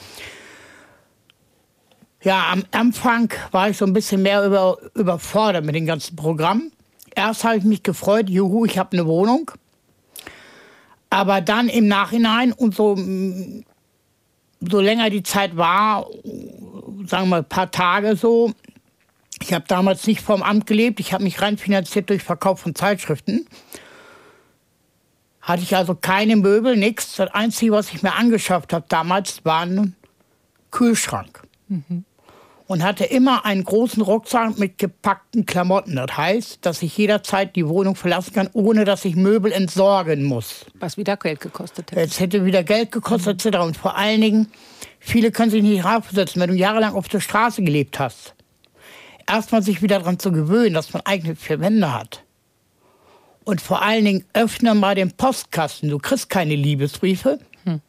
Ja, 2.23 2.51
am 2.51 2.65
Anfang 2.73 3.33
war 3.53 3.71
ich 3.71 3.79
so 3.79 3.87
ein 3.87 3.93
bisschen 3.93 4.23
mehr 4.23 4.45
über, 4.45 4.77
überfordert 4.95 5.65
mit 5.65 5.75
dem 5.75 5.87
ganzen 5.87 6.17
Programm 6.17 6.73
erst 7.21 7.45
habe 7.45 7.57
ich 7.57 7.65
mich 7.65 7.83
gefreut, 7.83 8.29
juhu, 8.29 8.65
ich 8.65 8.79
habe 8.79 8.97
eine 8.97 9.07
Wohnung. 9.07 9.51
Aber 11.11 11.41
dann 11.41 11.69
im 11.69 11.89
Nachhinein 11.89 12.53
und 12.53 12.75
so, 12.75 12.97
so 14.61 14.81
länger 14.81 15.11
die 15.11 15.23
Zeit 15.23 15.57
war, 15.57 16.07
sagen 17.07 17.25
wir 17.25 17.27
mal 17.27 17.39
ein 17.39 17.49
paar 17.49 17.71
Tage 17.71 18.17
so, 18.17 18.53
ich 19.43 19.53
habe 19.53 19.65
damals 19.67 20.07
nicht 20.07 20.21
vom 20.21 20.43
Amt 20.43 20.67
gelebt, 20.67 21.01
ich 21.01 21.13
habe 21.13 21.25
mich 21.25 21.41
rein 21.41 21.59
finanziert 21.59 22.11
durch 22.11 22.23
Verkauf 22.23 22.61
von 22.61 22.75
Zeitschriften. 22.75 23.47
Hatte 25.41 25.63
ich 25.63 25.75
also 25.75 25.95
keine 25.95 26.37
Möbel, 26.37 26.77
nichts. 26.77 27.17
Das 27.17 27.31
Einzige, 27.33 27.73
was 27.73 27.93
ich 27.93 28.03
mir 28.03 28.15
angeschafft 28.15 28.73
habe 28.73 28.85
damals, 28.89 29.45
war 29.45 29.63
ein 29.63 29.97
Kühlschrank. 30.71 31.43
Mhm 31.69 32.05
und 32.71 32.85
hatte 32.85 33.05
immer 33.05 33.45
einen 33.45 33.65
großen 33.65 34.01
Rucksack 34.01 34.57
mit 34.57 34.79
gepackten 34.79 35.45
Klamotten. 35.45 35.97
Das 35.97 36.17
heißt, 36.17 36.65
dass 36.65 36.83
ich 36.83 36.97
jederzeit 36.97 37.57
die 37.57 37.67
Wohnung 37.67 37.97
verlassen 37.97 38.33
kann, 38.33 38.49
ohne 38.53 38.85
dass 38.85 39.05
ich 39.05 39.17
Möbel 39.17 39.51
entsorgen 39.51 40.23
muss. 40.23 40.67
Was 40.79 40.97
wieder 40.97 41.17
Geld 41.17 41.41
gekostet 41.41 41.91
hätte. 41.91 42.01
Es 42.01 42.21
hätte 42.21 42.45
wieder 42.45 42.63
Geld 42.63 42.93
gekostet, 42.93 43.45
etc. 43.45 43.59
Und 43.59 43.77
vor 43.77 43.99
allen 43.99 44.21
Dingen, 44.21 44.53
viele 45.01 45.33
können 45.33 45.51
sich 45.51 45.65
nicht 45.65 45.85
raufsetzen, 45.85 46.41
wenn 46.41 46.51
du 46.51 46.55
jahrelang 46.55 46.95
auf 46.95 47.09
der 47.09 47.19
Straße 47.19 47.61
gelebt 47.65 47.99
hast. 47.99 48.37
Erstmal 49.29 49.65
sich 49.65 49.83
wieder 49.83 49.99
daran 49.99 50.21
zu 50.21 50.31
gewöhnen, 50.31 50.75
dass 50.75 50.93
man 50.93 51.03
eigene 51.05 51.35
vier 51.35 51.59
Wände 51.59 51.93
hat. 51.93 52.23
Und 53.43 53.61
vor 53.61 53.83
allen 53.83 54.05
Dingen 54.05 54.25
öffne 54.33 54.77
mal 54.77 54.95
den 54.95 55.11
Postkasten. 55.11 55.91
Du 55.91 55.99
kriegst 55.99 56.31
keine 56.31 56.55
Liebesbriefe. 56.55 57.41
Hm. 57.65 57.81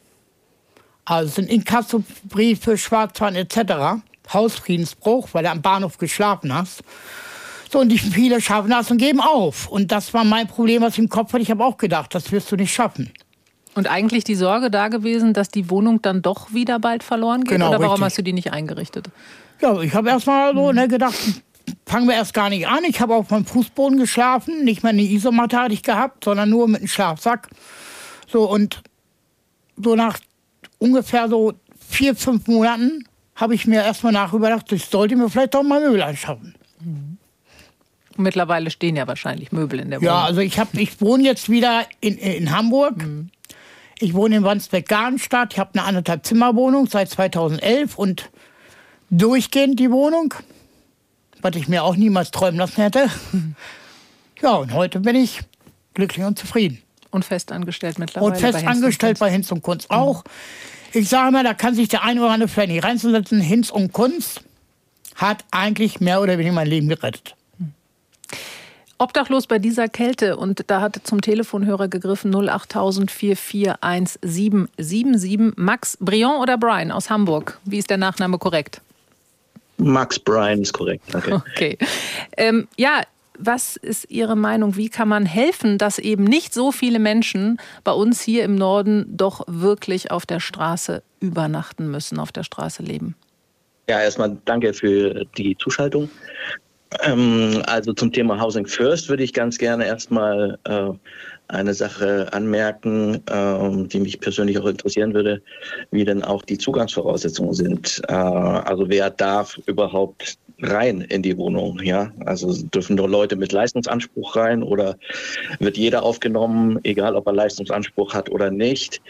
Also 1.06 1.34
sind 1.34 1.52
Inkassobriefe, 1.52 2.80
Schwarzfahren 2.80 3.36
etc. 3.36 4.02
Hausfriedensbruch, 4.34 5.30
weil 5.34 5.44
du 5.44 5.52
am 5.52 5.62
Bahnhof 5.62 5.98
geschlafen 5.98 6.54
hast. 6.54 6.84
So, 7.72 7.80
und 7.80 7.90
die 7.90 7.98
viele 7.98 8.42
schaffen 8.42 8.70
das 8.70 8.92
und 8.92 8.98
geben 8.98 9.22
auf. 9.22 9.68
Und 9.68 9.92
das 9.92 10.14
war 10.14 10.26
mein 10.26 10.48
Problem, 10.48 10.82
was 10.82 10.94
ich 10.94 11.00
im 11.00 11.10
Kopf 11.10 11.32
hatte. 11.32 11.42
Ich 11.42 11.52
habe 11.52 11.64
auch 11.64 11.78
gedacht, 11.78 12.14
das 12.14 12.32
wirst 12.32 12.52
du 12.52 12.58
nicht 12.58 12.74
schaffen. 12.74 13.12
Und 13.76 13.90
eigentlich 13.90 14.26
die 14.26 14.36
Sorge 14.36 14.70
da 14.70 14.90
gewesen, 14.90 15.34
dass 15.34 15.50
die 15.50 15.70
Wohnung 15.70 16.02
dann 16.02 16.22
doch 16.22 16.54
wieder 16.54 16.80
bald 16.80 17.04
verloren 17.04 17.46
geht? 17.46 17.54
Genau, 17.54 17.70
Oder 17.70 17.80
warum 17.80 17.92
richtig. 17.92 18.06
hast 18.06 18.18
du 18.18 18.24
die 18.24 18.34
nicht 18.34 18.52
eingerichtet? 18.52 19.08
Ja, 19.62 19.80
ich 19.80 19.94
habe 19.94 20.10
erst 20.10 20.28
mal 20.28 20.54
so 20.54 20.74
ne, 20.74 20.90
gedacht, 20.90 21.16
fangen 21.86 22.08
wir 22.08 22.16
erst 22.16 22.34
gar 22.34 22.50
nicht 22.50 22.68
an. 22.68 22.84
Ich 22.84 23.00
habe 23.00 23.16
auf 23.16 23.30
meinem 23.30 23.46
Fußboden 23.46 23.98
geschlafen. 23.98 24.66
Nicht 24.66 24.84
mehr 24.84 24.92
eine 24.92 25.04
Isomatte 25.04 25.58
hatte 25.58 25.74
ich 25.74 25.84
gehabt, 25.84 26.26
sondern 26.26 26.50
nur 26.50 26.68
mit 26.68 26.82
einem 26.82 26.88
Schlafsack. 26.90 27.48
So, 28.28 28.50
und 28.50 28.82
so 29.78 29.96
nach 29.96 30.20
ungefähr 30.80 31.30
so 31.30 31.54
vier, 31.80 32.16
fünf 32.16 32.48
Monaten 32.48 33.06
habe 33.36 33.56
ich 33.56 33.66
mir 33.66 33.84
erstmal 33.84 34.14
nachüberdacht, 34.14 34.72
ich 34.72 34.86
sollte 34.86 35.16
mir 35.16 35.30
vielleicht 35.30 35.56
auch 35.56 35.64
mal 35.64 35.82
Möbel 35.82 36.02
anschaffen. 36.02 36.56
Mhm. 36.80 37.18
Mittlerweile 38.18 38.70
stehen 38.72 38.96
ja 38.96 39.08
wahrscheinlich 39.08 39.52
Möbel 39.52 39.80
in 39.80 39.90
der 39.90 40.02
Wohnung. 40.02 40.14
Ja, 40.14 40.24
also 40.24 40.42
ich, 40.42 40.60
hab, 40.60 40.74
ich 40.74 41.00
wohne 41.02 41.24
jetzt 41.24 41.50
wieder 41.50 41.86
in, 42.02 42.18
in 42.18 42.52
Hamburg. 42.52 42.98
Mhm. 42.98 43.30
Ich 44.00 44.14
wohne 44.14 44.38
in 44.38 44.44
Wandsbek-Gartenstadt. 44.44 45.54
Ich 45.54 45.60
habe 45.60 45.72
eine 45.74 45.84
anderthalb 45.84 46.26
Zimmerwohnung 46.26 46.88
seit 46.88 47.10
2011 47.10 47.98
und 47.98 48.30
durchgehend 49.10 49.80
die 49.80 49.92
Wohnung, 49.92 50.34
was 51.42 51.56
ich 51.56 51.68
mir 51.68 51.84
auch 51.84 51.96
niemals 51.96 52.32
träumen 52.32 52.58
lassen 52.60 52.82
hätte. 52.82 53.08
Mhm. 53.32 53.56
Ja, 54.42 54.56
und 54.56 54.74
heute 54.74 55.00
bin 55.02 55.16
ich 55.16 55.42
glücklich 55.94 56.26
und 56.26 56.40
zufrieden. 56.40 56.82
Und 57.12 57.24
festangestellt 57.24 58.00
mittlerweile. 58.00 58.34
Und 58.34 58.40
festangestellt 58.40 59.20
bei 59.20 59.30
Hinz 59.30 59.52
und 59.52 59.62
Kunst 59.62 59.92
auch. 59.92 60.24
Mhm. 60.24 60.30
Ich 60.94 61.10
sage 61.10 61.32
mal, 61.32 61.44
da 61.44 61.54
kann 61.54 61.76
sich 61.76 61.88
der 61.88 62.04
eine 62.04 62.22
oder 62.22 62.32
andere 62.32 62.50
vielleicht 62.50 62.72
nicht 62.72 62.84
reinzusetzen. 62.84 63.40
Hinz 63.40 63.70
und 63.70 63.94
Kunst 63.94 64.42
hat 65.16 65.46
eigentlich 65.52 66.00
mehr 66.00 66.22
oder 66.22 66.38
weniger 66.38 66.54
mein 66.54 66.68
Leben 66.68 66.90
gerettet. 66.90 67.36
Obdachlos 68.98 69.48
bei 69.48 69.58
dieser 69.58 69.90
Kälte 69.90 70.38
und 70.38 70.66
da 70.68 70.82
hat 70.82 71.00
zum 71.04 71.22
Telefonhörer 71.22 71.88
gegriffen 71.88 72.36
08000 72.36 73.10
441 73.10 75.54
Max 75.56 75.98
Brion 76.00 76.40
oder 76.40 76.58
Brian 76.58 76.92
aus 76.92 77.10
Hamburg. 77.10 77.60
Wie 77.66 77.80
ist 77.80 77.90
der 77.90 77.98
Nachname 77.98 78.38
korrekt? 78.38 78.82
Max 79.78 80.20
Brian 80.20 80.62
ist 80.62 80.74
korrekt. 80.74 81.16
Okay. 81.16 81.34
okay. 81.52 81.78
Ähm, 82.38 82.68
ja, 82.78 83.02
was 83.42 83.76
ist 83.76 84.10
Ihre 84.10 84.36
Meinung? 84.36 84.76
Wie 84.76 84.90
kann 84.90 85.08
man 85.08 85.26
helfen, 85.26 85.78
dass 85.78 86.00
eben 86.00 86.24
nicht 86.24 86.54
so 86.54 86.72
viele 86.72 87.00
Menschen 87.00 87.60
bei 87.84 87.92
uns 87.92 88.22
hier 88.22 88.44
im 88.44 88.56
Norden 88.56 89.06
doch 89.10 89.44
wirklich 89.48 90.12
auf 90.12 90.26
der 90.26 90.40
Straße 90.40 91.04
übernachten 91.20 91.90
müssen, 91.90 92.20
auf 92.20 92.32
der 92.32 92.44
Straße 92.44 92.84
leben? 92.84 93.16
Ja, 93.90 94.02
erstmal 94.02 94.38
danke 94.46 94.74
für 94.74 95.26
die 95.38 95.58
Zuschaltung. 95.58 96.10
Ähm, 97.04 97.62
also 97.68 97.94
zum 97.94 98.12
Thema 98.12 98.40
Housing 98.42 98.66
First 98.66 99.10
würde 99.10 99.24
ich 99.24 99.34
ganz 99.34 99.58
gerne 99.58 99.86
erstmal 99.86 100.58
äh, 100.66 100.92
eine 101.48 101.74
Sache 101.74 102.32
anmerken, 102.32 103.16
äh, 103.28 103.88
die 103.88 104.00
mich 104.00 104.20
persönlich 104.20 104.58
auch 104.60 104.66
interessieren 104.66 105.14
würde, 105.14 105.42
wie 105.92 106.06
denn 106.06 106.24
auch 106.24 106.44
die 106.44 106.58
Zugangsvoraussetzungen 106.58 107.54
sind. 107.54 108.02
Äh, 108.08 108.14
also 108.14 108.90
wer 108.90 109.10
darf 109.10 109.58
überhaupt 109.66 110.38
rein 110.62 111.02
in 111.02 111.22
die 111.22 111.38
Wohnung? 111.38 111.80
Ja, 111.84 112.12
also 112.26 112.54
dürfen 112.54 112.96
nur 112.96 113.10
Leute 113.10 113.36
mit 113.36 113.52
Leistungsanspruch 113.52 114.36
rein 114.36 114.64
oder 114.64 114.98
wird 115.60 115.78
jeder 115.78 116.04
aufgenommen, 116.04 116.80
egal 116.84 117.16
ob 117.16 117.28
er 117.28 117.34
Leistungsanspruch 117.34 118.14
hat 118.14 118.30
oder 118.30 118.52
nicht? 118.52 119.02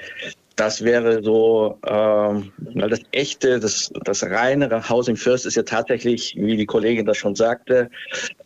Das 0.58 0.84
wäre 0.84 1.24
so, 1.24 1.80
ähm, 1.88 2.52
das 2.76 3.00
echte, 3.14 3.60
das, 3.60 3.90
das 4.04 4.22
reinere 4.24 4.88
Housing 4.90 5.16
First 5.16 5.46
ist 5.46 5.56
ja 5.56 5.64
tatsächlich, 5.64 6.36
wie 6.38 6.58
die 6.58 6.66
Kollegin 6.66 7.06
das 7.06 7.18
schon 7.18 7.36
sagte, 7.36 7.90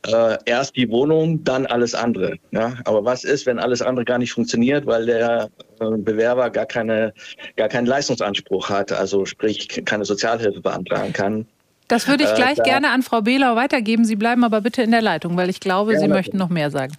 äh, 0.08 0.38
erst 0.46 0.76
die 0.76 0.90
Wohnung, 0.90 1.44
dann 1.44 1.66
alles 1.66 1.96
andere. 1.96 2.38
Ja? 2.52 2.78
Aber 2.86 3.04
was 3.04 3.24
ist, 3.24 3.46
wenn 3.48 3.60
alles 3.60 3.82
andere 3.82 4.06
gar 4.06 4.20
nicht 4.20 4.32
funktioniert, 4.32 4.86
weil 4.86 5.08
der 5.08 5.50
äh, 5.80 5.98
Bewerber 5.98 6.52
gar, 6.52 6.68
keine, 6.68 7.14
gar 7.58 7.70
keinen 7.70 7.88
Leistungsanspruch 7.88 8.70
hat, 8.70 8.92
also 8.92 9.26
sprich 9.26 9.68
keine 9.84 10.06
Sozialhilfe 10.06 10.62
beantragen 10.62 11.12
kann? 11.12 11.48
Das 11.88 12.08
würde 12.08 12.24
ich 12.24 12.32
äh, 12.32 12.36
gleich 12.36 12.60
äh, 12.60 12.64
gerne 12.64 12.90
an 12.90 13.04
Frau 13.04 13.22
Behlau 13.22 13.56
weitergeben. 13.56 14.06
Sie 14.06 14.16
bleiben 14.16 14.44
aber 14.44 14.62
bitte 14.62 14.82
in 14.82 14.92
der 14.92 15.02
Leitung, 15.02 15.38
weil 15.38 15.50
ich 15.50 15.60
glaube, 15.60 15.94
ja, 15.94 16.00
Sie 16.00 16.08
möchten 16.08 16.38
noch 16.38 16.50
mehr 16.50 16.72
sagen. 16.72 16.94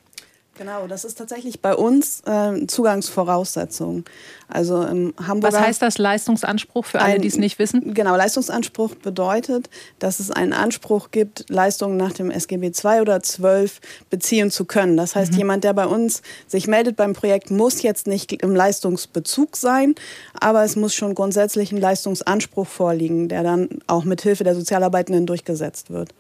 Genau, 0.59 0.87
das 0.87 1.05
ist 1.05 1.19
tatsächlich 1.19 1.61
bei 1.61 1.75
uns 1.75 2.23
äh, 2.25 2.67
Zugangsvoraussetzung. 2.67 4.05
Also 4.49 4.83
im 4.83 5.13
Hamburger. 5.19 5.57
Was 5.57 5.63
heißt 5.63 5.83
das 5.83 5.99
Leistungsanspruch 5.99 6.85
für 6.85 7.01
alle, 7.01 7.19
die 7.19 7.29
es 7.29 7.37
nicht 7.37 7.59
wissen? 7.59 7.93
Genau, 7.95 8.17
Leistungsanspruch 8.17 8.95
bedeutet, 8.95 9.69
dass 9.99 10.21
es 10.21 10.31
einen 10.31 10.53
Anspruch 10.53 11.11
gibt, 11.11 11.45
Leistungen 11.49 11.97
nach 11.97 12.13
dem 12.13 12.31
SGB 12.31 12.69
II 12.69 13.01
oder 13.01 13.21
XII 13.21 13.71
beziehen 14.09 14.51
zu 14.51 14.65
können. 14.65 14.97
Das 14.97 15.15
heißt, 15.15 15.33
mhm. 15.33 15.39
jemand, 15.39 15.65
der 15.65 15.75
bei 15.75 15.87
uns 15.87 16.23
sich 16.47 16.69
meldet 16.69 16.97
beim 16.97 17.13
Projekt, 17.13 17.51
muss 17.51 17.83
jetzt 17.83 18.07
nicht 18.07 18.33
im 18.33 18.55
Leistungsbezug 18.55 19.57
sein, 19.57 19.95
aber 20.41 20.65
es 20.65 20.77
muss 20.77 20.95
schon 20.95 21.15
grundsätzlich 21.15 21.73
ein 21.73 21.81
Leistungsanspruch 21.81 22.67
vorliegen, 22.67 23.29
der 23.29 23.43
dann 23.43 23.69
auch 23.89 24.05
mit 24.05 24.23
Hilfe 24.23 24.45
der 24.45 24.55
Sozialarbeitenden 24.55 25.27
durchgesetzt 25.27 25.91
wird. 25.91 26.15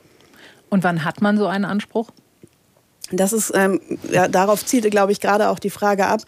Und 0.69 0.83
wann 0.85 1.05
hat 1.05 1.23
man 1.23 1.39
so 1.39 1.47
einen 1.47 1.65
Anspruch? 1.65 2.11
Das 3.13 3.33
ist, 3.33 3.53
ähm, 3.55 3.81
ja, 4.11 4.27
darauf 4.29 4.65
zielte, 4.65 4.91
glaube 4.91 5.13
ich, 5.13 5.21
gerade 5.21 5.49
auch 5.49 5.59
die 5.59 5.71
Frage 5.71 6.07
ab, 6.07 6.23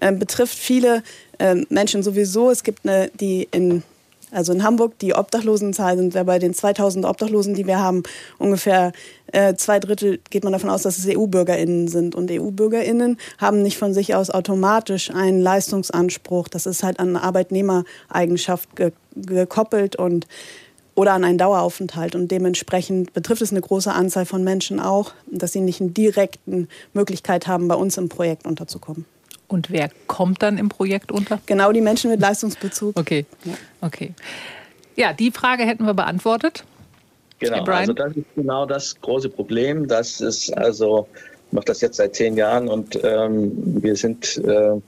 ähm, 0.00 0.18
betrifft 0.18 0.58
viele 0.58 1.02
ähm, 1.38 1.66
Menschen 1.68 2.02
sowieso. 2.02 2.50
Es 2.50 2.64
gibt 2.64 2.86
eine, 2.88 3.10
die 3.20 3.48
in, 3.52 3.84
also 4.32 4.52
in 4.52 4.64
Hamburg, 4.64 4.98
die 4.98 5.14
Obdachlosenzahl 5.14 5.96
sind 5.96 6.14
wir 6.14 6.24
bei 6.24 6.40
den 6.40 6.52
2000 6.52 7.04
Obdachlosen, 7.04 7.54
die 7.54 7.66
wir 7.66 7.78
haben, 7.78 8.02
ungefähr 8.38 8.92
äh, 9.28 9.54
zwei 9.54 9.78
Drittel 9.78 10.20
geht 10.30 10.44
man 10.44 10.52
davon 10.52 10.70
aus, 10.70 10.82
dass 10.82 10.98
es 10.98 11.06
EU-BürgerInnen 11.06 11.86
sind. 11.86 12.14
Und 12.14 12.30
EU-BürgerInnen 12.30 13.16
haben 13.38 13.62
nicht 13.62 13.78
von 13.78 13.94
sich 13.94 14.14
aus 14.14 14.30
automatisch 14.30 15.10
einen 15.10 15.40
Leistungsanspruch. 15.40 16.48
Das 16.48 16.66
ist 16.66 16.82
halt 16.82 16.98
an 16.98 17.16
Arbeitnehmereigenschaft 17.16 18.74
ge 18.76 18.92
gekoppelt 19.16 19.94
und 19.94 20.26
oder 20.94 21.12
an 21.12 21.24
einen 21.24 21.38
Daueraufenthalt. 21.38 22.14
Und 22.14 22.30
dementsprechend 22.30 23.12
betrifft 23.12 23.42
es 23.42 23.50
eine 23.50 23.60
große 23.60 23.92
Anzahl 23.92 24.26
von 24.26 24.44
Menschen 24.44 24.80
auch, 24.80 25.12
dass 25.26 25.52
sie 25.52 25.60
nicht 25.60 25.80
eine 25.80 25.90
direkte 25.90 26.68
Möglichkeit 26.92 27.46
haben, 27.46 27.68
bei 27.68 27.74
uns 27.74 27.96
im 27.96 28.08
Projekt 28.08 28.46
unterzukommen. 28.46 29.04
Und 29.48 29.70
wer 29.70 29.90
kommt 30.06 30.42
dann 30.42 30.58
im 30.58 30.68
Projekt 30.68 31.12
unter? 31.12 31.38
Genau 31.46 31.72
die 31.72 31.80
Menschen 31.80 32.10
mit 32.10 32.20
Leistungsbezug. 32.20 32.98
Okay. 32.98 33.26
Ja. 33.44 33.52
okay. 33.82 34.14
Ja, 34.96 35.12
die 35.12 35.30
Frage 35.30 35.64
hätten 35.64 35.84
wir 35.84 35.94
beantwortet. 35.94 36.64
Genau, 37.40 37.64
also 37.64 37.92
das 37.92 38.16
ist 38.16 38.26
genau 38.36 38.64
das 38.64 39.00
große 39.00 39.28
Problem. 39.28 39.88
Das 39.88 40.20
ist 40.20 40.56
also, 40.56 41.08
ich 41.48 41.52
mache 41.52 41.66
das 41.66 41.80
jetzt 41.80 41.96
seit 41.96 42.14
zehn 42.14 42.36
Jahren 42.36 42.68
und 42.68 42.98
ähm, 43.02 43.82
wir 43.82 43.96
sind 43.96 44.38
äh, 44.38 44.80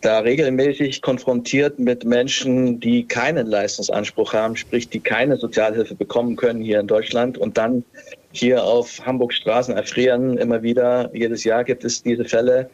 da 0.00 0.20
regelmäßig 0.20 1.02
konfrontiert 1.02 1.78
mit 1.78 2.04
Menschen, 2.04 2.80
die 2.80 3.04
keinen 3.04 3.46
Leistungsanspruch 3.46 4.32
haben, 4.32 4.56
sprich 4.56 4.88
die 4.88 5.00
keine 5.00 5.36
Sozialhilfe 5.36 5.94
bekommen 5.94 6.36
können 6.36 6.62
hier 6.62 6.80
in 6.80 6.86
Deutschland 6.86 7.38
und 7.38 7.56
dann 7.56 7.84
hier 8.32 8.62
auf 8.62 9.04
Hamburg 9.04 9.32
Straßen 9.32 9.74
erfrieren 9.74 10.36
immer 10.36 10.62
wieder. 10.62 11.10
Jedes 11.14 11.44
Jahr 11.44 11.64
gibt 11.64 11.84
es 11.84 12.02
diese 12.02 12.24
Fälle, 12.24 12.68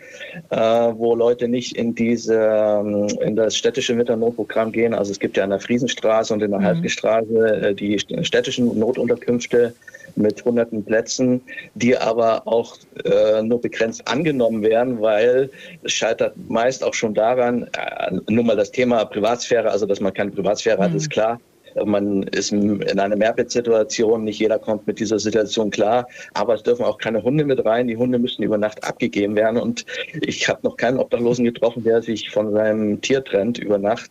äh, 0.50 0.56
wo 0.56 1.14
Leute 1.14 1.46
nicht 1.46 1.76
in 1.76 1.94
diese 1.94 2.34
ähm, 2.34 3.06
in 3.20 3.36
das 3.36 3.56
städtische 3.56 3.94
Mitternotprogramm 3.94 4.72
gehen. 4.72 4.92
Also 4.92 5.12
es 5.12 5.20
gibt 5.20 5.36
ja 5.36 5.44
an 5.44 5.50
der 5.50 5.60
Friesenstraße 5.60 6.34
und 6.34 6.42
in 6.42 6.50
der 6.50 6.60
mhm. 6.60 6.64
Halbgestraße 6.64 7.46
äh, 7.62 7.74
die 7.74 7.98
städtischen 7.98 8.76
Notunterkünfte 8.78 9.74
mit 10.16 10.44
hunderten 10.44 10.84
Plätzen, 10.84 11.40
die 11.74 11.96
aber 11.96 12.46
auch 12.46 12.76
äh, 13.04 13.42
nur 13.42 13.60
begrenzt 13.60 14.06
angenommen 14.08 14.62
werden, 14.62 15.00
weil 15.00 15.50
es 15.82 15.92
scheitert 15.92 16.34
meist 16.48 16.84
auch 16.84 16.94
schon 16.94 17.14
daran, 17.14 17.68
äh, 17.76 18.12
nur 18.28 18.44
mal 18.44 18.56
das 18.56 18.70
Thema 18.70 19.04
Privatsphäre, 19.04 19.70
also 19.70 19.86
dass 19.86 20.00
man 20.00 20.12
keine 20.12 20.30
Privatsphäre 20.30 20.78
mhm. 20.78 20.82
hat, 20.82 20.94
ist 20.94 21.10
klar. 21.10 21.40
Man 21.84 22.24
ist 22.24 22.52
in 22.52 22.98
einer 22.98 23.16
Mehrbettsituation, 23.16 24.24
nicht 24.24 24.38
jeder 24.38 24.58
kommt 24.58 24.86
mit 24.86 25.00
dieser 25.00 25.18
Situation 25.18 25.70
klar, 25.70 26.06
aber 26.34 26.54
es 26.54 26.62
dürfen 26.62 26.84
auch 26.84 26.98
keine 26.98 27.22
Hunde 27.22 27.44
mit 27.44 27.64
rein. 27.64 27.88
Die 27.88 27.96
Hunde 27.96 28.18
müssen 28.18 28.42
über 28.42 28.58
Nacht 28.58 28.82
abgegeben 28.84 29.36
werden 29.36 29.60
und 29.60 29.84
ich 30.20 30.48
habe 30.48 30.60
noch 30.62 30.76
keinen 30.76 30.98
Obdachlosen 30.98 31.44
getroffen, 31.44 31.84
der 31.84 32.02
sich 32.02 32.30
von 32.30 32.52
seinem 32.52 33.00
Tier 33.00 33.24
trennt 33.24 33.58
über 33.58 33.78
Nacht. 33.78 34.10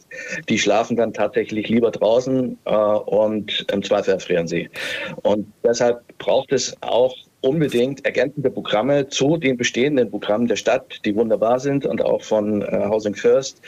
Die 0.50 0.58
schlafen 0.58 0.98
dann 0.98 1.14
tatsächlich 1.14 1.70
lieber 1.70 1.92
draußen 1.92 2.58
äh, 2.66 2.72
und 2.72 3.66
im 3.72 3.84
Zweifel 3.84 4.14
erfrieren 4.14 4.48
sie. 4.48 4.70
Und 5.24 5.48
deshalb 5.64 6.02
braucht 6.18 6.52
es 6.52 6.76
auch 6.82 7.16
unbedingt 7.42 8.06
ergänzende 8.06 8.52
Programme 8.52 9.08
zu 9.08 9.38
den 9.38 9.58
bestehenden 9.58 10.12
Programmen 10.12 10.48
der 10.48 10.56
Stadt, 10.56 11.00
die 11.06 11.16
wunderbar 11.16 11.60
sind 11.60 11.86
und 11.86 12.04
auch 12.04 12.22
von 12.22 12.62
äh, 12.62 12.86
Housing 12.88 13.16
First, 13.16 13.62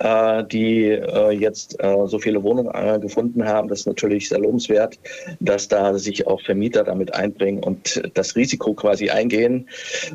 äh, 0.00 0.42
die 0.44 0.88
äh, 0.88 1.30
jetzt 1.30 1.82
äh, 1.82 2.06
so 2.06 2.18
viele 2.18 2.42
Wohnungen 2.42 2.72
äh, 2.74 2.98
gefunden 2.98 3.46
haben. 3.46 3.68
Das 3.68 3.80
ist 3.80 3.86
natürlich 3.86 4.28
sehr 4.28 4.40
lobenswert, 4.40 4.98
dass 5.38 5.68
da 5.68 5.96
sich 5.98 6.26
auch 6.26 6.42
Vermieter 6.42 6.82
damit 6.82 7.14
einbringen 7.14 7.62
und 7.62 8.02
das 8.14 8.34
Risiko 8.34 8.74
quasi 8.74 9.10
eingehen, 9.10 9.68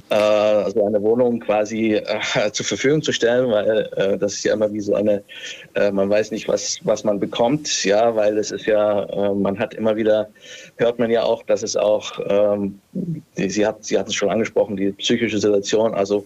äh, 0.10 0.16
also 0.16 0.86
eine 0.86 1.02
Wohnung 1.02 1.40
quasi 1.40 2.02
zur 2.52 2.66
Verfügung 2.66 3.02
zu 3.02 3.14
stellen, 3.14 3.50
weil 3.50 4.18
das 4.20 4.34
ist 4.34 4.44
ja 4.44 4.54
immer 4.54 4.72
wie 4.72 4.80
so 4.80 4.96
eine, 4.96 5.24
man 5.92 6.10
weiß 6.10 6.32
nicht, 6.32 6.48
was, 6.48 6.80
was 6.84 7.04
man 7.04 7.20
bekommt, 7.20 7.84
ja, 7.84 8.16
weil 8.16 8.38
es 8.38 8.52
ist 8.52 8.66
ja, 8.66 9.08
man 9.34 9.58
hat 9.60 9.74
immer 9.74 9.96
wieder, 9.96 10.30
hört 10.78 11.00
man 11.00 11.10
ja 11.10 11.24
auch, 11.24 11.44
dass 11.44 11.64
es 11.64 11.76
auch 11.76 12.20
ähm, 12.28 12.80
Sie, 13.36 13.66
hat, 13.66 13.84
Sie 13.86 13.98
hatten 13.98 14.10
es 14.10 14.16
schon 14.16 14.30
angesprochen, 14.30 14.76
die 14.78 14.92
psychische 14.92 15.38
Situation. 15.38 15.94
Also 15.94 16.26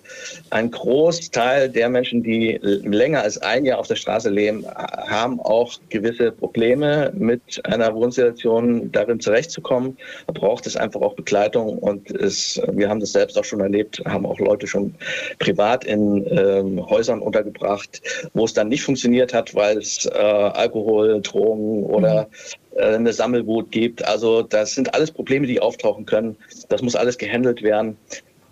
ein 0.50 0.72
Großteil 0.72 1.70
der 1.70 1.90
Menschen, 1.90 2.24
die 2.24 2.60
länger 2.62 3.22
als 3.22 3.38
ein 3.40 3.66
Jahr 3.66 3.80
auf 3.80 3.88
der 3.88 3.96
Straße 3.96 4.30
leben, 4.30 4.66
haben 4.68 5.40
auch 5.42 5.74
gewisse 5.90 6.32
Probleme 6.32 7.12
mit 7.16 7.42
einer 7.66 7.94
Wohnsituation 7.94 8.92
darin 8.92 9.20
zurechtzukommen. 9.20 9.98
Da 10.28 10.34
braucht 10.34 10.66
es 10.68 10.78
einfach 10.78 11.02
auch 11.02 11.16
Begleitung 11.16 11.78
und 11.80 12.10
es, 12.12 12.62
wir 12.72 12.90
haben 12.90 13.00
das 13.00 13.12
selbst 13.12 13.38
auch 13.38 13.46
schon 13.46 13.60
erlebt, 13.60 14.02
haben 14.06 14.26
auch 14.26 14.40
Leute 14.40 14.68
schon 14.68 14.96
privat 15.40 15.84
in 15.84 16.26
ähm, 16.30 16.90
Häusern 16.90 17.20
untergebracht, 17.20 18.02
wo 18.34 18.46
es 18.46 18.54
dann 18.54 18.70
nicht 18.70 18.84
funktioniert 18.84 19.34
hat, 19.34 19.54
weil 19.54 19.78
es 19.78 20.06
äh, 20.06 20.18
Alkohol, 20.18 21.22
Drogen 21.22 21.84
oder 21.84 22.24
mhm 22.24 22.62
eine 22.80 23.14
Sammelwut 23.14 23.72
gibt. 23.72 24.06
Also 24.06 24.42
das 24.42 24.76
sind 24.76 24.94
alles 24.94 25.12
Probleme, 25.12 25.48
die 25.48 25.60
auftauchen 25.60 26.06
können. 26.06 26.36
Das 26.70 26.82
muss 26.82 26.96
alles 26.96 27.18
gehandelt 27.18 27.62
werden. 27.62 27.98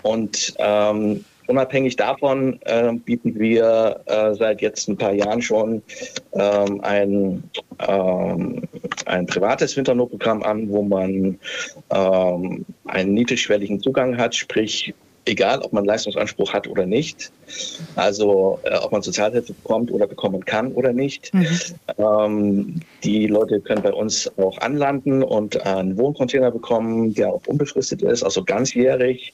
Und 0.04 0.54
ähm, 0.60 1.24
unabhängig 1.48 1.96
davon 1.96 2.60
äh, 2.66 2.94
bieten 2.94 3.38
wir 3.38 4.02
äh, 4.06 4.34
seit 4.36 4.62
jetzt 4.62 4.88
ein 4.88 4.98
paar 4.98 5.14
Jahren 5.14 5.42
schon 5.42 5.82
ähm, 6.34 6.82
ein, 6.82 7.44
ähm, 7.88 8.64
ein 9.06 9.26
privates 9.26 9.76
Winternotprogramm 9.76 10.44
an, 10.44 10.70
wo 10.70 10.84
man 10.84 11.40
ähm, 11.90 12.66
einen 12.86 13.14
niedrigschwelligen 13.14 13.82
Zugang 13.82 14.18
hat, 14.18 14.36
sprich 14.36 14.94
egal 15.26 15.62
ob 15.62 15.74
man 15.74 15.86
Leistungsanspruch 15.86 16.54
hat 16.54 16.68
oder 16.68 16.86
nicht, 16.86 17.32
also 17.96 18.60
äh, 18.64 18.76
ob 18.78 18.92
man 18.92 19.02
Sozialhilfe 19.02 19.54
bekommt 19.54 19.92
oder 19.92 20.08
bekommen 20.08 20.46
kann 20.46 20.72
oder 20.74 20.94
nicht. 20.94 21.34
Mhm. 21.34 21.48
Ähm, 21.98 22.80
die 23.04 23.28
Leute 23.28 23.60
können 23.60 23.82
bei 23.82 23.94
uns 23.94 24.32
auch 24.38 24.58
anlanden 24.60 25.24
und 25.24 25.66
einen 25.66 25.98
Wohncontainer 25.98 26.52
bekommen, 26.52 27.14
der 27.14 27.30
auch 27.30 27.46
unbefristet 27.48 28.02
ist, 28.02 28.24
also 28.24 28.44
ganzjährig, 28.44 29.34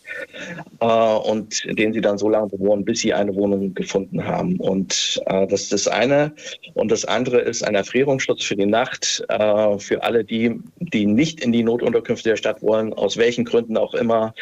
äh, 0.79 0.85
und 0.85 1.63
den 1.77 1.93
sie 1.93 2.01
dann 2.01 2.17
so 2.17 2.29
lange 2.29 2.47
bewohnen, 2.47 2.85
bis 2.85 3.01
sie 3.01 3.13
eine 3.13 3.35
Wohnung 3.35 3.73
gefunden 3.73 4.23
haben. 4.25 4.57
Und 4.57 5.21
äh, 5.25 5.47
das 5.47 5.63
ist 5.63 5.73
das 5.73 5.87
eine. 5.87 6.33
Und 6.73 6.91
das 6.91 7.05
andere 7.05 7.39
ist 7.39 7.63
ein 7.63 7.75
Erfrierungsschutz 7.75 8.43
für 8.43 8.55
die 8.55 8.65
Nacht 8.65 9.23
äh, 9.29 9.77
für 9.79 10.03
alle 10.03 10.23
die, 10.23 10.59
die 10.79 11.05
nicht 11.05 11.41
in 11.41 11.51
die 11.51 11.63
Notunterkünfte 11.63 12.29
der 12.29 12.37
Stadt 12.37 12.61
wollen, 12.61 12.93
aus 12.93 13.17
welchen 13.17 13.45
Gründen 13.45 13.77
auch 13.77 13.93
immer. 13.93 14.33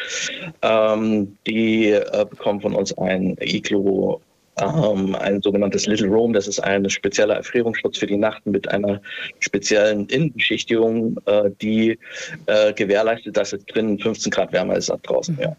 Ähm, 0.62 1.36
die 1.46 1.90
äh, 1.90 2.26
bekommen 2.28 2.60
von 2.60 2.74
uns 2.74 2.96
ein 2.96 3.36
Iglu 3.40 4.18
ähm, 4.60 5.14
ein 5.16 5.42
sogenanntes 5.42 5.86
Little 5.86 6.08
Room. 6.08 6.32
Das 6.32 6.46
ist 6.46 6.60
ein 6.60 6.88
spezieller 6.88 7.36
Erfrierungsschutz 7.36 7.98
für 7.98 8.06
die 8.06 8.16
Nacht 8.16 8.46
mit 8.46 8.68
einer 8.70 9.00
speziellen 9.40 10.06
Innenbeschichtigung, 10.06 11.18
äh, 11.26 11.50
die 11.60 11.98
äh, 12.46 12.72
gewährleistet, 12.72 13.36
dass 13.36 13.52
es 13.52 13.64
drinnen 13.66 13.98
15 13.98 14.30
Grad 14.30 14.52
wärmer 14.52 14.76
ist 14.76 14.90
als 14.90 15.02
draußen. 15.02 15.38
Ja. 15.40 15.56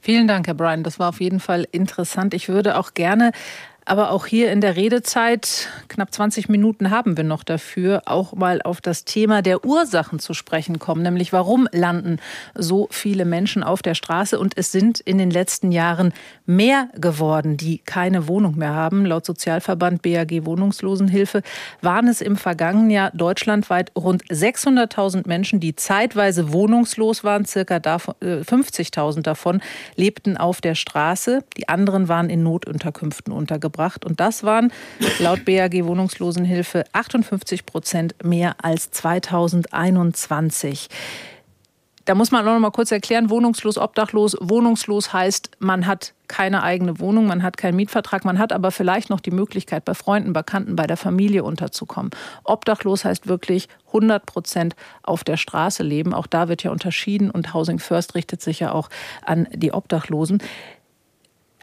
Vielen 0.00 0.26
Dank, 0.26 0.46
Herr 0.46 0.54
Brian. 0.54 0.82
Das 0.82 0.98
war 0.98 1.10
auf 1.10 1.20
jeden 1.20 1.40
Fall 1.40 1.66
interessant. 1.70 2.32
Ich 2.32 2.48
würde 2.48 2.78
auch 2.78 2.94
gerne 2.94 3.32
Aber 3.86 4.10
auch 4.10 4.26
hier 4.26 4.52
in 4.52 4.60
der 4.60 4.76
Redezeit, 4.76 5.68
knapp 5.88 6.12
20 6.12 6.48
Minuten 6.48 6.90
haben 6.90 7.16
wir 7.16 7.24
noch 7.24 7.42
dafür, 7.42 8.02
auch 8.04 8.34
mal 8.34 8.60
auf 8.62 8.80
das 8.80 9.04
Thema 9.04 9.42
der 9.42 9.64
Ursachen 9.64 10.18
zu 10.18 10.34
sprechen 10.34 10.78
kommen. 10.78 11.02
Nämlich, 11.02 11.32
warum 11.32 11.66
landen 11.72 12.18
so 12.54 12.88
viele 12.90 13.24
Menschen 13.24 13.62
auf 13.62 13.80
der 13.82 13.94
Straße? 13.94 14.38
Und 14.38 14.56
es 14.56 14.70
sind 14.70 15.00
in 15.00 15.18
den 15.18 15.30
letzten 15.30 15.72
Jahren 15.72 16.12
mehr 16.44 16.88
geworden, 16.94 17.56
die 17.56 17.78
keine 17.78 18.28
Wohnung 18.28 18.56
mehr 18.58 18.74
haben. 18.74 19.06
Laut 19.06 19.24
Sozialverband 19.24 20.02
BAG 20.02 20.44
Wohnungslosenhilfe 20.44 21.42
waren 21.80 22.06
es 22.06 22.20
im 22.20 22.36
vergangenen 22.36 22.90
Jahr 22.90 23.10
deutschlandweit 23.12 23.92
rund 23.96 24.24
600.000 24.24 25.26
Menschen, 25.26 25.58
die 25.58 25.74
zeitweise 25.74 26.52
wohnungslos 26.52 27.24
waren. 27.24 27.46
Circa 27.46 27.76
50.000 27.76 29.18
äh, 29.18 29.22
davon 29.22 29.62
lebten 29.96 30.36
auf 30.36 30.60
der 30.60 30.74
Straße. 30.74 31.44
Die 31.56 31.68
anderen 31.68 32.08
waren 32.08 32.28
in 32.28 32.42
Notunterkünften 32.42 33.32
untergebracht 33.32 33.79
gebracht. 33.80 34.04
Und 34.04 34.20
das 34.20 34.44
waren 34.44 34.70
laut 35.18 35.44
BAG 35.44 35.84
Wohnungslosenhilfe 35.84 36.84
58 36.92 37.64
Prozent 37.66 38.14
mehr 38.22 38.56
als 38.62 38.90
2021. 38.90 40.88
Da 42.06 42.14
muss 42.14 42.30
man 42.32 42.46
auch 42.46 42.54
noch 42.54 42.60
mal 42.60 42.70
kurz 42.70 42.90
erklären, 42.90 43.30
wohnungslos, 43.30 43.78
obdachlos. 43.78 44.36
Wohnungslos 44.40 45.12
heißt, 45.12 45.50
man 45.60 45.86
hat 45.86 46.14
keine 46.28 46.62
eigene 46.62 46.98
Wohnung, 46.98 47.26
man 47.26 47.42
hat 47.42 47.56
keinen 47.56 47.76
Mietvertrag, 47.76 48.24
man 48.24 48.38
hat 48.38 48.52
aber 48.52 48.70
vielleicht 48.70 49.10
noch 49.10 49.20
die 49.20 49.30
Möglichkeit, 49.30 49.84
bei 49.84 49.94
Freunden, 49.94 50.32
Bekannten, 50.32 50.76
bei 50.76 50.86
der 50.86 50.96
Familie 50.96 51.44
unterzukommen. 51.44 52.10
Obdachlos 52.42 53.04
heißt 53.04 53.28
wirklich 53.28 53.68
100 53.88 54.26
Prozent 54.26 54.76
auf 55.02 55.24
der 55.24 55.36
Straße 55.36 55.82
leben. 55.82 56.14
Auch 56.14 56.26
da 56.26 56.48
wird 56.48 56.62
ja 56.62 56.70
unterschieden 56.70 57.30
und 57.30 57.54
Housing 57.54 57.78
First 57.78 58.14
richtet 58.14 58.42
sich 58.42 58.60
ja 58.60 58.72
auch 58.72 58.88
an 59.22 59.46
die 59.52 59.72
Obdachlosen. 59.72 60.42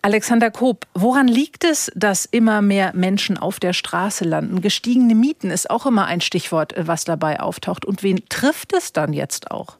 Alexander 0.01 0.51
Koop, 0.51 0.85
woran 0.93 1.27
liegt 1.27 1.63
es, 1.63 1.91
dass 1.95 2.25
immer 2.25 2.61
mehr 2.61 2.93
Menschen 2.95 3.37
auf 3.37 3.59
der 3.59 3.73
Straße 3.73 4.23
landen? 4.23 4.61
Gestiegene 4.61 5.15
Mieten 5.15 5.49
ist 5.49 5.69
auch 5.69 5.85
immer 5.85 6.05
ein 6.05 6.21
Stichwort, 6.21 6.73
was 6.77 7.03
dabei 7.03 7.39
auftaucht. 7.39 7.85
Und 7.85 8.03
wen 8.03 8.23
trifft 8.29 8.73
es 8.73 8.93
dann 8.93 9.13
jetzt 9.13 9.51
auch? 9.51 9.77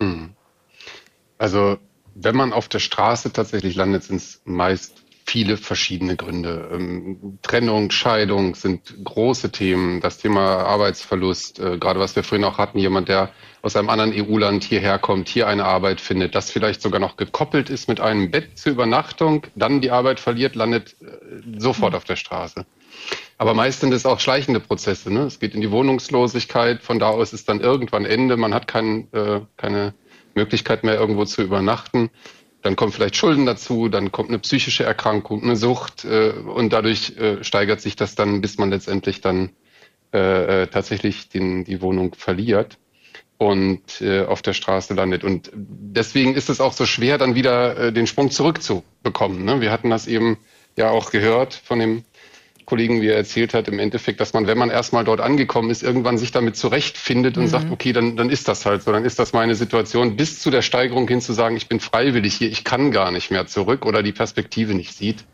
Hm. 0.00 0.34
Also, 1.38 1.78
wenn 2.14 2.36
man 2.36 2.52
auf 2.52 2.68
der 2.68 2.78
Straße 2.78 3.32
tatsächlich 3.32 3.74
landet, 3.74 4.04
sind 4.04 4.16
es 4.16 4.40
meist 4.44 5.03
viele 5.24 5.56
verschiedene 5.56 6.16
Gründe. 6.16 6.70
Ähm, 6.72 7.38
Trennung, 7.42 7.90
Scheidung 7.90 8.54
sind 8.54 8.94
große 9.02 9.50
Themen. 9.50 10.00
Das 10.00 10.18
Thema 10.18 10.58
Arbeitsverlust, 10.58 11.58
äh, 11.58 11.78
gerade 11.78 11.98
was 11.98 12.14
wir 12.14 12.22
vorhin 12.22 12.44
auch 12.44 12.58
hatten, 12.58 12.78
jemand, 12.78 13.08
der 13.08 13.30
aus 13.62 13.76
einem 13.76 13.88
anderen 13.88 14.12
EU-Land 14.12 14.64
hierher 14.64 14.98
kommt, 14.98 15.28
hier 15.28 15.48
eine 15.48 15.64
Arbeit 15.64 16.00
findet, 16.00 16.34
das 16.34 16.50
vielleicht 16.50 16.82
sogar 16.82 17.00
noch 17.00 17.16
gekoppelt 17.16 17.70
ist 17.70 17.88
mit 17.88 18.00
einem 18.00 18.30
Bett 18.30 18.58
zur 18.58 18.72
Übernachtung, 18.72 19.46
dann 19.54 19.80
die 19.80 19.90
Arbeit 19.90 20.20
verliert, 20.20 20.54
landet 20.54 20.96
äh, 21.00 21.58
sofort 21.58 21.94
auf 21.94 22.04
der 22.04 22.16
Straße. 22.16 22.66
Aber 23.38 23.54
meist 23.54 23.80
sind 23.80 23.92
es 23.92 24.06
auch 24.06 24.20
schleichende 24.20 24.60
Prozesse. 24.60 25.12
Ne? 25.12 25.22
Es 25.22 25.40
geht 25.40 25.54
in 25.54 25.60
die 25.60 25.70
Wohnungslosigkeit, 25.70 26.82
von 26.82 26.98
da 26.98 27.08
aus 27.08 27.32
ist 27.32 27.48
dann 27.48 27.60
irgendwann 27.60 28.04
Ende, 28.04 28.36
man 28.36 28.54
hat 28.54 28.68
kein, 28.68 29.12
äh, 29.12 29.40
keine 29.56 29.94
Möglichkeit 30.34 30.84
mehr 30.84 30.94
irgendwo 30.94 31.24
zu 31.24 31.42
übernachten. 31.42 32.10
Dann 32.64 32.76
kommen 32.76 32.92
vielleicht 32.92 33.14
Schulden 33.14 33.44
dazu, 33.44 33.90
dann 33.90 34.10
kommt 34.10 34.30
eine 34.30 34.38
psychische 34.38 34.84
Erkrankung, 34.84 35.42
eine 35.42 35.54
Sucht 35.54 36.06
äh, 36.06 36.30
und 36.30 36.72
dadurch 36.72 37.14
äh, 37.18 37.44
steigert 37.44 37.82
sich 37.82 37.94
das 37.94 38.14
dann, 38.14 38.40
bis 38.40 38.56
man 38.56 38.70
letztendlich 38.70 39.20
dann 39.20 39.50
äh, 40.14 40.62
äh, 40.62 40.66
tatsächlich 40.68 41.28
den, 41.28 41.64
die 41.64 41.82
Wohnung 41.82 42.14
verliert 42.14 42.78
und 43.36 44.00
äh, 44.00 44.24
auf 44.24 44.40
der 44.40 44.54
Straße 44.54 44.94
landet. 44.94 45.24
Und 45.24 45.50
deswegen 45.52 46.34
ist 46.34 46.48
es 46.48 46.62
auch 46.62 46.72
so 46.72 46.86
schwer, 46.86 47.18
dann 47.18 47.34
wieder 47.34 47.76
äh, 47.76 47.92
den 47.92 48.06
Sprung 48.06 48.30
zurückzubekommen. 48.30 49.44
Ne? 49.44 49.60
Wir 49.60 49.70
hatten 49.70 49.90
das 49.90 50.06
eben 50.06 50.38
ja 50.74 50.88
auch 50.88 51.10
gehört 51.10 51.52
von 51.52 51.78
dem 51.78 52.04
Kollegen, 52.64 53.02
wie 53.02 53.08
er 53.08 53.16
erzählt 53.16 53.54
hat, 53.54 53.68
im 53.68 53.78
Endeffekt, 53.78 54.20
dass 54.20 54.32
man, 54.32 54.46
wenn 54.46 54.56
man 54.56 54.70
erstmal 54.70 55.04
dort 55.04 55.20
angekommen 55.20 55.70
ist, 55.70 55.82
irgendwann 55.82 56.18
sich 56.18 56.32
damit 56.32 56.56
zurechtfindet 56.56 57.36
und 57.36 57.44
mhm. 57.44 57.48
sagt, 57.48 57.70
okay, 57.70 57.92
dann, 57.92 58.16
dann 58.16 58.30
ist 58.30 58.48
das 58.48 58.64
halt 58.64 58.82
so, 58.82 58.92
dann 58.92 59.04
ist 59.04 59.18
das 59.18 59.32
meine 59.32 59.54
Situation, 59.54 60.16
bis 60.16 60.40
zu 60.40 60.50
der 60.50 60.62
Steigerung 60.62 61.06
hin 61.06 61.20
zu 61.20 61.32
sagen, 61.32 61.56
ich 61.56 61.68
bin 61.68 61.80
freiwillig 61.80 62.34
hier, 62.34 62.48
ich 62.48 62.64
kann 62.64 62.90
gar 62.90 63.10
nicht 63.10 63.30
mehr 63.30 63.46
zurück 63.46 63.84
oder 63.84 64.02
die 64.02 64.12
Perspektive 64.12 64.74
nicht 64.74 64.96
sieht. 64.96 65.24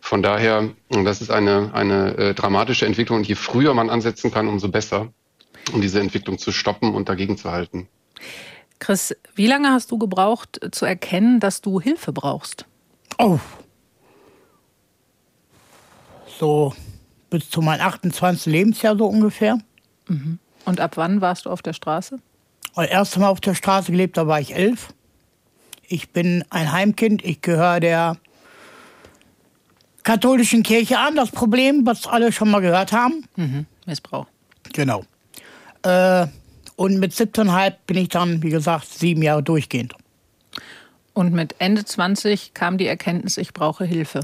Von 0.00 0.22
daher, 0.22 0.68
das 0.90 1.22
ist 1.22 1.30
eine, 1.30 1.70
eine 1.72 2.16
äh, 2.18 2.34
dramatische 2.34 2.84
Entwicklung 2.84 3.18
und 3.18 3.26
je 3.26 3.36
früher 3.36 3.72
man 3.72 3.88
ansetzen 3.88 4.30
kann, 4.30 4.48
umso 4.48 4.68
besser, 4.68 5.08
um 5.72 5.80
diese 5.80 6.00
Entwicklung 6.00 6.38
zu 6.38 6.52
stoppen 6.52 6.94
und 6.94 7.08
dagegen 7.08 7.38
zu 7.38 7.50
halten. 7.50 7.88
Chris, 8.78 9.16
wie 9.34 9.46
lange 9.46 9.70
hast 9.70 9.90
du 9.90 9.98
gebraucht 9.98 10.60
zu 10.72 10.84
erkennen, 10.84 11.40
dass 11.40 11.62
du 11.62 11.80
Hilfe 11.80 12.12
brauchst? 12.12 12.66
Oh, 13.18 13.38
so 16.38 16.74
bis 17.30 17.50
zu 17.50 17.60
meinem 17.60 17.80
28. 17.80 18.46
Lebensjahr 18.46 18.96
so 18.96 19.06
ungefähr. 19.06 19.58
Mhm. 20.08 20.38
Und 20.64 20.80
ab 20.80 20.96
wann 20.96 21.20
warst 21.20 21.46
du 21.46 21.50
auf 21.50 21.62
der 21.62 21.72
Straße? 21.72 22.18
Das 22.74 22.88
erste 22.88 23.20
Mal 23.20 23.28
auf 23.28 23.40
der 23.40 23.54
Straße 23.54 23.92
gelebt, 23.92 24.16
da 24.16 24.26
war 24.26 24.40
ich 24.40 24.54
elf. 24.54 24.88
Ich 25.86 26.10
bin 26.10 26.44
ein 26.50 26.72
Heimkind, 26.72 27.24
ich 27.24 27.40
gehöre 27.40 27.80
der 27.80 28.16
katholischen 30.02 30.62
Kirche 30.62 30.98
an. 30.98 31.16
Das 31.16 31.30
Problem, 31.30 31.84
was 31.86 32.06
alle 32.06 32.32
schon 32.32 32.50
mal 32.50 32.60
gehört 32.60 32.92
haben. 32.92 33.24
Mhm. 33.36 33.66
Missbrauch. 33.86 34.26
Genau. 34.72 35.04
Äh, 35.82 36.26
und 36.76 36.98
mit 36.98 37.12
17,5 37.12 37.74
bin 37.86 37.96
ich 37.96 38.08
dann, 38.08 38.42
wie 38.42 38.50
gesagt, 38.50 38.88
sieben 38.88 39.22
Jahre 39.22 39.42
durchgehend. 39.42 39.94
Und 41.12 41.32
mit 41.32 41.54
Ende 41.58 41.84
20 41.84 42.54
kam 42.54 42.78
die 42.78 42.86
Erkenntnis, 42.86 43.36
ich 43.36 43.52
brauche 43.52 43.84
Hilfe. 43.84 44.20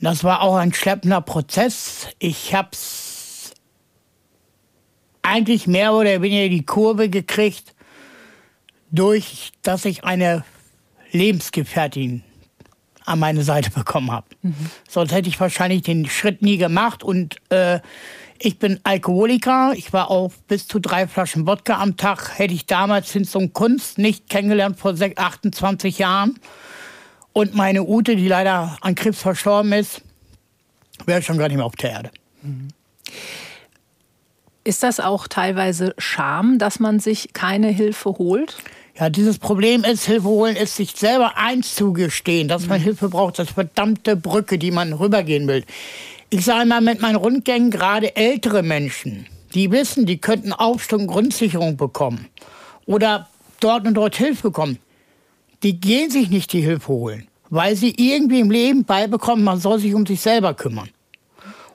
Das 0.00 0.24
war 0.24 0.42
auch 0.42 0.56
ein 0.56 0.72
schleppender 0.72 1.20
Prozess. 1.20 2.08
Ich 2.18 2.54
habe 2.54 2.68
es 2.72 3.52
eigentlich 5.22 5.66
mehr 5.66 5.94
oder 5.94 6.22
weniger 6.22 6.48
die 6.48 6.64
Kurve 6.64 7.08
gekriegt, 7.08 7.74
durch 8.90 9.52
dass 9.62 9.84
ich 9.84 10.04
eine 10.04 10.44
Lebensgefährtin 11.12 12.22
an 13.04 13.18
meine 13.18 13.42
Seite 13.42 13.70
bekommen 13.70 14.10
habe. 14.10 14.26
Mhm. 14.42 14.54
Sonst 14.88 15.12
hätte 15.12 15.28
ich 15.28 15.40
wahrscheinlich 15.40 15.82
den 15.82 16.08
Schritt 16.08 16.42
nie 16.42 16.58
gemacht. 16.58 17.02
Und 17.02 17.36
äh, 17.50 17.80
ich 18.38 18.58
bin 18.58 18.80
Alkoholiker. 18.82 19.72
Ich 19.74 19.92
war 19.92 20.10
auf 20.10 20.42
bis 20.42 20.66
zu 20.66 20.78
drei 20.78 21.08
Flaschen 21.08 21.46
Wodka 21.46 21.80
am 21.80 21.96
Tag. 21.96 22.38
Hätte 22.38 22.54
ich 22.54 22.66
damals 22.66 23.10
Hinz 23.12 23.34
und 23.34 23.52
Kunst 23.54 23.98
nicht 23.98 24.28
kennengelernt 24.28 24.78
vor 24.78 24.94
28 24.94 25.98
Jahren 25.98 26.38
und 27.36 27.54
meine 27.54 27.82
Ute, 27.82 28.16
die 28.16 28.28
leider 28.28 28.78
an 28.80 28.94
Krebs 28.94 29.20
verstorben 29.20 29.70
ist, 29.74 30.00
wäre 31.04 31.20
schon 31.20 31.36
gar 31.36 31.48
nicht 31.48 31.58
mehr 31.58 31.66
auf 31.66 31.76
der 31.76 31.90
Erde. 31.90 32.10
Ist 34.64 34.82
das 34.82 35.00
auch 35.00 35.28
teilweise 35.28 35.94
Scham, 35.98 36.58
dass 36.58 36.80
man 36.80 36.98
sich 36.98 37.34
keine 37.34 37.68
Hilfe 37.68 38.08
holt? 38.16 38.56
Ja, 38.98 39.10
dieses 39.10 39.36
Problem 39.36 39.84
ist, 39.84 40.06
Hilfe 40.06 40.28
holen 40.28 40.56
ist 40.56 40.76
sich 40.76 40.92
selber 40.92 41.36
einzugestehen, 41.36 42.48
dass 42.48 42.68
man 42.68 42.80
mhm. 42.80 42.84
Hilfe 42.84 43.10
braucht, 43.10 43.38
das 43.38 43.50
verdammte 43.50 44.16
Brücke, 44.16 44.56
die 44.56 44.70
man 44.70 44.94
rübergehen 44.94 45.46
will. 45.46 45.66
Ich 46.30 46.42
sage 46.42 46.66
mal 46.66 46.80
mit 46.80 47.02
meinen 47.02 47.16
Rundgängen 47.16 47.70
gerade 47.70 48.16
ältere 48.16 48.62
Menschen, 48.62 49.26
die 49.52 49.70
wissen, 49.70 50.06
die 50.06 50.16
könnten 50.16 50.54
Aufstung 50.54 51.06
Grundsicherung 51.06 51.76
bekommen 51.76 52.28
oder 52.86 53.28
dort 53.60 53.86
und 53.86 53.92
dort 53.92 54.16
Hilfe 54.16 54.44
bekommen 54.44 54.78
die 55.62 55.80
gehen 55.80 56.10
sich 56.10 56.30
nicht 56.30 56.52
die 56.52 56.60
Hilfe 56.60 56.88
holen, 56.88 57.28
weil 57.50 57.76
sie 57.76 57.94
irgendwie 57.96 58.40
im 58.40 58.50
Leben 58.50 58.84
beibekommen, 58.84 59.44
man 59.44 59.60
soll 59.60 59.78
sich 59.78 59.94
um 59.94 60.06
sich 60.06 60.20
selber 60.20 60.54
kümmern. 60.54 60.90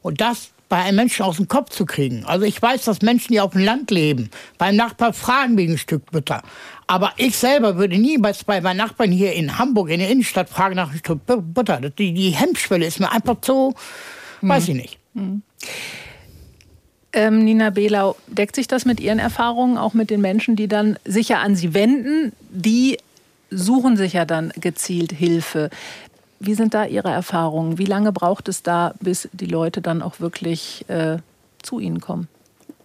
Und 0.01 0.21
das 0.21 0.51
bei 0.71 0.77
einem 0.77 0.95
Menschen 0.95 1.23
aus 1.23 1.35
dem 1.35 1.49
Kopf 1.49 1.69
zu 1.69 1.85
kriegen. 1.85 2.23
Also 2.23 2.45
ich 2.45 2.61
weiß, 2.61 2.85
dass 2.85 3.01
Menschen, 3.01 3.33
die 3.33 3.41
auf 3.41 3.51
dem 3.51 3.61
Land 3.61 3.91
leben, 3.91 4.29
beim 4.57 4.77
Nachbar 4.77 5.11
fragen 5.11 5.57
wegen 5.57 5.73
ein 5.73 5.77
Stück 5.77 6.09
Butter. 6.11 6.43
Aber 6.87 7.11
ich 7.17 7.35
selber 7.35 7.77
würde 7.77 7.97
niemals 7.97 8.45
bei 8.45 8.61
meinen 8.61 8.77
Nachbarn 8.77 9.11
hier 9.11 9.33
in 9.33 9.57
Hamburg 9.57 9.89
in 9.89 9.99
der 9.99 10.09
Innenstadt 10.09 10.47
fragen 10.47 10.75
nach 10.75 10.89
einem 10.89 10.99
Stück 10.99 11.19
Butter. 11.25 11.81
Die, 11.81 12.13
die 12.13 12.29
Hemmschwelle 12.29 12.85
ist 12.85 13.01
mir 13.01 13.11
einfach 13.11 13.35
so, 13.41 13.73
mhm. 14.39 14.47
weiß 14.47 14.69
ich 14.69 14.75
nicht. 14.75 14.97
Mhm. 15.13 15.41
Ähm, 17.11 17.43
Nina 17.43 17.69
Behlau, 17.69 18.15
deckt 18.27 18.55
sich 18.55 18.67
das 18.67 18.85
mit 18.85 19.01
Ihren 19.01 19.19
Erfahrungen, 19.19 19.77
auch 19.77 19.93
mit 19.93 20.09
den 20.09 20.21
Menschen, 20.21 20.55
die 20.55 20.69
dann 20.69 20.97
sicher 21.03 21.39
an 21.39 21.57
Sie 21.57 21.73
wenden, 21.73 22.31
die 22.49 22.97
suchen 23.51 23.97
sich 23.97 24.13
ja 24.13 24.25
dann 24.25 24.51
gezielt 24.55 25.11
Hilfe. 25.11 25.69
Wie 26.39 26.55
sind 26.55 26.73
da 26.73 26.85
Ihre 26.85 27.11
Erfahrungen? 27.11 27.77
Wie 27.77 27.85
lange 27.85 28.11
braucht 28.11 28.47
es 28.47 28.63
da, 28.63 28.95
bis 28.99 29.29
die 29.33 29.45
Leute 29.45 29.81
dann 29.81 30.01
auch 30.01 30.19
wirklich 30.19 30.85
äh, 30.87 31.17
zu 31.61 31.79
Ihnen 31.79 32.01
kommen? 32.01 32.27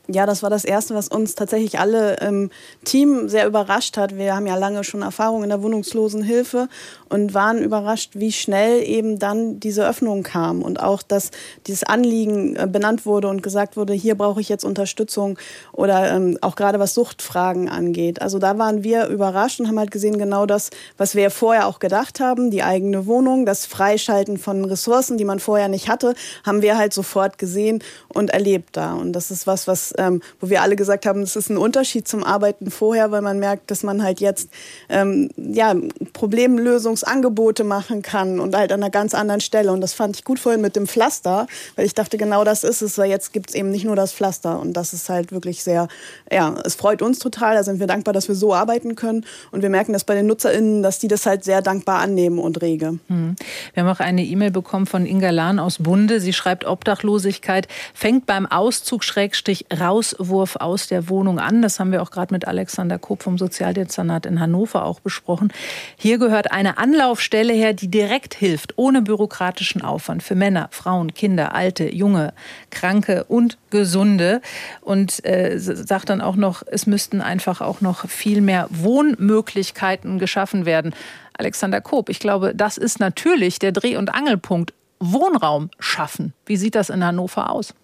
Ja, 0.08 0.24
das 0.24 0.44
war 0.44 0.50
das 0.50 0.64
Erste, 0.64 0.94
was 0.94 1.08
uns 1.08 1.34
tatsächlich 1.34 1.80
alle 1.80 2.14
im 2.18 2.50
Team 2.84 3.28
sehr 3.28 3.44
überrascht 3.44 3.96
hat. 3.96 4.16
Wir 4.16 4.36
haben 4.36 4.46
ja 4.46 4.54
lange 4.54 4.84
schon 4.84 5.02
Erfahrung 5.02 5.42
in 5.42 5.48
der 5.48 5.64
Wohnungslosenhilfe 5.64 6.68
und 7.08 7.34
waren 7.34 7.60
überrascht, 7.60 8.12
wie 8.14 8.30
schnell 8.30 8.82
eben 8.84 9.18
dann 9.18 9.58
diese 9.58 9.84
Öffnung 9.84 10.22
kam 10.22 10.62
und 10.62 10.80
auch, 10.80 11.02
dass 11.02 11.32
dieses 11.66 11.82
Anliegen 11.82 12.54
äh, 12.54 12.68
benannt 12.70 13.04
wurde 13.04 13.26
und 13.26 13.42
gesagt 13.42 13.76
wurde, 13.76 13.94
hier 13.94 14.14
brauche 14.14 14.40
ich 14.40 14.48
jetzt 14.48 14.64
Unterstützung 14.64 15.40
oder 15.72 16.12
ähm, 16.12 16.38
auch 16.40 16.54
gerade 16.54 16.78
was 16.78 16.94
Suchtfragen 16.94 17.68
angeht. 17.68 18.22
Also 18.22 18.38
da 18.38 18.58
waren 18.58 18.84
wir 18.84 19.08
überrascht 19.08 19.58
und 19.58 19.66
haben 19.66 19.78
halt 19.78 19.90
gesehen, 19.90 20.18
genau 20.18 20.46
das, 20.46 20.70
was 20.96 21.16
wir 21.16 21.30
vorher 21.30 21.66
auch 21.66 21.80
gedacht 21.80 22.20
haben, 22.20 22.52
die 22.52 22.62
eigene 22.62 23.06
Wohnung, 23.06 23.44
das 23.44 23.66
Freischalten 23.66 24.38
von 24.38 24.64
Ressourcen, 24.64 25.18
die 25.18 25.24
man 25.24 25.40
vorher 25.40 25.66
nicht 25.66 25.88
hatte, 25.88 26.14
haben 26.44 26.62
wir 26.62 26.78
halt 26.78 26.92
sofort 26.92 27.38
gesehen 27.38 27.82
und 28.16 28.30
erlebt 28.30 28.76
da. 28.76 28.94
Und 28.94 29.12
das 29.12 29.30
ist 29.30 29.46
was, 29.46 29.68
was 29.68 29.94
ähm, 29.98 30.22
wo 30.40 30.48
wir 30.48 30.62
alle 30.62 30.74
gesagt 30.74 31.06
haben, 31.06 31.22
es 31.22 31.36
ist 31.36 31.50
ein 31.50 31.58
Unterschied 31.58 32.08
zum 32.08 32.24
Arbeiten 32.24 32.70
vorher, 32.70 33.10
weil 33.10 33.22
man 33.22 33.38
merkt, 33.38 33.70
dass 33.70 33.82
man 33.82 34.02
halt 34.02 34.20
jetzt 34.20 34.48
ähm, 34.88 35.28
ja, 35.36 35.74
Problemlösungsangebote 36.12 37.64
machen 37.64 38.02
kann 38.02 38.40
und 38.40 38.56
halt 38.56 38.72
an 38.72 38.82
einer 38.82 38.90
ganz 38.90 39.14
anderen 39.14 39.40
Stelle. 39.40 39.72
Und 39.72 39.80
das 39.80 39.92
fand 39.92 40.16
ich 40.16 40.24
gut 40.24 40.38
vorhin 40.38 40.60
mit 40.60 40.76
dem 40.76 40.86
Pflaster, 40.86 41.46
weil 41.76 41.86
ich 41.86 41.94
dachte, 41.94 42.16
genau 42.16 42.44
das 42.44 42.64
ist 42.64 42.82
es, 42.82 42.98
weil 42.98 43.10
jetzt 43.10 43.32
gibt 43.32 43.50
es 43.50 43.54
eben 43.54 43.70
nicht 43.70 43.84
nur 43.84 43.96
das 43.96 44.12
Pflaster. 44.12 44.58
Und 44.58 44.72
das 44.72 44.92
ist 44.92 45.08
halt 45.08 45.32
wirklich 45.32 45.62
sehr, 45.62 45.88
ja, 46.32 46.54
es 46.64 46.74
freut 46.74 47.02
uns 47.02 47.18
total. 47.18 47.54
Da 47.54 47.62
sind 47.62 47.80
wir 47.80 47.86
dankbar, 47.86 48.14
dass 48.14 48.28
wir 48.28 48.34
so 48.34 48.54
arbeiten 48.54 48.94
können. 48.94 49.24
Und 49.50 49.62
wir 49.62 49.70
merken 49.70 49.92
das 49.92 50.04
bei 50.04 50.14
den 50.14 50.26
NutzerInnen, 50.26 50.82
dass 50.82 50.98
die 50.98 51.08
das 51.08 51.26
halt 51.26 51.44
sehr 51.44 51.60
dankbar 51.62 52.00
annehmen 52.00 52.38
und 52.38 52.62
rege. 52.62 52.98
Hm. 53.08 53.36
Wir 53.74 53.82
haben 53.82 53.90
auch 53.90 54.00
eine 54.00 54.24
E-Mail 54.24 54.50
bekommen 54.50 54.86
von 54.86 55.04
Inga 55.04 55.30
Lahn 55.30 55.58
aus 55.58 55.78
Bunde. 55.78 56.20
Sie 56.20 56.32
schreibt, 56.32 56.64
Obdachlosigkeit 56.64 57.68
fängt 58.06 58.24
beim 58.24 58.46
Auszug 58.46 59.02
Schrägstrich 59.02 59.66
Rauswurf 59.80 60.54
aus 60.54 60.86
der 60.86 61.08
Wohnung 61.08 61.40
an. 61.40 61.60
Das 61.60 61.80
haben 61.80 61.90
wir 61.90 62.02
auch 62.02 62.12
gerade 62.12 62.32
mit 62.32 62.46
Alexander 62.46 63.00
Kopp 63.00 63.24
vom 63.24 63.36
Sozialdezernat 63.36 64.26
in 64.26 64.38
Hannover 64.38 64.84
auch 64.84 65.00
besprochen. 65.00 65.52
Hier 65.96 66.18
gehört 66.18 66.52
eine 66.52 66.78
Anlaufstelle 66.78 67.52
her, 67.52 67.72
die 67.72 67.88
direkt 67.88 68.34
hilft, 68.34 68.74
ohne 68.76 69.02
bürokratischen 69.02 69.82
Aufwand 69.82 70.22
für 70.22 70.36
Männer, 70.36 70.68
Frauen, 70.70 71.14
Kinder, 71.14 71.52
Alte, 71.52 71.92
Junge, 71.92 72.32
Kranke 72.70 73.24
und 73.24 73.58
Gesunde. 73.70 74.40
Und 74.82 75.24
äh, 75.24 75.58
sagt 75.58 76.08
dann 76.08 76.20
auch 76.20 76.36
noch, 76.36 76.62
es 76.64 76.86
müssten 76.86 77.20
einfach 77.20 77.60
auch 77.60 77.80
noch 77.80 78.08
viel 78.08 78.40
mehr 78.40 78.68
Wohnmöglichkeiten 78.70 80.20
geschaffen 80.20 80.64
werden. 80.64 80.94
Alexander 81.36 81.80
Koop, 81.80 82.08
ich 82.08 82.20
glaube, 82.20 82.54
das 82.54 82.78
ist 82.78 83.00
natürlich 83.00 83.58
der 83.58 83.72
Dreh- 83.72 83.96
und 83.96 84.14
Angelpunkt. 84.14 84.74
Wohnraum 85.00 85.70
schaffen. 85.80 86.34
Wie 86.46 86.56
sieht 86.56 86.76
das 86.76 86.88
in 86.88 87.04
Hannover 87.04 87.50
aus? 87.50 87.74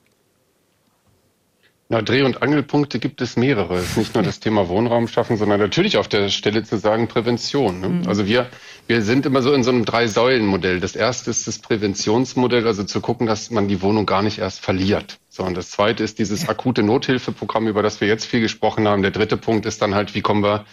Na, 1.92 2.00
Dreh- 2.00 2.22
und 2.22 2.40
Angelpunkte 2.42 2.98
gibt 2.98 3.20
es 3.20 3.36
mehrere. 3.36 3.76
Es 3.76 3.90
ist 3.90 3.96
nicht 3.98 4.14
nur 4.14 4.24
das 4.24 4.40
Thema 4.40 4.66
Wohnraum 4.70 5.08
schaffen, 5.08 5.36
sondern 5.36 5.60
natürlich 5.60 5.98
auf 5.98 6.08
der 6.08 6.30
Stelle 6.30 6.62
zu 6.62 6.78
sagen 6.78 7.06
Prävention. 7.06 7.80
Ne? 7.80 7.88
Mhm. 7.90 8.08
Also 8.08 8.26
wir, 8.26 8.46
wir 8.86 9.02
sind 9.02 9.26
immer 9.26 9.42
so 9.42 9.52
in 9.52 9.62
so 9.62 9.72
einem 9.72 9.84
Drei-Säulen-Modell. 9.84 10.80
Das 10.80 10.96
erste 10.96 11.28
ist 11.28 11.46
das 11.46 11.58
Präventionsmodell, 11.58 12.66
also 12.66 12.82
zu 12.84 13.02
gucken, 13.02 13.26
dass 13.26 13.50
man 13.50 13.68
die 13.68 13.82
Wohnung 13.82 14.06
gar 14.06 14.22
nicht 14.22 14.38
erst 14.38 14.60
verliert. 14.60 15.18
So, 15.28 15.42
und 15.42 15.54
das 15.54 15.70
zweite 15.70 16.02
ist 16.02 16.18
dieses 16.18 16.48
akute 16.48 16.82
Nothilfeprogramm, 16.82 17.68
über 17.68 17.82
das 17.82 18.00
wir 18.00 18.08
jetzt 18.08 18.24
viel 18.24 18.40
gesprochen 18.40 18.88
haben. 18.88 19.02
Der 19.02 19.10
dritte 19.10 19.36
Punkt 19.36 19.66
ist 19.66 19.82
dann 19.82 19.94
halt, 19.94 20.14
wie 20.14 20.22
kommen 20.22 20.42
wir 20.42 20.64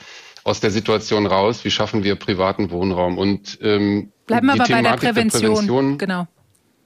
aus 0.45 0.61
der 0.61 0.72
Situation 0.72 1.28
raus? 1.28 1.65
Wie 1.65 1.72
schaffen 1.72 2.05
wir 2.05 2.15
privaten 2.15 2.72
Wohnraum? 2.72 3.17
Und 3.17 3.59
ähm, 3.61 4.13
bleiben 4.26 4.47
wir 4.47 4.53
aber 4.53 4.67
bei 4.70 4.82
der 4.82 4.91
Prävention. 4.91 5.41
der 5.41 5.49
Prävention. 5.49 5.97
Genau. 5.97 6.28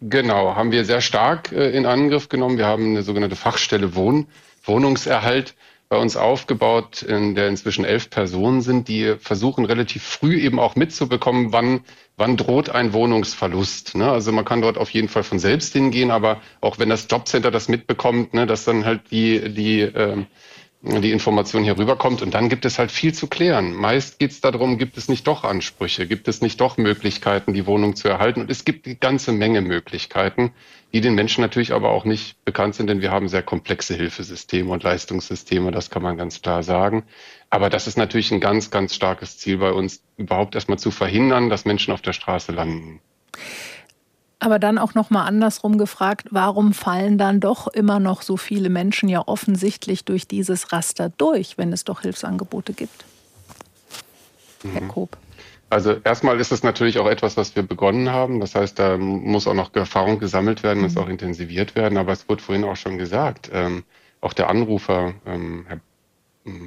Genau, 0.09 0.55
haben 0.55 0.71
wir 0.71 0.83
sehr 0.83 0.99
stark 0.99 1.53
äh, 1.53 1.69
in 1.69 1.85
Angriff 1.85 2.27
genommen. 2.27 2.57
Wir 2.57 2.65
haben 2.65 2.87
eine 2.87 3.03
sogenannte 3.03 3.37
Fachstelle 3.37 3.95
Wohn 3.95 4.27
Wohnungserhalt 4.65 5.55
bei 5.87 5.97
uns 5.97 6.17
aufgebaut, 6.17 7.03
in 7.03 7.35
der 7.35 7.47
inzwischen 7.47 7.85
elf 7.85 8.09
Personen 8.09 8.61
sind, 8.61 8.87
die 8.89 9.15
versuchen 9.19 9.63
relativ 9.63 10.03
früh 10.03 10.39
eben 10.39 10.59
auch 10.59 10.75
mitzubekommen, 10.75 11.53
wann, 11.53 11.81
wann 12.17 12.35
droht 12.35 12.69
ein 12.69 12.91
Wohnungsverlust. 12.91 13.95
Ne? 13.95 14.11
Also 14.11 14.31
man 14.31 14.43
kann 14.43 14.61
dort 14.61 14.77
auf 14.77 14.89
jeden 14.89 15.07
Fall 15.07 15.23
von 15.23 15.39
selbst 15.39 15.71
hingehen, 15.73 16.11
aber 16.11 16.41
auch 16.59 16.79
wenn 16.79 16.89
das 16.89 17.07
Jobcenter 17.09 17.51
das 17.51 17.69
mitbekommt, 17.69 18.33
ne, 18.33 18.45
dass 18.45 18.65
dann 18.65 18.85
halt 18.85 19.11
die, 19.11 19.53
die 19.53 19.81
ähm, 19.81 20.27
die 20.83 21.11
Information 21.11 21.63
hier 21.63 21.77
rüberkommt. 21.77 22.21
Und 22.21 22.33
dann 22.33 22.49
gibt 22.49 22.65
es 22.65 22.77
halt 22.77 22.91
viel 22.91 23.13
zu 23.13 23.27
klären. 23.27 23.73
Meist 23.73 24.19
geht 24.19 24.31
es 24.31 24.41
darum, 24.41 24.77
gibt 24.77 24.97
es 24.97 25.07
nicht 25.07 25.25
doch 25.25 25.45
Ansprüche, 25.45 26.05
gibt 26.05 26.27
es 26.27 26.41
nicht 26.41 26.59
doch 26.59 26.75
Möglichkeiten, 26.75 27.53
die 27.53 27.65
Wohnung 27.65 27.95
zu 27.95 28.09
erhalten. 28.09 28.41
Und 28.41 28.51
es 28.51 28.65
gibt 28.65 28.85
eine 28.85 28.95
ganze 28.95 29.31
Menge 29.31 29.61
Möglichkeiten, 29.61 30.51
die 30.91 30.99
den 30.99 31.15
Menschen 31.15 31.41
natürlich 31.41 31.71
aber 31.71 31.89
auch 31.89 32.03
nicht 32.03 32.35
bekannt 32.43 32.75
sind, 32.75 32.87
denn 32.87 33.01
wir 33.01 33.11
haben 33.11 33.29
sehr 33.29 33.43
komplexe 33.43 33.95
Hilfesysteme 33.95 34.69
und 34.69 34.83
Leistungssysteme, 34.83 35.71
das 35.71 35.89
kann 35.89 36.03
man 36.03 36.17
ganz 36.17 36.41
klar 36.41 36.63
sagen. 36.63 37.03
Aber 37.49 37.69
das 37.69 37.87
ist 37.87 37.97
natürlich 37.97 38.31
ein 38.31 38.41
ganz, 38.41 38.69
ganz 38.69 38.93
starkes 38.93 39.37
Ziel 39.37 39.57
bei 39.57 39.71
uns, 39.71 40.03
überhaupt 40.17 40.53
erstmal 40.53 40.79
zu 40.79 40.91
verhindern, 40.91 41.49
dass 41.49 41.65
Menschen 41.65 41.93
auf 41.93 42.01
der 42.01 42.13
Straße 42.13 42.51
landen. 42.51 42.99
Aber 44.43 44.59
dann 44.59 44.77
auch 44.77 44.93
noch 44.93 45.09
mal 45.09 45.23
andersrum 45.23 45.77
gefragt, 45.77 46.27
warum 46.31 46.73
fallen 46.73 47.17
dann 47.17 47.39
doch 47.39 47.67
immer 47.67 48.01
noch 48.01 48.21
so 48.21 48.35
viele 48.35 48.69
Menschen 48.69 49.07
ja 49.07 49.25
offensichtlich 49.25 50.03
durch 50.03 50.27
dieses 50.27 50.73
Raster 50.73 51.13
durch, 51.17 51.57
wenn 51.57 51.71
es 51.71 51.85
doch 51.85 52.01
Hilfsangebote 52.01 52.73
gibt? 52.73 53.05
Mhm. 54.63 54.71
Herr 54.71 54.87
Koop. 54.89 55.15
Also 55.69 55.95
erstmal 56.03 56.41
ist 56.41 56.51
es 56.51 56.61
natürlich 56.61 56.99
auch 56.99 57.07
etwas, 57.07 57.37
was 57.37 57.55
wir 57.55 57.63
begonnen 57.63 58.09
haben. 58.09 58.41
Das 58.41 58.53
heißt, 58.53 58.77
da 58.77 58.97
muss 58.97 59.47
auch 59.47 59.53
noch 59.53 59.73
Erfahrung 59.75 60.19
gesammelt 60.19 60.61
werden, 60.61 60.83
muss 60.83 60.95
mhm. 60.95 61.01
auch 61.01 61.07
intensiviert 61.07 61.75
werden. 61.75 61.97
Aber 61.97 62.11
es 62.11 62.27
wurde 62.27 62.43
vorhin 62.43 62.65
auch 62.65 62.75
schon 62.75 62.97
gesagt, 62.97 63.49
ähm, 63.53 63.85
auch 64.19 64.33
der 64.33 64.49
Anrufer 64.49 65.13
ähm, 65.25 65.65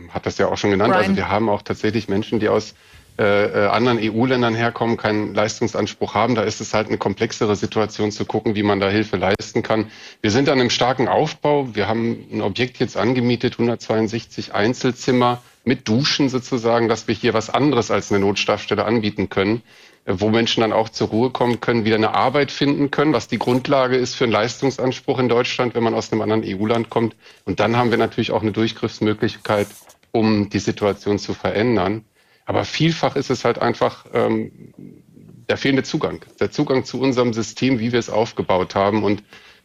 hat 0.08 0.24
das 0.24 0.38
ja 0.38 0.48
auch 0.48 0.56
schon 0.56 0.70
genannt. 0.70 0.94
Also 0.94 1.08
Brian. 1.08 1.10
Also 1.10 1.16
wir 1.18 1.30
haben 1.30 1.50
auch 1.50 1.60
tatsächlich 1.60 2.08
Menschen, 2.08 2.40
die 2.40 2.48
aus 2.48 2.74
äh, 3.18 3.46
äh 3.46 3.66
anderen 3.68 3.98
EU-Ländern 4.00 4.54
herkommen, 4.54 4.96
keinen 4.96 5.34
Leistungsanspruch 5.34 6.14
haben. 6.14 6.34
Da 6.34 6.42
ist 6.42 6.60
es 6.60 6.74
halt 6.74 6.88
eine 6.88 6.98
komplexere 6.98 7.56
Situation 7.56 8.12
zu 8.12 8.24
gucken, 8.24 8.54
wie 8.54 8.62
man 8.62 8.80
da 8.80 8.88
Hilfe 8.88 9.16
leisten 9.16 9.62
kann. 9.62 9.90
Wir 10.20 10.30
sind 10.30 10.48
an 10.48 10.60
einem 10.60 10.70
starken 10.70 11.08
Aufbau. 11.08 11.74
Wir 11.74 11.88
haben 11.88 12.26
ein 12.32 12.40
Objekt 12.42 12.78
jetzt 12.78 12.96
angemietet, 12.96 13.54
162 13.54 14.54
Einzelzimmer 14.54 15.42
mit 15.66 15.88
Duschen 15.88 16.28
sozusagen, 16.28 16.88
dass 16.88 17.08
wir 17.08 17.14
hier 17.14 17.34
was 17.34 17.50
anderes 17.50 17.90
als 17.90 18.10
eine 18.10 18.20
Notstrafstelle 18.20 18.84
anbieten 18.84 19.28
können, 19.28 19.62
äh, 20.04 20.14
wo 20.16 20.30
Menschen 20.30 20.60
dann 20.60 20.72
auch 20.72 20.88
zur 20.88 21.08
Ruhe 21.08 21.30
kommen 21.30 21.60
können, 21.60 21.84
wieder 21.84 21.96
eine 21.96 22.14
Arbeit 22.14 22.52
finden 22.52 22.90
können, 22.90 23.12
was 23.12 23.28
die 23.28 23.38
Grundlage 23.38 23.96
ist 23.96 24.14
für 24.14 24.24
einen 24.24 24.32
Leistungsanspruch 24.32 25.18
in 25.18 25.28
Deutschland, 25.28 25.74
wenn 25.74 25.82
man 25.82 25.94
aus 25.94 26.12
einem 26.12 26.22
anderen 26.22 26.44
EU-Land 26.44 26.88
kommt. 26.88 27.16
Und 27.44 27.58
dann 27.60 27.76
haben 27.76 27.90
wir 27.90 27.98
natürlich 27.98 28.30
auch 28.30 28.42
eine 28.42 28.52
Durchgriffsmöglichkeit, 28.52 29.66
um 30.12 30.48
die 30.48 30.60
Situation 30.60 31.18
zu 31.18 31.34
verändern. 31.34 32.04
Aber 32.46 32.64
vielfach 32.64 33.16
ist 33.16 33.28
es 33.28 33.44
halt 33.44 33.58
einfach 33.58 34.06
ähm, 34.14 34.72
der 35.48 35.56
fehlende 35.56 35.82
Zugang, 35.82 36.24
der 36.40 36.50
Zugang 36.50 36.84
zu 36.84 37.00
unserem 37.00 37.32
System, 37.32 37.78
wie 37.78 37.92
wir 37.92 37.98
es 37.98 38.08
aufgebaut 38.08 38.74
haben. 38.74 39.04
Und 39.04 39.22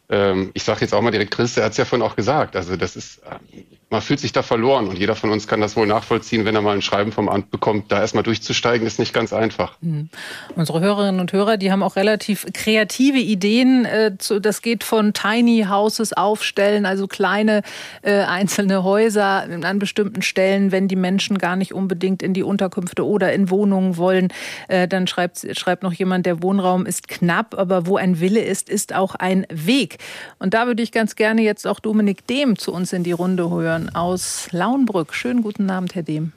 ähm, 0.08 0.50
ich 0.54 0.64
sage 0.64 0.82
jetzt 0.82 0.92
auch 0.92 1.00
mal 1.00 1.12
direkt, 1.12 1.32
Chris, 1.32 1.54
der 1.54 1.64
hat 1.64 1.72
es 1.72 1.78
ja 1.78 1.84
vorhin 1.84 2.06
auch 2.06 2.16
gesagt. 2.16 2.56
Also 2.56 2.76
das 2.76 2.96
ist, 2.96 3.18
äh, 3.18 3.64
man 3.92 4.00
fühlt 4.00 4.20
sich 4.20 4.32
da 4.32 4.42
verloren 4.42 4.88
und 4.88 4.98
jeder 4.98 5.14
von 5.14 5.30
uns 5.30 5.46
kann 5.46 5.60
das 5.60 5.76
wohl 5.76 5.86
nachvollziehen, 5.86 6.46
wenn 6.46 6.54
er 6.54 6.62
mal 6.62 6.74
ein 6.74 6.82
Schreiben 6.82 7.12
vom 7.12 7.28
Amt 7.28 7.50
bekommt. 7.50 7.92
Da 7.92 8.00
erstmal 8.00 8.22
durchzusteigen, 8.22 8.86
ist 8.86 8.98
nicht 8.98 9.12
ganz 9.12 9.34
einfach. 9.34 9.76
Mhm. 9.82 10.08
Unsere 10.56 10.80
Hörerinnen 10.80 11.20
und 11.20 11.32
Hörer, 11.32 11.58
die 11.58 11.70
haben 11.70 11.82
auch 11.82 11.94
relativ 11.94 12.46
kreative 12.54 13.18
Ideen. 13.18 13.84
Äh, 13.84 14.12
das 14.40 14.62
geht 14.62 14.82
von 14.82 15.12
Tiny 15.12 15.66
Houses 15.68 16.14
aufstellen, 16.14 16.86
also 16.86 17.06
kleine 17.06 17.62
äh, 18.00 18.22
einzelne 18.22 18.82
Häuser 18.82 19.46
an 19.62 19.78
bestimmten 19.78 20.22
Stellen, 20.22 20.72
wenn 20.72 20.88
die 20.88 20.96
Menschen 20.96 21.36
gar 21.36 21.56
nicht 21.56 21.74
unbedingt 21.74 22.22
in 22.22 22.32
die 22.32 22.42
Unterkünfte 22.42 23.06
oder 23.06 23.34
in 23.34 23.50
Wohnungen 23.50 23.98
wollen. 23.98 24.32
Äh, 24.68 24.88
dann 24.88 25.06
schreibt, 25.06 25.46
schreibt 25.58 25.82
noch 25.82 25.92
jemand, 25.92 26.24
der 26.24 26.42
Wohnraum 26.42 26.86
ist 26.86 27.08
knapp, 27.08 27.54
aber 27.58 27.86
wo 27.86 27.98
ein 27.98 28.20
Wille 28.20 28.40
ist, 28.40 28.70
ist 28.70 28.94
auch 28.94 29.14
ein 29.16 29.46
Weg. 29.50 29.98
Und 30.38 30.54
da 30.54 30.66
würde 30.66 30.82
ich 30.82 30.92
ganz 30.92 31.14
gerne 31.14 31.42
jetzt 31.42 31.66
auch 31.66 31.78
Dominik 31.78 32.26
Dehm 32.26 32.56
zu 32.56 32.72
uns 32.72 32.94
in 32.94 33.04
die 33.04 33.12
Runde 33.12 33.50
hören. 33.50 33.81
Stefan 33.82 33.94
aus 33.94 34.48
Launbrück. 34.52 35.14
Schönen 35.14 35.42
guten 35.42 35.70
Abend, 35.70 35.94
Herr 35.94 36.02
Dehm. 36.02 36.32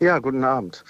Ja, 0.00 0.18
guten 0.18 0.44
Abend. 0.44 0.84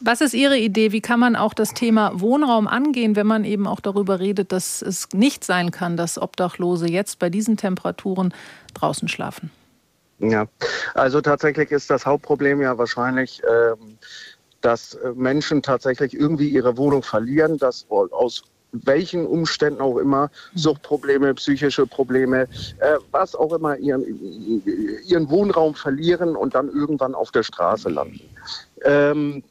Was 0.00 0.20
ist 0.20 0.34
Ihre 0.34 0.58
Idee? 0.58 0.92
Wie 0.92 1.00
kann 1.00 1.18
man 1.18 1.36
auch 1.36 1.54
das 1.54 1.72
Thema 1.72 2.20
Wohnraum 2.20 2.68
angehen, 2.68 3.16
wenn 3.16 3.26
man 3.26 3.44
eben 3.44 3.66
auch 3.66 3.80
darüber 3.80 4.20
redet, 4.20 4.52
dass 4.52 4.82
es 4.82 5.08
nicht 5.12 5.44
sein 5.44 5.70
kann, 5.70 5.96
dass 5.96 6.20
Obdachlose 6.20 6.88
jetzt 6.88 7.18
bei 7.18 7.30
diesen 7.30 7.56
Temperaturen 7.56 8.34
draußen 8.74 9.08
schlafen? 9.08 9.50
Ja, 10.18 10.46
also 10.94 11.20
tatsächlich 11.20 11.70
ist 11.70 11.90
das 11.90 12.04
Hauptproblem 12.04 12.60
ja 12.60 12.76
wahrscheinlich, 12.76 13.42
ähm, 13.48 13.98
dass 14.60 14.98
Menschen 15.14 15.62
tatsächlich 15.62 16.14
irgendwie 16.14 16.48
ihre 16.48 16.76
Wohnung 16.76 17.02
verlieren, 17.02 17.58
dass 17.58 17.86
aus 17.88 18.42
welchen 18.84 19.26
Umständen 19.26 19.80
auch 19.80 19.98
immer, 19.98 20.30
mhm. 20.52 20.58
Suchtprobleme, 20.58 21.34
psychische 21.34 21.86
Probleme, 21.86 22.42
äh, 22.78 22.96
was 23.10 23.34
auch 23.34 23.52
immer, 23.52 23.76
ihren, 23.76 24.04
ihren 25.06 25.30
Wohnraum 25.30 25.74
verlieren 25.74 26.36
und 26.36 26.54
dann 26.54 26.68
irgendwann 26.68 27.14
auf 27.14 27.30
der 27.30 27.42
Straße 27.42 27.88
landen. 27.88 28.20
Ähm, 28.84 29.42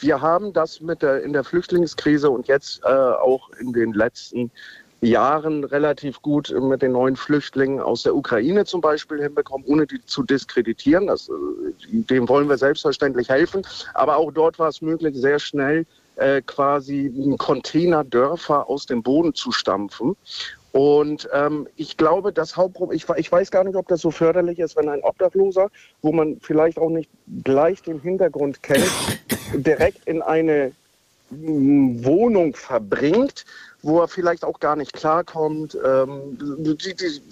wir 0.00 0.20
haben 0.20 0.52
das 0.52 0.80
mit 0.80 1.02
der, 1.02 1.22
in 1.22 1.32
der 1.32 1.44
Flüchtlingskrise 1.44 2.30
und 2.30 2.48
jetzt 2.48 2.82
äh, 2.84 2.88
auch 2.88 3.50
in 3.60 3.72
den 3.72 3.92
letzten 3.92 4.50
Jahren 5.02 5.64
relativ 5.64 6.22
gut 6.22 6.54
mit 6.60 6.80
den 6.80 6.92
neuen 6.92 7.16
Flüchtlingen 7.16 7.80
aus 7.80 8.04
der 8.04 8.14
Ukraine 8.14 8.64
zum 8.64 8.80
Beispiel 8.80 9.20
hinbekommen, 9.20 9.66
ohne 9.66 9.86
die 9.86 10.04
zu 10.06 10.22
diskreditieren. 10.22 11.08
Das, 11.08 11.28
äh, 11.28 11.32
dem 11.92 12.28
wollen 12.28 12.48
wir 12.48 12.56
selbstverständlich 12.56 13.28
helfen. 13.28 13.62
Aber 13.94 14.16
auch 14.16 14.32
dort 14.32 14.58
war 14.58 14.68
es 14.68 14.80
möglich, 14.80 15.16
sehr 15.16 15.40
schnell 15.40 15.86
äh, 16.16 16.42
quasi 16.42 17.12
Containerdörfer 17.38 18.68
aus 18.68 18.86
dem 18.86 19.02
Boden 19.02 19.34
zu 19.34 19.52
stampfen. 19.52 20.16
Und 20.72 21.28
ähm, 21.34 21.68
ich 21.76 21.98
glaube, 21.98 22.32
das 22.32 22.56
Hauptproblem, 22.56 22.96
ich, 22.96 23.06
ich, 23.16 23.30
weiß 23.30 23.50
gar 23.50 23.62
nicht, 23.62 23.76
ob 23.76 23.88
das 23.88 24.00
so 24.00 24.10
förderlich 24.10 24.58
ist, 24.58 24.74
wenn 24.76 24.88
ein 24.88 25.02
Obdachloser, 25.02 25.68
wo 26.00 26.12
man 26.12 26.38
vielleicht 26.40 26.78
auch 26.78 26.88
nicht 26.88 27.10
gleich 27.44 27.82
den 27.82 28.00
Hintergrund 28.00 28.62
kennt, 28.62 28.90
direkt 29.54 30.06
in 30.06 30.22
eine 30.22 30.72
Wohnung 31.30 32.54
verbringt, 32.54 33.44
wo 33.82 34.00
er 34.00 34.08
vielleicht 34.08 34.44
auch 34.44 34.60
gar 34.60 34.76
nicht 34.76 34.92
klarkommt, 34.92 35.76
ähm, 35.84 36.38
die, 36.40 36.94
die, 36.94 37.22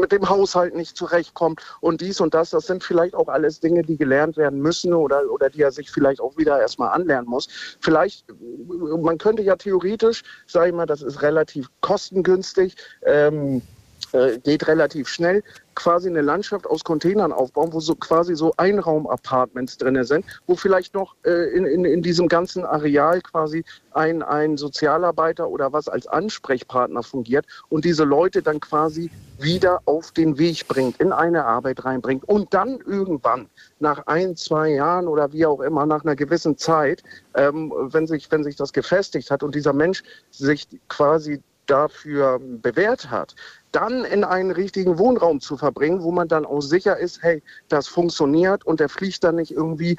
mit 0.00 0.12
dem 0.12 0.28
Haushalt 0.28 0.74
nicht 0.74 0.96
zurechtkommt 0.96 1.60
und 1.80 2.00
dies 2.00 2.20
und 2.20 2.34
das. 2.34 2.50
Das 2.50 2.66
sind 2.66 2.82
vielleicht 2.82 3.14
auch 3.14 3.28
alles 3.28 3.60
Dinge, 3.60 3.82
die 3.82 3.96
gelernt 3.96 4.36
werden 4.36 4.60
müssen 4.60 4.92
oder, 4.92 5.22
oder 5.30 5.50
die 5.50 5.62
er 5.62 5.72
sich 5.72 5.90
vielleicht 5.90 6.20
auch 6.20 6.36
wieder 6.36 6.60
erstmal 6.60 6.90
anlernen 6.90 7.28
muss. 7.28 7.48
Vielleicht, 7.80 8.26
man 8.66 9.18
könnte 9.18 9.42
ja 9.42 9.56
theoretisch, 9.56 10.22
sage 10.46 10.70
ich 10.70 10.74
mal, 10.74 10.86
das 10.86 11.02
ist 11.02 11.22
relativ 11.22 11.68
kostengünstig. 11.80 12.76
Ähm, 13.02 13.62
äh, 14.12 14.38
geht 14.38 14.66
relativ 14.66 15.08
schnell, 15.08 15.44
quasi 15.80 16.10
eine 16.10 16.20
Landschaft 16.20 16.66
aus 16.66 16.84
Containern 16.84 17.32
aufbauen, 17.32 17.72
wo 17.72 17.80
so 17.80 17.94
quasi 17.94 18.36
so 18.36 18.52
Einraum-Apartments 18.58 19.78
drin 19.78 20.04
sind, 20.04 20.26
wo 20.46 20.54
vielleicht 20.54 20.92
noch 20.94 21.16
äh, 21.24 21.56
in, 21.56 21.64
in, 21.64 21.86
in 21.86 22.02
diesem 22.02 22.28
ganzen 22.28 22.66
Areal 22.66 23.22
quasi 23.22 23.64
ein, 23.92 24.22
ein 24.22 24.58
Sozialarbeiter 24.58 25.48
oder 25.48 25.72
was 25.72 25.88
als 25.88 26.06
Ansprechpartner 26.06 27.02
fungiert 27.02 27.46
und 27.70 27.86
diese 27.86 28.04
Leute 28.04 28.42
dann 28.42 28.60
quasi 28.60 29.10
wieder 29.38 29.80
auf 29.86 30.12
den 30.12 30.38
Weg 30.38 30.68
bringt, 30.68 31.00
in 31.00 31.12
eine 31.12 31.46
Arbeit 31.46 31.82
reinbringt 31.82 32.24
und 32.24 32.52
dann 32.52 32.80
irgendwann 32.80 33.48
nach 33.78 34.06
ein, 34.06 34.36
zwei 34.36 34.72
Jahren 34.72 35.08
oder 35.08 35.32
wie 35.32 35.46
auch 35.46 35.60
immer, 35.60 35.86
nach 35.86 36.04
einer 36.04 36.14
gewissen 36.14 36.58
Zeit, 36.58 37.02
ähm, 37.34 37.72
wenn, 37.74 38.06
sich, 38.06 38.30
wenn 38.30 38.44
sich 38.44 38.56
das 38.56 38.74
gefestigt 38.74 39.30
hat 39.30 39.42
und 39.42 39.54
dieser 39.54 39.72
Mensch 39.72 40.02
sich 40.30 40.68
quasi 40.88 41.42
dafür 41.70 42.40
bewährt 42.40 43.10
hat, 43.10 43.34
dann 43.72 44.04
in 44.04 44.24
einen 44.24 44.50
richtigen 44.50 44.98
Wohnraum 44.98 45.40
zu 45.40 45.56
verbringen, 45.56 46.02
wo 46.02 46.10
man 46.10 46.28
dann 46.28 46.44
auch 46.44 46.60
sicher 46.60 46.96
ist, 46.96 47.22
hey, 47.22 47.42
das 47.68 47.86
funktioniert 47.86 48.66
und 48.66 48.80
der 48.80 48.88
fliegt 48.88 49.22
dann 49.24 49.36
nicht 49.36 49.52
irgendwie 49.52 49.96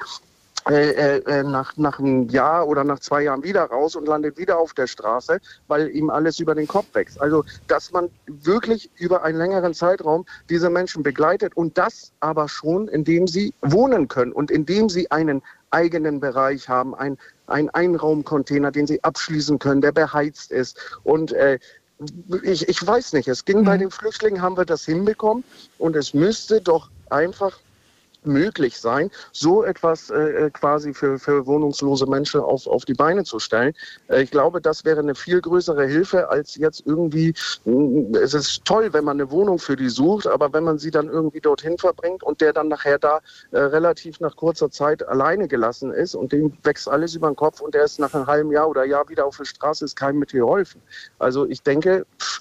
äh, 0.70 0.90
äh, 0.90 1.16
äh, 1.26 1.42
nach, 1.42 1.76
nach 1.76 1.98
einem 1.98 2.28
Jahr 2.28 2.68
oder 2.68 2.84
nach 2.84 3.00
zwei 3.00 3.22
Jahren 3.22 3.42
wieder 3.42 3.64
raus 3.64 3.96
und 3.96 4.06
landet 4.06 4.38
wieder 4.38 4.58
auf 4.58 4.74
der 4.74 4.86
Straße, 4.86 5.40
weil 5.66 5.88
ihm 5.88 6.08
alles 6.08 6.38
über 6.38 6.54
den 6.54 6.68
Kopf 6.68 6.86
wächst. 6.92 7.20
Also, 7.20 7.44
dass 7.66 7.90
man 7.90 8.10
wirklich 8.28 8.88
über 8.96 9.24
einen 9.24 9.38
längeren 9.38 9.74
Zeitraum 9.74 10.24
diese 10.48 10.70
Menschen 10.70 11.02
begleitet 11.02 11.56
und 11.56 11.76
das 11.78 12.12
aber 12.20 12.48
schon, 12.48 12.86
indem 12.86 13.26
sie 13.26 13.52
wohnen 13.60 14.06
können 14.06 14.32
und 14.32 14.52
indem 14.52 14.88
sie 14.88 15.10
einen 15.10 15.42
eigenen 15.72 16.20
Bereich 16.20 16.68
haben, 16.68 16.94
ein, 16.94 17.18
ein 17.48 17.68
Einraumcontainer, 17.70 18.70
den 18.70 18.86
sie 18.86 19.02
abschließen 19.02 19.58
können, 19.58 19.80
der 19.80 19.92
beheizt 19.92 20.52
ist 20.52 20.78
und 21.02 21.32
äh, 21.32 21.58
ich, 22.42 22.68
ich 22.68 22.86
weiß 22.86 23.12
nicht, 23.12 23.28
es 23.28 23.44
ging 23.44 23.60
mhm. 23.60 23.64
bei 23.64 23.78
den 23.78 23.90
Flüchtlingen, 23.90 24.42
haben 24.42 24.56
wir 24.56 24.64
das 24.64 24.84
hinbekommen 24.84 25.44
und 25.78 25.96
es 25.96 26.14
müsste 26.14 26.60
doch 26.60 26.90
einfach 27.10 27.58
möglich 28.24 28.78
sein, 28.78 29.10
so 29.32 29.64
etwas 29.64 30.10
äh, 30.10 30.50
quasi 30.52 30.94
für, 30.94 31.18
für 31.18 31.46
wohnungslose 31.46 32.06
Menschen 32.06 32.40
auf, 32.40 32.66
auf 32.66 32.84
die 32.84 32.94
Beine 32.94 33.24
zu 33.24 33.38
stellen. 33.38 33.74
Äh, 34.08 34.22
ich 34.22 34.30
glaube, 34.30 34.60
das 34.60 34.84
wäre 34.84 35.00
eine 35.00 35.14
viel 35.14 35.40
größere 35.40 35.86
Hilfe 35.86 36.28
als 36.28 36.56
jetzt 36.56 36.82
irgendwie, 36.86 37.34
mh, 37.64 37.74
mm, 37.74 38.14
es 38.16 38.34
ist 38.34 38.64
toll, 38.64 38.92
wenn 38.92 39.04
man 39.04 39.20
eine 39.20 39.30
Wohnung 39.30 39.58
für 39.58 39.76
die 39.76 39.88
sucht, 39.88 40.26
aber 40.26 40.52
wenn 40.52 40.64
man 40.64 40.78
sie 40.78 40.90
dann 40.90 41.08
irgendwie 41.08 41.40
dorthin 41.40 41.78
verbringt 41.78 42.22
und 42.22 42.40
der 42.40 42.52
dann 42.52 42.68
nachher 42.68 42.98
da 42.98 43.20
äh, 43.50 43.58
relativ 43.58 44.20
nach 44.20 44.36
kurzer 44.36 44.70
Zeit 44.70 45.06
alleine 45.06 45.48
gelassen 45.48 45.92
ist 45.92 46.14
und 46.14 46.32
dem 46.32 46.52
wächst 46.62 46.88
alles 46.88 47.14
über 47.14 47.28
den 47.28 47.36
Kopf 47.36 47.60
und 47.60 47.74
der 47.74 47.84
ist 47.84 47.98
nach 47.98 48.14
einem 48.14 48.26
halben 48.26 48.52
Jahr 48.52 48.68
oder 48.68 48.84
Jahr 48.84 49.08
wieder 49.08 49.26
auf 49.26 49.36
der 49.36 49.44
Straße, 49.44 49.84
ist 49.84 49.96
keinem 49.96 50.18
mitgeholfen. 50.18 50.80
Also 51.18 51.46
ich 51.46 51.62
denke, 51.62 52.06
pff, 52.20 52.40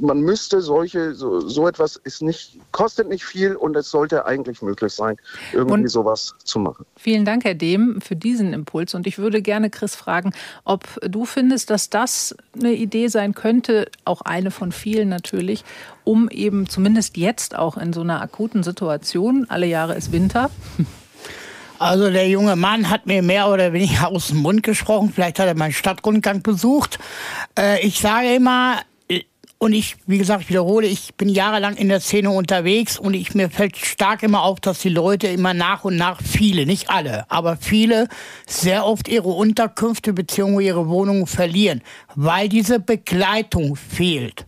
man 0.00 0.20
müsste 0.20 0.60
solche, 0.60 1.14
so, 1.14 1.40
so, 1.40 1.68
etwas 1.68 1.96
ist 1.96 2.22
nicht, 2.22 2.58
kostet 2.72 3.08
nicht 3.08 3.24
viel 3.24 3.54
und 3.54 3.76
es 3.76 3.90
sollte 3.90 4.24
eigentlich 4.24 4.62
möglich 4.62 4.92
sein, 4.92 5.16
irgendwie 5.52 5.74
und 5.74 5.88
sowas 5.88 6.34
zu 6.44 6.58
machen. 6.58 6.86
Vielen 6.96 7.24
Dank, 7.24 7.44
Herr 7.44 7.54
Dehm, 7.54 8.00
für 8.00 8.16
diesen 8.16 8.52
Impuls. 8.52 8.94
Und 8.94 9.06
ich 9.06 9.18
würde 9.18 9.42
gerne 9.42 9.70
Chris 9.70 9.94
fragen, 9.94 10.32
ob 10.64 10.84
du 11.02 11.24
findest, 11.24 11.70
dass 11.70 11.90
das 11.90 12.34
eine 12.58 12.72
Idee 12.72 13.08
sein 13.08 13.34
könnte, 13.34 13.90
auch 14.04 14.22
eine 14.22 14.50
von 14.50 14.72
vielen 14.72 15.08
natürlich, 15.08 15.64
um 16.04 16.28
eben 16.30 16.68
zumindest 16.68 17.16
jetzt 17.16 17.56
auch 17.56 17.76
in 17.76 17.92
so 17.92 18.00
einer 18.00 18.22
akuten 18.22 18.62
Situation, 18.62 19.46
alle 19.48 19.66
Jahre 19.66 19.94
ist 19.94 20.12
Winter, 20.12 20.50
also 21.78 22.10
der 22.10 22.28
junge 22.28 22.56
Mann 22.56 22.90
hat 22.90 23.06
mir 23.06 23.22
mehr 23.22 23.48
oder 23.48 23.72
weniger 23.72 24.08
aus 24.08 24.28
dem 24.28 24.38
Mund 24.38 24.62
gesprochen. 24.62 25.12
Vielleicht 25.14 25.38
hat 25.38 25.46
er 25.46 25.54
meinen 25.54 25.72
Stadtrundgang 25.72 26.42
besucht. 26.42 26.98
Äh, 27.56 27.86
ich 27.86 28.00
sage 28.00 28.34
immer, 28.34 28.80
und 29.58 29.72
ich, 29.72 29.96
wie 30.06 30.18
gesagt, 30.18 30.42
ich 30.42 30.48
wiederhole, 30.50 30.86
ich 30.86 31.14
bin 31.16 31.28
jahrelang 31.28 31.76
in 31.76 31.88
der 31.88 31.98
Szene 31.98 32.30
unterwegs 32.30 32.96
und 32.96 33.14
ich, 33.14 33.34
mir 33.34 33.50
fällt 33.50 33.76
stark 33.76 34.22
immer 34.22 34.42
auf, 34.42 34.60
dass 34.60 34.78
die 34.78 34.88
Leute 34.88 35.26
immer 35.26 35.52
nach 35.52 35.84
und 35.84 35.96
nach 35.96 36.20
viele, 36.22 36.64
nicht 36.64 36.90
alle, 36.90 37.28
aber 37.28 37.56
viele 37.56 38.08
sehr 38.46 38.86
oft 38.86 39.08
ihre 39.08 39.28
Unterkünfte 39.28 40.12
bzw. 40.12 40.64
ihre 40.64 40.88
Wohnungen 40.88 41.26
verlieren, 41.26 41.82
weil 42.14 42.48
diese 42.48 42.78
Begleitung 42.78 43.74
fehlt. 43.74 44.46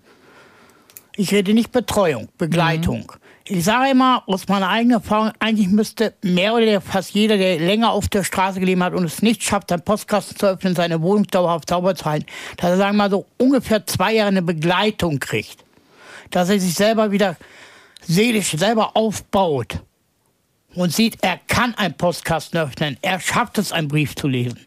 Ich 1.17 1.33
rede 1.33 1.55
nicht 1.55 1.73
Betreuung, 1.73 2.29
Begleitung. 2.39 3.01
Mhm. 3.13 3.20
Ich 3.53 3.65
sage 3.65 3.91
immer 3.91 4.23
aus 4.27 4.47
meiner 4.47 4.69
eigenen 4.69 4.99
Erfahrung, 4.99 5.33
eigentlich 5.41 5.67
müsste 5.67 6.15
mehr 6.23 6.55
oder 6.55 6.81
fast 6.81 7.11
jeder, 7.11 7.37
der 7.37 7.59
länger 7.59 7.91
auf 7.91 8.07
der 8.07 8.23
Straße 8.23 8.61
gelebt 8.61 8.81
hat 8.81 8.95
und 8.95 9.03
es 9.03 9.23
nicht 9.23 9.43
schafft, 9.43 9.71
seinen 9.71 9.83
Postkasten 9.83 10.37
zu 10.37 10.47
öffnen, 10.47 10.77
seine 10.77 11.03
Wohnung 11.03 11.27
dauerhaft 11.27 11.69
sauber 11.69 11.97
zu 11.97 12.05
halten, 12.05 12.27
dass 12.59 12.71
er, 12.71 12.77
sagen 12.77 12.97
wir 12.97 13.09
mal, 13.09 13.11
so 13.11 13.27
ungefähr 13.39 13.85
zwei 13.89 14.15
Jahre 14.15 14.29
eine 14.29 14.43
Begleitung 14.43 15.19
kriegt. 15.19 15.65
Dass 16.31 16.49
er 16.49 16.61
sich 16.61 16.75
selber 16.75 17.11
wieder 17.11 17.37
seelisch 18.03 18.53
selber 18.53 18.97
aufbaut 18.97 19.81
und 20.77 20.93
sieht, 20.93 21.19
er 21.21 21.41
kann 21.49 21.75
einen 21.75 21.95
Postkasten 21.95 22.61
öffnen, 22.61 22.99
er 23.03 23.19
schafft 23.19 23.59
es, 23.59 23.73
einen 23.73 23.89
Brief 23.89 24.15
zu 24.15 24.29
lesen. 24.29 24.61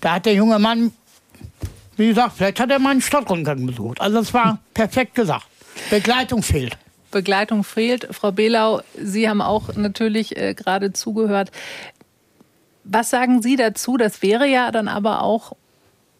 Da 0.00 0.14
hat 0.14 0.24
der 0.24 0.32
junge 0.32 0.58
Mann, 0.58 0.92
wie 1.98 2.08
gesagt, 2.08 2.32
vielleicht 2.38 2.60
hat 2.60 2.70
er 2.70 2.78
mal 2.78 2.92
einen 2.92 3.02
Stadtrundgang 3.02 3.66
besucht. 3.66 4.00
Also 4.00 4.16
das 4.20 4.32
war 4.32 4.58
perfekt 4.72 5.16
gesagt. 5.16 5.44
Begleitung 5.90 6.42
fehlt. 6.42 6.78
Begleitung 7.12 7.62
fehlt. 7.62 8.08
Frau 8.10 8.32
Belau, 8.32 8.80
Sie 9.00 9.28
haben 9.28 9.40
auch 9.40 9.74
natürlich 9.76 10.36
äh, 10.36 10.54
gerade 10.54 10.92
zugehört. 10.92 11.52
Was 12.82 13.10
sagen 13.10 13.42
Sie 13.42 13.54
dazu? 13.54 13.96
Das 13.96 14.22
wäre 14.22 14.48
ja 14.48 14.72
dann 14.72 14.88
aber 14.88 15.22
auch 15.22 15.52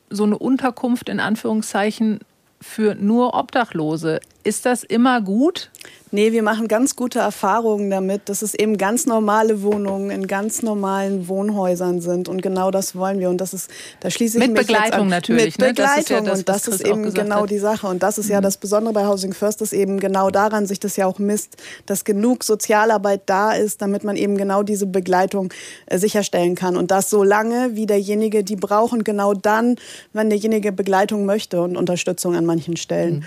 so 0.09 0.22
eine 0.22 0.38
Unterkunft 0.38 1.09
in 1.09 1.18
Anführungszeichen 1.18 2.20
für 2.61 2.95
nur 2.95 3.34
Obdachlose. 3.34 4.20
Ist 4.45 4.66
das 4.66 4.82
immer 4.82 5.20
gut? 5.20 5.70
Nee, 6.14 6.32
wir 6.32 6.43
machen 6.43 6.68
ganz 6.68 6.95
gute 6.95 7.20
Erfahrungen 7.20 7.88
damit, 7.88 8.28
dass 8.28 8.43
es 8.43 8.55
eben 8.55 8.76
ganz 8.76 9.07
normale 9.07 9.62
Wohnungen 9.62 10.11
in 10.11 10.26
ganz 10.26 10.61
normalen 10.61 11.26
Wohnhäusern 11.26 12.03
sind. 12.03 12.28
Und 12.28 12.43
genau 12.43 12.70
das 12.70 12.95
wollen 12.95 13.18
wir. 13.18 13.30
Und 13.30 13.38
das 13.38 13.55
ist, 13.55 13.70
da 14.01 14.11
schließe 14.11 14.36
ich 14.36 14.47
Mit 14.47 14.53
mich 14.53 14.66
Begleitung 14.66 15.09
natürlich. 15.09 15.57
Mit 15.57 15.68
Begleitung. 15.68 15.78
Ne? 15.78 16.03
Das 16.03 16.09
ja 16.11 16.20
das, 16.20 16.38
und 16.40 16.49
das 16.51 16.68
ist 16.68 16.86
eben 16.86 17.14
genau 17.14 17.43
hat. 17.43 17.51
die 17.51 17.59
Sache. 17.59 17.86
Und 17.86 18.03
das 18.03 18.18
ist 18.18 18.28
ja 18.28 18.40
mhm. 18.40 18.43
das 18.43 18.59
Besondere 18.59 18.93
bei 18.93 19.07
Housing 19.07 19.32
First, 19.32 19.62
dass 19.62 19.72
eben 19.72 20.01
genau 20.01 20.28
daran 20.28 20.66
sich 20.66 20.78
das 20.78 20.97
ja 20.97 21.07
auch 21.07 21.18
misst, 21.18 21.57
dass 21.86 22.05
genug 22.05 22.45
Sozialarbeit 22.45 23.22
da 23.24 23.53
ist, 23.53 23.80
damit 23.80 24.05
man 24.05 24.16
eben 24.16 24.36
genau 24.36 24.62
diese 24.62 24.86
Begleitung 24.86 25.51
äh, 25.86 25.97
sicherstellen 25.97 26.57
kann. 26.57 26.76
Und 26.76 26.90
das 26.90 27.09
so 27.09 27.22
lange, 27.22 27.70
wie 27.74 27.86
derjenige 27.86 28.45
die 28.45 28.57
braucht 28.57 28.93
und 28.93 29.05
genau 29.05 29.32
dann, 29.32 29.76
wenn 30.12 30.28
derjenige 30.28 30.72
Begleitung 30.72 31.24
möchte 31.24 31.62
und 31.62 31.78
Unterstützung 31.78 32.36
an 32.36 32.45
manchen 32.45 32.76
Stellen. 32.76 33.20
Mhm. 33.20 33.24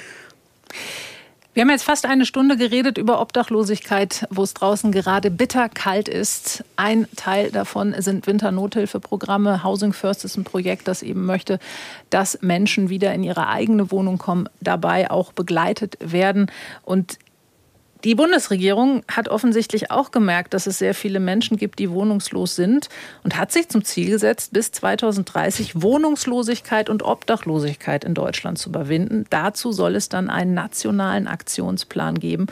Wir 1.56 1.62
haben 1.62 1.70
jetzt 1.70 1.86
fast 1.86 2.06
eine 2.06 2.26
Stunde 2.26 2.58
geredet 2.58 2.98
über 2.98 3.22
Obdachlosigkeit, 3.22 4.28
wo 4.30 4.44
es 4.44 4.54
draußen 4.54 4.92
gerade 4.92 5.32
bitterkalt 5.32 6.10
ist. 6.10 6.66
Ein 6.76 7.08
Teil 7.16 7.50
davon 7.50 7.96
sind 8.00 8.28
Winternothilfeprogramme. 8.28 9.64
Housing 9.64 9.94
First 9.94 10.26
ist 10.26 10.36
ein 10.36 10.44
Projekt, 10.44 10.90
das 10.90 11.02
eben 11.02 11.26
möchte, 11.26 11.60
dass 12.10 12.42
Menschen 12.42 12.90
wieder 12.90 13.14
in 13.14 13.24
ihre 13.24 13.48
eigene 13.48 13.90
Wohnung 13.90 14.18
kommen, 14.18 14.50
dabei 14.60 15.10
auch 15.10 15.32
begleitet 15.32 15.98
werden. 16.02 16.52
Und 16.84 17.20
die 18.06 18.14
Bundesregierung 18.14 19.04
hat 19.12 19.30
offensichtlich 19.30 19.90
auch 19.90 20.12
gemerkt, 20.12 20.54
dass 20.54 20.68
es 20.68 20.78
sehr 20.78 20.94
viele 20.94 21.20
Menschen 21.20 21.58
gibt, 21.58 21.80
die 21.80 21.90
wohnungslos 21.90 22.56
sind 22.56 22.88
und 23.24 23.36
hat 23.36 23.52
sich 23.52 23.68
zum 23.68 23.84
Ziel 23.84 24.12
gesetzt, 24.12 24.54
bis 24.54 24.72
2030 24.72 25.82
Wohnungslosigkeit 25.82 26.92
und 26.92 27.02
Obdachlosigkeit 27.02 28.04
in 28.04 28.14
Deutschland 28.14 28.60
zu 28.60 28.70
überwinden. 28.70 29.26
Dazu 29.32 29.72
soll 29.72 29.96
es 29.96 30.08
dann 30.08 30.30
einen 30.30 30.54
nationalen 30.54 31.28
Aktionsplan 31.28 32.20
geben. 32.20 32.46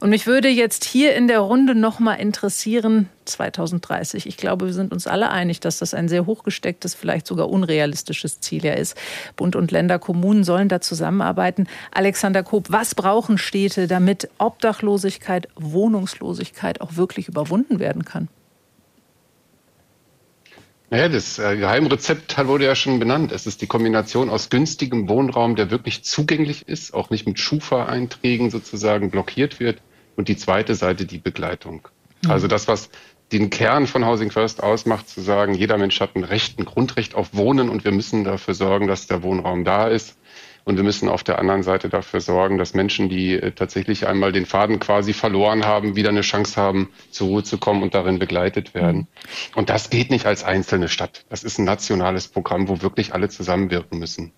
Und 0.00 0.10
mich 0.10 0.26
würde 0.28 0.48
jetzt 0.48 0.84
hier 0.84 1.16
in 1.16 1.26
der 1.26 1.40
Runde 1.40 1.74
noch 1.74 1.98
mal 1.98 2.14
interessieren, 2.14 3.08
2030. 3.24 4.26
Ich 4.26 4.36
glaube, 4.36 4.66
wir 4.66 4.72
sind 4.72 4.92
uns 4.92 5.08
alle 5.08 5.30
einig, 5.30 5.58
dass 5.58 5.78
das 5.78 5.92
ein 5.92 6.08
sehr 6.08 6.24
hochgestecktes, 6.24 6.94
vielleicht 6.94 7.26
sogar 7.26 7.50
unrealistisches 7.50 8.40
Ziel 8.40 8.64
ja 8.64 8.74
ist. 8.74 8.96
Bund 9.34 9.56
und 9.56 9.72
Länder, 9.72 9.98
Kommunen 9.98 10.44
sollen 10.44 10.68
da 10.68 10.80
zusammenarbeiten. 10.80 11.66
Alexander 11.90 12.44
Koop, 12.44 12.70
was 12.70 12.94
brauchen 12.94 13.38
Städte, 13.38 13.88
damit 13.88 14.28
Obdachlosigkeit, 14.38 15.48
Wohnungslosigkeit 15.56 16.80
auch 16.80 16.94
wirklich 16.94 17.26
überwunden 17.26 17.80
werden 17.80 18.04
kann? 18.04 18.28
Naja, 20.90 21.08
das 21.10 21.38
äh, 21.38 21.56
Geheimrezept 21.56 22.38
wurde 22.46 22.64
ja 22.64 22.74
schon 22.74 22.98
benannt. 22.98 23.30
Es 23.32 23.46
ist 23.46 23.60
die 23.60 23.66
Kombination 23.66 24.30
aus 24.30 24.48
günstigem 24.48 25.08
Wohnraum, 25.08 25.54
der 25.54 25.70
wirklich 25.70 26.02
zugänglich 26.04 26.66
ist, 26.66 26.94
auch 26.94 27.10
nicht 27.10 27.26
mit 27.26 27.38
Schufa-Einträgen 27.38 28.50
sozusagen 28.50 29.10
blockiert 29.10 29.60
wird. 29.60 29.82
Und 30.18 30.26
die 30.26 30.36
zweite 30.36 30.74
Seite 30.74 31.06
die 31.06 31.18
Begleitung. 31.18 31.86
Mhm. 32.24 32.32
Also 32.32 32.48
das, 32.48 32.66
was 32.66 32.90
den 33.30 33.50
Kern 33.50 33.86
von 33.86 34.04
Housing 34.04 34.32
First 34.32 34.60
ausmacht, 34.60 35.08
zu 35.08 35.20
sagen, 35.20 35.54
jeder 35.54 35.78
Mensch 35.78 36.00
hat 36.00 36.16
ein 36.16 36.24
Recht, 36.24 36.58
ein 36.58 36.64
Grundrecht 36.64 37.14
auf 37.14 37.34
Wohnen 37.34 37.68
und 37.68 37.84
wir 37.84 37.92
müssen 37.92 38.24
dafür 38.24 38.54
sorgen, 38.54 38.88
dass 38.88 39.06
der 39.06 39.22
Wohnraum 39.22 39.64
da 39.64 39.86
ist. 39.86 40.17
Und 40.68 40.76
wir 40.76 40.84
müssen 40.84 41.08
auf 41.08 41.24
der 41.24 41.38
anderen 41.38 41.62
Seite 41.62 41.88
dafür 41.88 42.20
sorgen, 42.20 42.58
dass 42.58 42.74
Menschen, 42.74 43.08
die 43.08 43.32
äh, 43.32 43.52
tatsächlich 43.52 44.06
einmal 44.06 44.32
den 44.32 44.44
Faden 44.44 44.78
quasi 44.78 45.14
verloren 45.14 45.64
haben, 45.64 45.96
wieder 45.96 46.10
eine 46.10 46.20
Chance 46.20 46.60
haben, 46.60 46.90
zur 47.10 47.28
Ruhe 47.28 47.42
zu 47.42 47.56
kommen 47.56 47.82
und 47.82 47.94
darin 47.94 48.18
begleitet 48.18 48.74
werden. 48.74 48.98
Mhm. 48.98 49.06
Und 49.54 49.70
das 49.70 49.88
geht 49.88 50.10
nicht 50.10 50.26
als 50.26 50.44
einzelne 50.44 50.90
Stadt. 50.90 51.24
Das 51.30 51.42
ist 51.42 51.58
ein 51.58 51.64
nationales 51.64 52.28
Programm, 52.28 52.68
wo 52.68 52.82
wirklich 52.82 53.14
alle 53.14 53.30
zusammenwirken 53.30 53.98
müssen. 53.98 54.30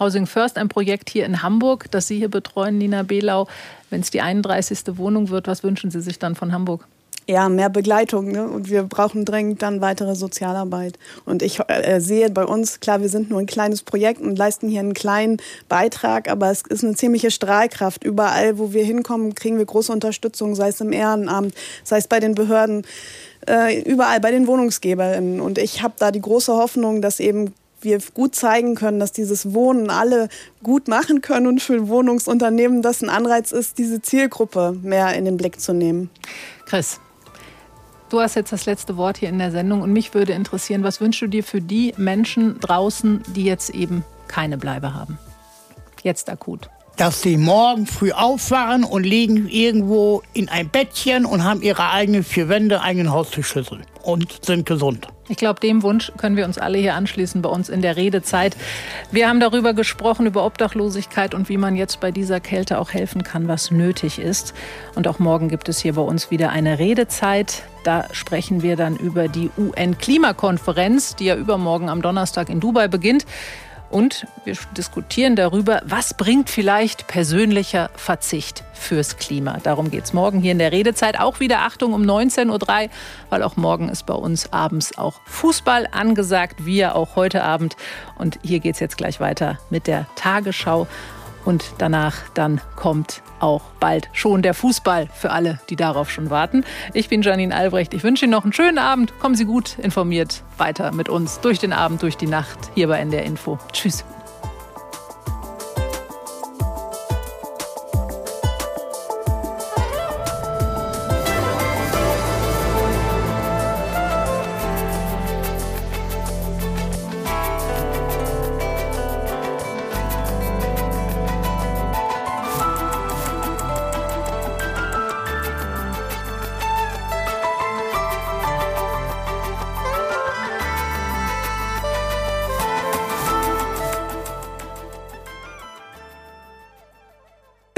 Housing 0.00 0.24
First, 0.24 0.56
ein 0.56 0.70
Projekt 0.70 1.10
hier 1.10 1.26
in 1.26 1.42
Hamburg, 1.42 1.90
das 1.90 2.06
Sie 2.06 2.16
hier 2.16 2.30
betreuen, 2.30 2.78
Nina 2.78 3.02
Behlau. 3.02 3.46
Wenn 3.90 4.00
es 4.00 4.10
die 4.10 4.22
31. 4.22 4.96
Wohnung 4.96 5.28
wird, 5.28 5.48
was 5.48 5.62
wünschen 5.64 5.90
Sie 5.90 6.00
sich 6.00 6.18
dann 6.18 6.34
von 6.34 6.52
Hamburg? 6.52 6.88
Ja, 7.26 7.48
mehr 7.48 7.68
Begleitung. 7.68 8.30
Ne? 8.30 8.46
Und 8.46 8.70
wir 8.70 8.82
brauchen 8.82 9.24
dringend 9.24 9.62
dann 9.62 9.80
weitere 9.80 10.14
Sozialarbeit. 10.14 10.98
Und 11.24 11.42
ich 11.42 11.60
äh, 11.68 12.00
sehe 12.00 12.30
bei 12.30 12.44
uns, 12.44 12.80
klar, 12.80 13.00
wir 13.00 13.08
sind 13.08 13.30
nur 13.30 13.40
ein 13.40 13.46
kleines 13.46 13.82
Projekt 13.82 14.20
und 14.20 14.36
leisten 14.36 14.68
hier 14.68 14.80
einen 14.80 14.94
kleinen 14.94 15.38
Beitrag, 15.68 16.28
aber 16.28 16.50
es 16.50 16.62
ist 16.62 16.84
eine 16.84 16.94
ziemliche 16.94 17.30
Strahlkraft. 17.30 18.04
Überall, 18.04 18.58
wo 18.58 18.72
wir 18.72 18.84
hinkommen, 18.84 19.34
kriegen 19.34 19.58
wir 19.58 19.64
große 19.64 19.92
Unterstützung, 19.92 20.54
sei 20.54 20.68
es 20.68 20.80
im 20.80 20.92
Ehrenamt, 20.92 21.54
sei 21.82 21.98
es 21.98 22.08
bei 22.08 22.20
den 22.20 22.34
Behörden, 22.34 22.86
äh, 23.48 23.80
überall 23.82 24.20
bei 24.20 24.30
den 24.30 24.46
Wohnungsgeberinnen. 24.46 25.40
Und 25.40 25.58
ich 25.58 25.82
habe 25.82 25.94
da 25.98 26.10
die 26.10 26.20
große 26.20 26.52
Hoffnung, 26.52 27.00
dass 27.02 27.20
eben 27.20 27.54
wir 27.80 27.98
gut 28.14 28.34
zeigen 28.34 28.74
können, 28.74 28.98
dass 28.98 29.12
dieses 29.12 29.52
Wohnen 29.52 29.90
alle 29.90 30.28
gut 30.62 30.88
machen 30.88 31.20
können 31.20 31.46
und 31.46 31.62
für 31.62 31.88
Wohnungsunternehmen 31.88 32.82
das 32.82 33.02
ein 33.02 33.10
Anreiz 33.10 33.52
ist, 33.52 33.78
diese 33.78 34.00
Zielgruppe 34.00 34.76
mehr 34.82 35.14
in 35.14 35.26
den 35.26 35.36
Blick 35.36 35.60
zu 35.60 35.74
nehmen. 35.74 36.08
Chris, 36.64 36.98
Du 38.14 38.20
hast 38.20 38.36
jetzt 38.36 38.52
das 38.52 38.64
letzte 38.64 38.96
Wort 38.96 39.18
hier 39.18 39.28
in 39.28 39.40
der 39.40 39.50
Sendung 39.50 39.82
und 39.82 39.92
mich 39.92 40.14
würde 40.14 40.34
interessieren, 40.34 40.84
was 40.84 41.00
wünschst 41.00 41.22
du 41.22 41.26
dir 41.26 41.42
für 41.42 41.60
die 41.60 41.94
Menschen 41.96 42.60
draußen, 42.60 43.24
die 43.34 43.42
jetzt 43.42 43.70
eben 43.70 44.04
keine 44.28 44.56
Bleibe 44.56 44.94
haben? 44.94 45.18
Jetzt 46.04 46.30
akut. 46.30 46.70
Dass 46.96 47.22
sie 47.22 47.36
morgen 47.36 47.86
früh 47.86 48.12
aufwachen 48.12 48.84
und 48.84 49.02
liegen 49.02 49.48
irgendwo 49.48 50.22
in 50.32 50.48
ein 50.48 50.68
Bettchen 50.68 51.26
und 51.26 51.42
haben 51.42 51.60
ihre 51.60 51.90
eigenen 51.90 52.22
vier 52.22 52.48
Wände, 52.48 52.82
eigenen 52.82 53.10
Haustürschlüssel 53.10 53.80
und 54.04 54.44
sind 54.44 54.64
gesund. 54.64 55.08
Ich 55.28 55.38
glaube, 55.38 55.58
dem 55.58 55.82
Wunsch 55.82 56.12
können 56.18 56.36
wir 56.36 56.44
uns 56.44 56.58
alle 56.58 56.76
hier 56.76 56.94
anschließen 56.94 57.40
bei 57.40 57.48
uns 57.48 57.70
in 57.70 57.80
der 57.80 57.96
Redezeit. 57.96 58.56
Wir 59.10 59.26
haben 59.26 59.40
darüber 59.40 59.72
gesprochen, 59.72 60.26
über 60.26 60.44
Obdachlosigkeit 60.44 61.34
und 61.34 61.48
wie 61.48 61.56
man 61.56 61.76
jetzt 61.76 62.00
bei 62.00 62.10
dieser 62.10 62.40
Kälte 62.40 62.78
auch 62.78 62.92
helfen 62.92 63.22
kann, 63.22 63.48
was 63.48 63.70
nötig 63.70 64.18
ist. 64.18 64.52
Und 64.94 65.08
auch 65.08 65.18
morgen 65.18 65.48
gibt 65.48 65.70
es 65.70 65.78
hier 65.78 65.94
bei 65.94 66.02
uns 66.02 66.30
wieder 66.30 66.50
eine 66.50 66.78
Redezeit. 66.78 67.62
Da 67.84 68.06
sprechen 68.12 68.62
wir 68.62 68.76
dann 68.76 68.96
über 68.96 69.28
die 69.28 69.50
UN-Klimakonferenz, 69.56 71.16
die 71.16 71.24
ja 71.24 71.36
übermorgen 71.36 71.88
am 71.88 72.02
Donnerstag 72.02 72.50
in 72.50 72.60
Dubai 72.60 72.88
beginnt. 72.88 73.24
Und 73.94 74.26
wir 74.44 74.56
diskutieren 74.76 75.36
darüber, 75.36 75.80
was 75.84 76.14
bringt 76.14 76.50
vielleicht 76.50 77.06
persönlicher 77.06 77.90
Verzicht 77.94 78.64
fürs 78.72 79.18
Klima. 79.18 79.58
Darum 79.62 79.88
geht 79.88 80.02
es 80.02 80.12
morgen 80.12 80.40
hier 80.40 80.50
in 80.50 80.58
der 80.58 80.72
Redezeit. 80.72 81.20
Auch 81.20 81.38
wieder 81.38 81.60
Achtung 81.60 81.92
um 81.92 82.02
19.03 82.02 82.50
Uhr, 82.50 82.90
weil 83.30 83.44
auch 83.44 83.56
morgen 83.56 83.88
ist 83.88 84.04
bei 84.04 84.14
uns 84.14 84.52
abends 84.52 84.98
auch 84.98 85.20
Fußball 85.26 85.86
angesagt, 85.92 86.66
wie 86.66 86.78
ja 86.78 86.92
auch 86.96 87.14
heute 87.14 87.44
Abend. 87.44 87.76
Und 88.18 88.40
hier 88.42 88.58
geht 88.58 88.74
es 88.74 88.80
jetzt 88.80 88.96
gleich 88.96 89.20
weiter 89.20 89.60
mit 89.70 89.86
der 89.86 90.08
Tagesschau. 90.16 90.88
Und 91.44 91.74
danach 91.78 92.16
dann 92.34 92.60
kommt 92.76 93.22
auch 93.40 93.62
bald 93.80 94.08
schon 94.12 94.42
der 94.42 94.54
Fußball 94.54 95.08
für 95.14 95.30
alle, 95.30 95.60
die 95.68 95.76
darauf 95.76 96.10
schon 96.10 96.30
warten. 96.30 96.64
Ich 96.92 97.08
bin 97.08 97.22
Janine 97.22 97.54
Albrecht. 97.54 97.94
Ich 97.94 98.02
wünsche 98.02 98.24
Ihnen 98.24 98.32
noch 98.32 98.44
einen 98.44 98.52
schönen 98.52 98.78
Abend. 98.78 99.18
Kommen 99.18 99.34
Sie 99.34 99.44
gut 99.44 99.78
informiert 99.78 100.42
weiter 100.56 100.92
mit 100.92 101.08
uns 101.08 101.40
durch 101.40 101.58
den 101.58 101.72
Abend, 101.72 102.02
durch 102.02 102.16
die 102.16 102.26
Nacht 102.26 102.58
hier 102.74 102.88
bei 102.88 102.98
NDR 102.98 103.24
Info. 103.24 103.58
Tschüss. 103.72 104.04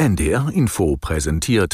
NDR 0.09 0.51
Info 0.53 0.97
präsentiert 0.97 1.65